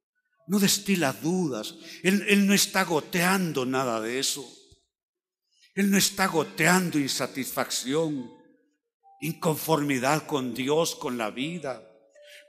no 0.47 0.59
destila 0.59 1.13
dudas. 1.13 1.75
Él, 2.03 2.47
no 2.47 2.53
está 2.53 2.83
goteando 2.83 3.65
nada 3.65 3.99
de 4.01 4.19
eso. 4.19 4.47
Él 5.73 5.91
no 5.91 5.97
está 5.97 6.27
goteando 6.27 6.99
insatisfacción 6.99 8.31
inconformidad 9.21 10.25
con 10.25 10.53
Dios, 10.53 10.95
con 10.95 11.17
la 11.17 11.31
vida. 11.31 11.83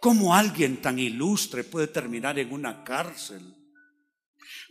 ¿Cómo 0.01 0.35
alguien 0.35 0.83
tan 0.83 0.99
ilustre 0.99 1.65
puede 1.65 1.87
terminar 1.87 2.39
en 2.39 2.53
una 2.53 2.85
cárcel? 2.85 3.43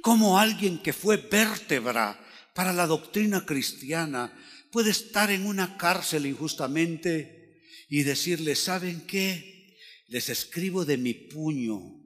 ¿Cómo 0.02 0.38
alguien 0.38 0.82
que 0.82 0.94
fue 0.94 1.18
vértebra 1.18 2.20
para 2.56 2.74
la 2.74 2.88
doctrina 2.88 3.46
cristiana 3.46 4.34
puede 4.72 4.90
estar 4.90 5.30
en 5.30 5.46
una 5.46 5.78
cárcel 5.78 6.26
injustamente 6.26 7.62
y 7.88 8.02
decirle, 8.02 8.56
¿saben 8.56 9.06
qué? 9.06 9.78
Les 10.08 10.30
escribo 10.30 10.86
de 10.86 10.98
mi 10.98 11.14
puño 11.14 12.02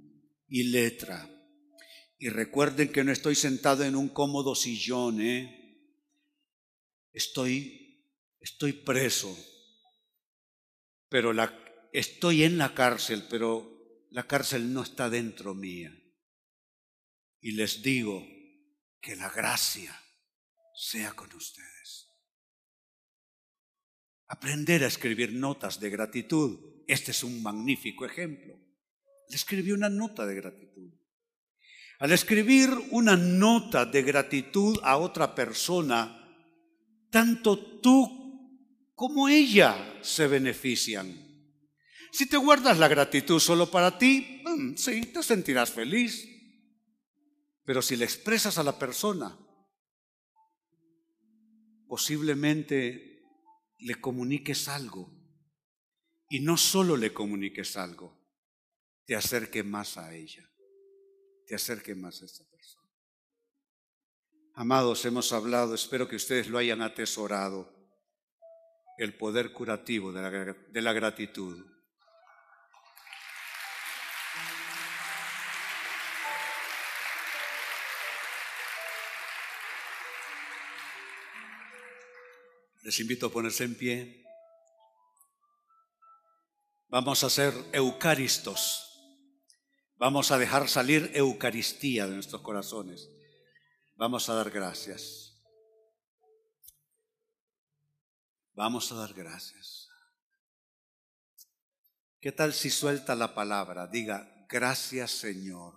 y 0.50 0.64
letra. 0.64 1.30
Y 2.18 2.28
recuerden 2.28 2.91
que 2.91 3.06
no 3.06 3.14
estoy 3.14 3.36
sentado 3.36 3.86
en 3.86 3.95
un 3.95 4.10
cómodo 4.10 4.56
sillón, 4.56 5.22
¿eh? 5.22 5.56
Estoy, 7.14 8.04
estoy 8.41 8.74
preso 8.74 9.38
pero 11.10 11.34
la, 11.34 11.54
estoy 11.91 12.43
en 12.43 12.58
la 12.58 12.74
cárcel, 12.74 13.26
pero 13.30 14.06
la 14.12 14.28
cárcel 14.28 14.72
no 14.72 14.84
está 14.84 15.10
dentro 15.10 15.56
mía. 15.56 15.91
Y 17.41 17.54
les 17.54 17.82
digo 17.82 18.26
que 19.02 19.16
la 19.16 19.30
gracia 19.30 19.99
sea 20.80 21.11
con 21.11 21.27
ustedes. 21.36 22.07
Aprender 24.30 24.86
a 24.86 24.88
escribir 24.88 25.34
notas 25.34 25.77
de 25.80 25.89
gratitud. 25.89 26.57
Este 26.88 27.11
es 27.11 27.21
un 27.23 27.43
magnífico 27.43 28.05
ejemplo. 28.05 28.57
Le 29.27 29.36
escribí 29.36 29.73
una 29.73 29.89
nota 29.89 30.25
de 30.25 30.36
gratitud. 30.36 30.93
Al 31.99 32.13
escribir 32.13 32.69
una 32.91 33.17
nota 33.17 33.86
de 33.86 34.03
gratitud 34.03 34.80
a 34.82 34.97
otra 34.97 35.36
persona, 35.36 36.15
tanto 37.11 37.82
tú 37.82 38.93
como 38.95 39.27
ella 39.27 39.99
se 40.01 40.27
benefician. 40.27 41.13
Si 42.13 42.25
te 42.25 42.38
guardas 42.38 42.77
la 42.80 42.88
gratitud 42.88 43.39
solo 43.39 43.69
para 43.69 43.97
ti, 43.97 44.41
mm, 44.45 44.75
sí, 44.77 45.01
te 45.07 45.21
sentirás 45.23 45.71
feliz. 45.71 46.25
Pero 47.65 47.82
si 47.82 47.97
le 47.97 48.05
expresas 48.05 48.57
a 48.57 48.63
la 48.63 48.80
persona, 48.80 49.38
posiblemente 51.89 53.25
le 53.79 53.95
comuniques 53.95 54.69
algo. 54.69 55.11
Y 56.29 56.41
no 56.41 56.55
solo 56.55 56.95
le 56.95 57.11
comuniques 57.11 57.75
algo, 57.75 58.15
te 59.05 59.15
acerque 59.15 59.63
más 59.63 59.97
a 59.97 60.13
ella, 60.13 60.47
te 61.47 61.55
acerque 61.55 61.95
más 61.95 62.21
a 62.21 62.25
esa 62.25 62.47
persona. 62.47 62.87
Amados, 64.53 65.03
hemos 65.05 65.33
hablado, 65.33 65.73
espero 65.73 66.07
que 66.07 66.17
ustedes 66.17 66.47
lo 66.47 66.59
hayan 66.59 66.83
atesorado 66.83 67.73
el 68.99 69.17
poder 69.17 69.51
curativo 69.51 70.11
de 70.11 70.21
la, 70.21 70.29
de 70.53 70.81
la 70.81 70.93
gratitud. 70.93 71.65
Les 82.89 82.99
invito 83.01 83.27
a 83.27 83.31
ponerse 83.31 83.65
en 83.65 83.75
pie. 83.75 84.25
Vamos 86.87 87.23
a 87.23 87.29
ser 87.29 87.53
eucaristos. 87.71 88.83
Vamos 89.97 90.31
a 90.31 90.39
dejar 90.39 90.67
salir 90.67 91.11
Eucaristía 91.13 92.07
de 92.07 92.15
nuestros 92.15 92.41
corazones. 92.41 93.07
Vamos 93.95 94.27
a 94.27 94.33
dar 94.33 94.49
gracias. 94.49 95.39
Vamos 98.53 98.91
a 98.91 98.95
dar 98.95 99.13
gracias. 99.13 99.87
¿Qué 102.19 102.31
tal 102.31 102.53
si 102.53 102.71
suelta 102.71 103.13
la 103.13 103.35
palabra? 103.35 103.85
Diga, 103.85 104.47
gracias 104.49 105.11
Señor. 105.11 105.75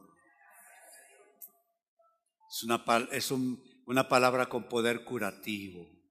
Es 2.51 2.63
una, 2.63 2.83
es 3.13 3.31
una 3.31 4.09
palabra 4.09 4.49
con 4.49 4.67
poder 4.67 5.05
curativo. 5.05 6.02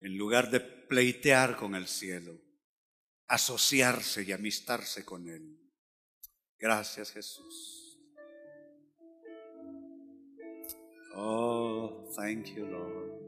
En 0.00 0.16
lugar 0.16 0.50
de 0.50 0.60
pleitear 0.60 1.56
con 1.56 1.74
el 1.74 1.86
cielo, 1.86 2.40
asociarse 3.26 4.22
y 4.22 4.32
amistarse 4.32 5.04
con 5.04 5.28
Él. 5.28 5.58
Gracias 6.58 7.12
Jesús. 7.12 7.98
Oh, 11.14 12.10
thank 12.16 12.54
you 12.54 12.66
Lord. 12.66 13.20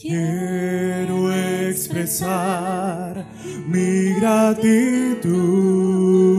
Quiero 0.00 0.67
expresar 1.98 3.24
mi 3.66 4.14
gratitud 4.20 6.37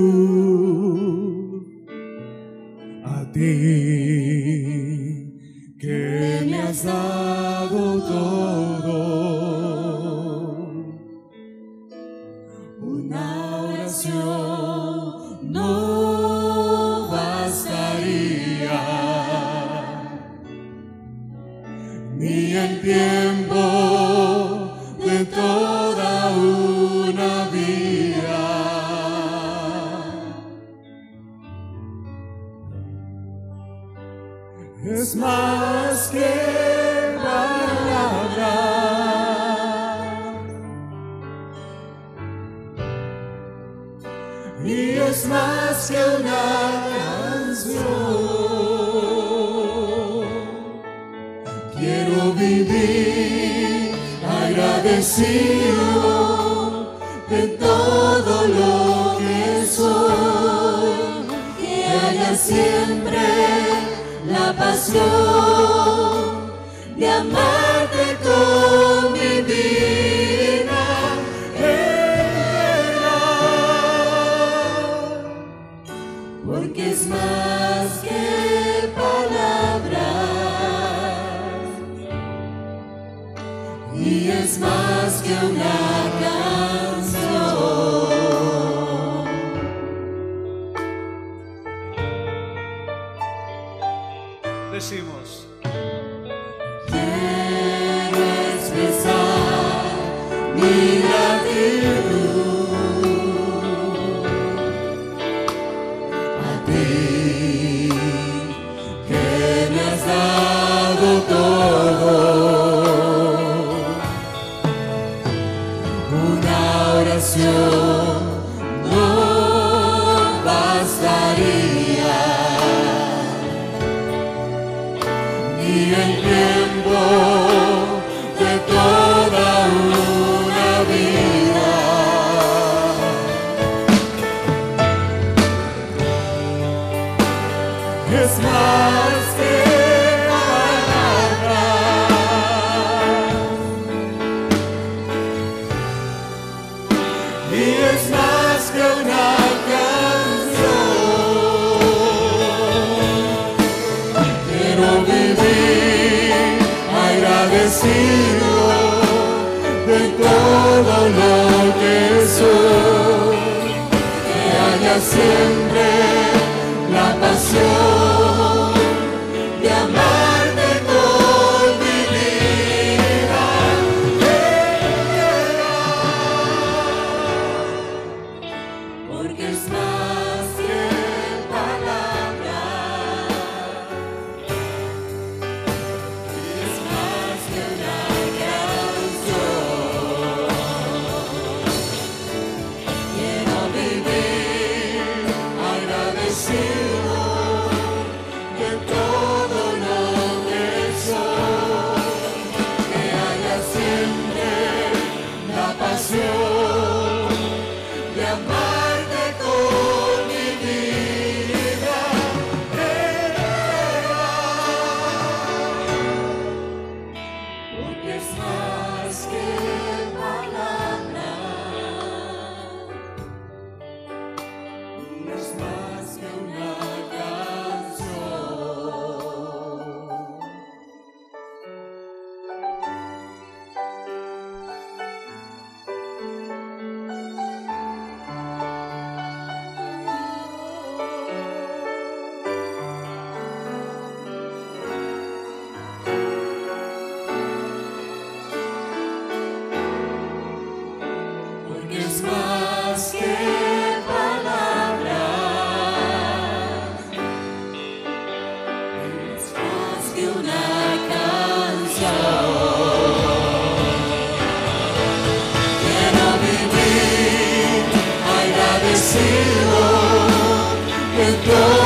de 271.49 271.78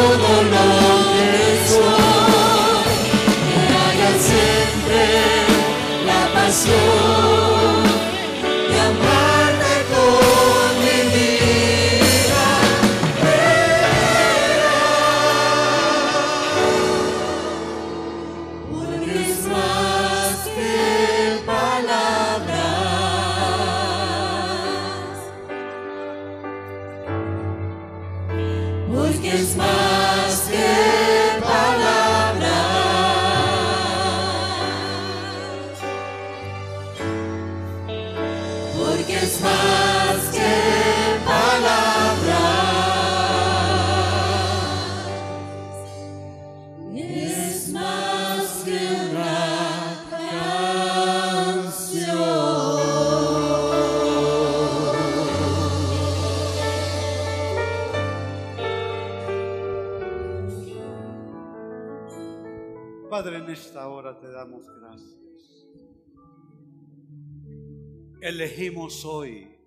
Hoy 69.06 69.60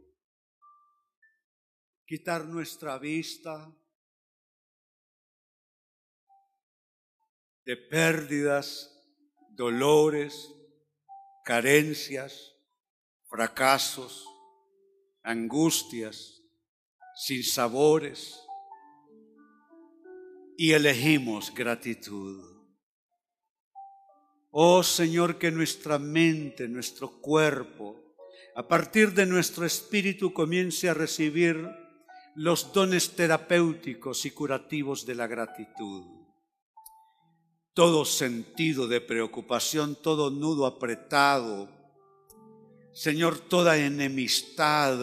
quitar 2.07 2.45
nuestra 2.45 2.99
vista 2.99 3.71
de 7.65 7.77
pérdidas, 7.77 8.93
dolores, 9.51 10.55
carencias, 11.45 12.55
fracasos, 13.29 14.25
angustias, 15.23 16.43
sinsabores 17.17 18.41
y 20.57 20.73
elegimos 20.73 21.53
gratitud. 21.53 22.69
Oh 24.51 24.83
Señor, 24.83 25.39
que 25.39 25.51
nuestra 25.51 25.99
mente, 25.99 26.69
nuestro 26.69 27.21
cuerpo, 27.21 28.06
a 28.57 28.67
partir 28.67 29.13
de 29.13 29.27
nuestro 29.27 29.67
espíritu 29.67 30.33
comience 30.33 30.89
a 30.89 30.95
recibir 30.95 31.69
los 32.35 32.73
dones 32.73 33.15
terapéuticos 33.15 34.25
y 34.25 34.31
curativos 34.31 35.05
de 35.05 35.15
la 35.15 35.27
gratitud. 35.27 36.05
Todo 37.75 38.07
sentido 38.07 38.89
de 38.89 39.03
preocupación, 39.03 39.95
todo 39.95 40.31
nudo 40.31 40.65
apretado, 40.65 41.69
Señor, 42.95 43.39
toda 43.39 43.77
enemistad, 43.77 44.97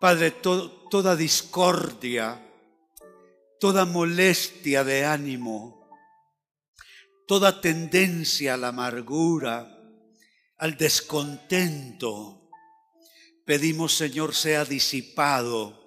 Padre, 0.00 0.30
toda 0.30 1.14
discordia, 1.14 2.42
toda 3.60 3.84
molestia 3.84 4.82
de 4.82 5.04
ánimo, 5.04 5.90
toda 7.26 7.60
tendencia 7.60 8.54
a 8.54 8.56
la 8.56 8.68
amargura, 8.68 9.77
al 10.58 10.76
descontento, 10.76 12.50
pedimos, 13.44 13.94
Señor, 13.94 14.34
sea 14.34 14.64
disipado 14.64 15.78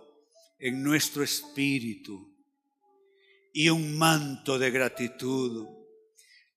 en 0.60 0.82
nuestro 0.82 1.24
espíritu 1.24 2.34
y 3.54 3.70
un 3.70 3.98
manto 3.98 4.58
de 4.58 4.72
gratitud, 4.72 5.68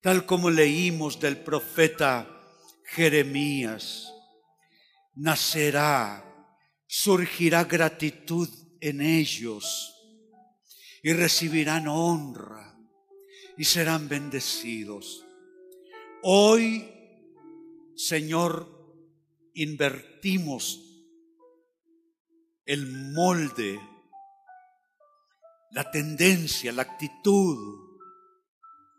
tal 0.00 0.26
como 0.26 0.48
leímos 0.48 1.18
del 1.18 1.38
profeta 1.38 2.40
Jeremías. 2.84 4.12
Nacerá, 5.16 6.24
surgirá 6.86 7.64
gratitud 7.64 8.48
en 8.80 9.00
ellos 9.00 9.92
y 11.02 11.12
recibirán 11.12 11.88
honra 11.88 12.78
y 13.56 13.64
serán 13.64 14.08
bendecidos. 14.08 15.24
Hoy 16.22 16.93
Señor, 17.96 18.68
invertimos 19.54 20.80
el 22.66 22.86
molde, 23.12 23.78
la 25.70 25.90
tendencia, 25.90 26.72
la 26.72 26.82
actitud, 26.82 27.84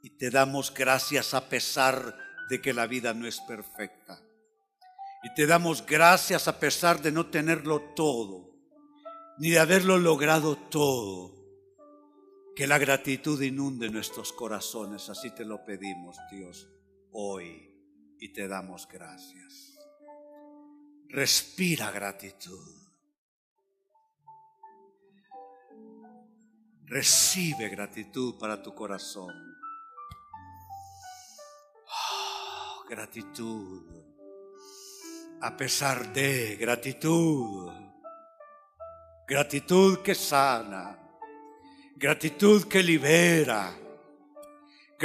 y 0.01 0.11
te 0.11 0.29
damos 0.29 0.73
gracias 0.73 1.33
a 1.33 1.49
pesar 1.49 2.15
de 2.49 2.61
que 2.61 2.73
la 2.73 2.87
vida 2.87 3.13
no 3.13 3.27
es 3.27 3.39
perfecta. 3.41 4.21
Y 5.23 5.33
te 5.33 5.47
damos 5.47 5.85
gracias 5.85 6.47
a 6.47 6.59
pesar 6.59 7.01
de 7.01 7.11
no 7.11 7.29
tenerlo 7.31 7.81
todo, 7.95 8.51
ni 9.39 9.49
de 9.49 9.59
haberlo 9.59 9.97
logrado 9.97 10.55
todo. 10.55 11.33
Que 12.55 12.67
la 12.67 12.77
gratitud 12.77 13.41
inunde 13.41 13.89
nuestros 13.89 14.31
corazones, 14.31 15.09
así 15.09 15.31
te 15.31 15.43
lo 15.43 15.65
pedimos, 15.65 16.17
Dios, 16.31 16.69
hoy 17.11 17.64
y 18.19 18.29
te 18.33 18.47
damos 18.47 18.87
gracias. 18.87 19.77
Respira 21.09 21.91
gratitud. 21.91 22.85
Recibe 26.85 27.69
gratitud 27.69 28.37
para 28.37 28.61
tu 28.61 28.75
corazón. 28.75 29.33
Oh, 31.87 32.85
gratitud. 32.87 33.83
A 35.41 35.57
pesar 35.57 36.13
de 36.13 36.55
gratitud. 36.57 37.71
Gratitud 39.27 39.99
que 39.99 40.13
sana. 40.13 40.99
Gratitud 41.95 42.67
que 42.67 42.83
libera 42.83 43.84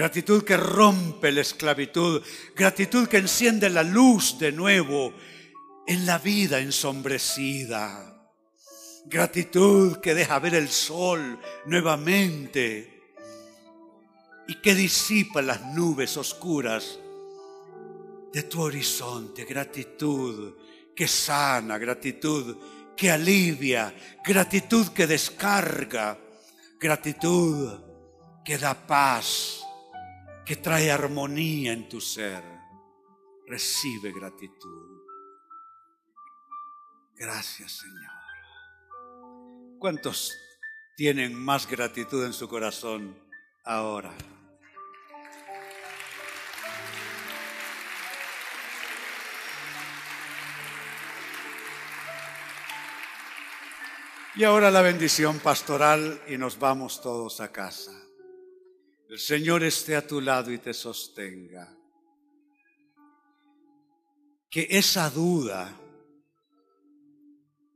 gratitud 0.01 0.45
que 0.45 0.57
rompe 0.57 1.31
la 1.31 1.43
esclavitud, 1.43 2.23
gratitud 2.57 3.07
que 3.07 3.19
enciende 3.19 3.69
la 3.69 3.83
luz 3.83 4.39
de 4.39 4.51
nuevo 4.51 5.13
en 5.87 6.07
la 6.07 6.17
vida 6.17 6.59
ensombrecida, 6.59 8.17
gratitud 9.05 9.99
que 9.99 10.15
deja 10.15 10.39
ver 10.39 10.55
el 10.55 10.71
sol 10.71 11.39
nuevamente 11.67 13.13
y 14.49 14.55
que 14.63 14.75
disipa 14.75 15.43
las 15.43 15.61
nubes 15.75 16.17
oscuras 16.17 16.99
de 18.33 18.43
tu 18.45 18.63
horizonte, 18.63 19.45
gratitud 19.45 20.55
que 20.97 21.07
sana, 21.07 21.77
gratitud 21.77 22.57
que 22.97 23.11
alivia, 23.11 23.95
gratitud 24.25 24.89
que 24.95 25.07
descarga, 25.07 26.19
gratitud 26.81 27.79
que 28.43 28.57
da 28.57 28.73
paz 28.73 29.60
que 30.45 30.57
trae 30.57 30.91
armonía 30.91 31.73
en 31.73 31.89
tu 31.89 32.01
ser. 32.01 32.43
Recibe 33.47 34.13
gratitud. 34.13 35.03
Gracias 37.17 37.79
Señor. 37.79 38.21
¿Cuántos 39.79 40.33
tienen 40.97 41.35
más 41.35 41.67
gratitud 41.67 42.25
en 42.25 42.33
su 42.33 42.49
corazón 42.49 43.19
ahora? 43.65 44.13
Y 54.37 54.45
ahora 54.45 54.71
la 54.71 54.81
bendición 54.81 55.39
pastoral 55.41 56.23
y 56.29 56.39
nos 56.39 56.59
vamos 56.59 57.03
todos 57.03 57.41
a 57.41 57.53
casa. 57.53 58.00
El 59.11 59.19
Señor 59.19 59.65
esté 59.65 59.97
a 59.97 60.07
tu 60.07 60.21
lado 60.21 60.53
y 60.53 60.59
te 60.59 60.73
sostenga. 60.73 61.77
Que 64.49 64.69
esa 64.71 65.11
duda 65.11 65.77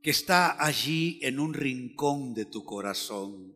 que 0.01 0.11
está 0.11 0.63
allí 0.63 1.19
en 1.21 1.41
un 1.41 1.53
rincón 1.53 2.33
de 2.33 2.45
tu 2.45 2.63
corazón, 2.63 3.53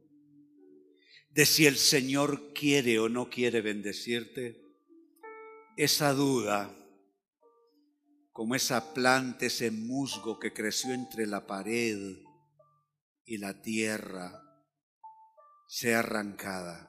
de 1.29 1.45
si 1.45 1.67
el 1.67 1.77
Señor 1.77 2.51
quiere 2.51 2.99
o 2.99 3.07
no 3.07 3.29
quiere 3.29 3.61
bendecirte, 3.61 4.61
esa 5.77 6.13
duda, 6.13 6.75
como 8.33 8.55
esa 8.55 8.93
planta, 8.93 9.45
ese 9.45 9.71
musgo 9.71 10.37
que 10.37 10.51
creció 10.51 10.93
entre 10.93 11.25
la 11.25 11.47
pared 11.47 12.17
y 13.23 13.37
la 13.37 13.61
tierra, 13.61 14.43
sea 15.69 15.99
arrancada 15.99 16.88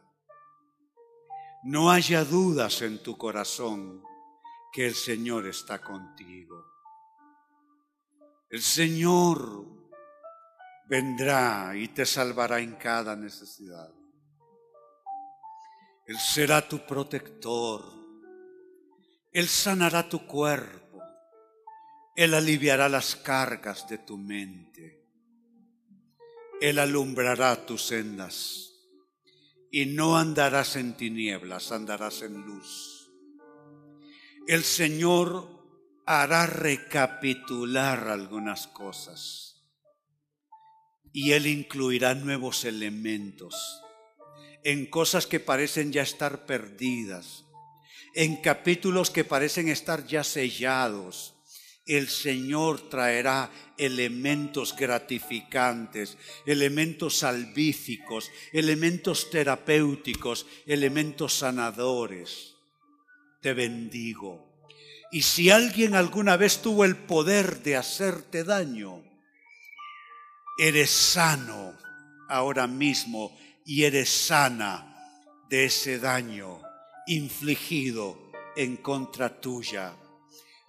no 1.62 1.90
haya 1.90 2.24
dudas 2.24 2.80
en 2.82 3.02
tu 3.02 3.18
corazón 3.18 4.02
que 4.72 4.86
el 4.86 4.94
Señor 4.94 5.46
está 5.46 5.80
contigo. 5.80 6.64
El 8.48 8.62
Señor 8.62 9.66
vendrá 10.88 11.72
y 11.76 11.88
te 11.88 12.06
salvará 12.06 12.60
en 12.60 12.76
cada 12.76 13.14
necesidad. 13.14 13.92
Él 16.06 16.18
será 16.18 16.66
tu 16.66 16.84
protector. 16.86 17.84
Él 19.32 19.46
sanará 19.46 20.08
tu 20.08 20.26
cuerpo. 20.26 21.00
Él 22.16 22.34
aliviará 22.34 22.88
las 22.88 23.14
cargas 23.16 23.88
de 23.88 23.98
tu 23.98 24.16
mente. 24.16 25.06
Él 26.60 26.78
alumbrará 26.78 27.64
tus 27.64 27.86
sendas 27.86 28.69
y 29.70 29.86
no 29.86 30.16
andarás 30.16 30.76
en 30.76 30.96
tinieblas, 30.96 31.72
andarás 31.72 32.22
en 32.22 32.40
luz. 32.42 33.10
El 34.48 34.64
Señor 34.64 35.48
hará 36.06 36.46
recapitular 36.46 38.08
algunas 38.08 38.66
cosas 38.66 39.64
y 41.12 41.32
Él 41.32 41.46
incluirá 41.46 42.14
nuevos 42.14 42.64
elementos 42.64 43.54
en 44.64 44.86
cosas 44.86 45.26
que 45.26 45.40
parecen 45.40 45.92
ya 45.92 46.02
estar 46.02 46.44
perdidas, 46.46 47.44
en 48.14 48.36
capítulos 48.36 49.10
que 49.10 49.24
parecen 49.24 49.68
estar 49.68 50.06
ya 50.06 50.24
sellados, 50.24 51.34
el 51.86 52.08
Señor 52.08 52.88
traerá 52.88 53.50
elementos 53.76 54.76
gratificantes, 54.76 56.16
elementos 56.46 57.18
salvíficos, 57.18 58.30
elementos 58.52 59.30
terapéuticos, 59.30 60.46
elementos 60.66 61.34
sanadores. 61.34 62.54
Te 63.40 63.54
bendigo. 63.54 64.50
Y 65.10 65.22
si 65.22 65.50
alguien 65.50 65.94
alguna 65.94 66.36
vez 66.36 66.62
tuvo 66.62 66.84
el 66.84 66.96
poder 66.96 67.62
de 67.62 67.76
hacerte 67.76 68.44
daño, 68.44 69.02
eres 70.58 70.90
sano 70.90 71.76
ahora 72.28 72.66
mismo 72.66 73.36
y 73.64 73.84
eres 73.84 74.10
sana 74.10 74.86
de 75.48 75.64
ese 75.64 75.98
daño 75.98 76.60
infligido 77.06 78.30
en 78.54 78.76
contra 78.76 79.40
tuya 79.40 79.96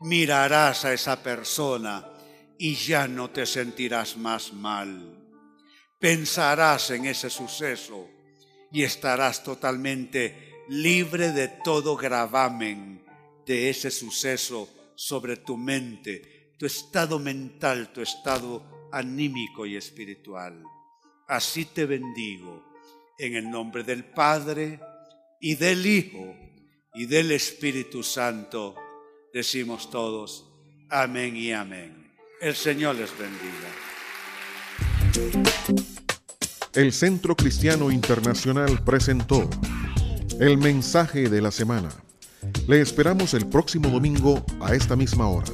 mirarás 0.02 0.86
a 0.86 0.94
esa 0.94 1.22
persona 1.22 2.08
y 2.58 2.76
ya 2.76 3.08
no 3.08 3.30
te 3.30 3.46
sentirás 3.46 4.18
más 4.18 4.54
mal. 4.54 5.18
Pensarás 6.00 6.90
en 6.92 7.06
ese 7.06 7.30
suceso 7.30 8.10
y 8.72 8.84
estarás 8.84 9.44
totalmente 9.44 10.64
libre 10.70 11.32
de 11.32 11.48
todo 11.64 11.96
gravamen 11.96 13.04
de 13.46 13.70
ese 13.70 13.92
suceso 13.92 14.70
sobre 14.96 15.38
tu 15.38 15.58
mente, 15.58 16.54
tu 16.58 16.66
estado 16.66 17.20
mental, 17.20 17.92
tu 17.92 18.02
estado 18.02 18.90
anímico 18.92 19.66
y 19.66 19.76
espiritual. 19.76 20.64
Así 21.28 21.66
te 21.66 21.86
bendigo 21.86 22.64
en 23.18 23.36
el 23.36 23.50
nombre 23.50 23.84
del 23.84 24.06
Padre 24.06 24.80
y 25.40 25.56
del 25.56 25.86
Hijo 25.86 26.36
y 26.94 27.06
del 27.06 27.32
Espíritu 27.32 28.04
Santo 28.04 28.76
decimos 29.34 29.90
todos, 29.90 30.46
amén 30.90 31.36
y 31.36 31.52
amén. 31.52 32.12
El 32.42 32.56
Señor 32.56 32.96
les 32.96 33.12
bendiga. 33.18 33.70
El 36.74 36.94
Centro 36.94 37.36
Cristiano 37.36 37.92
Internacional 37.92 38.84
presentó 38.84 39.50
el 40.40 40.58
mensaje 40.58 41.30
de 41.30 41.42
la 41.42 41.52
semana. 41.52 41.90
Le 42.68 42.82
esperamos 42.82 43.34
el 43.34 43.48
próximo 43.48 43.90
domingo 43.90 44.44
a 44.60 44.74
esta 44.74 44.96
misma 44.96 45.28
hora. 45.28 45.52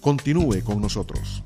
Continúe 0.00 0.62
con 0.64 0.80
nosotros. 0.80 1.42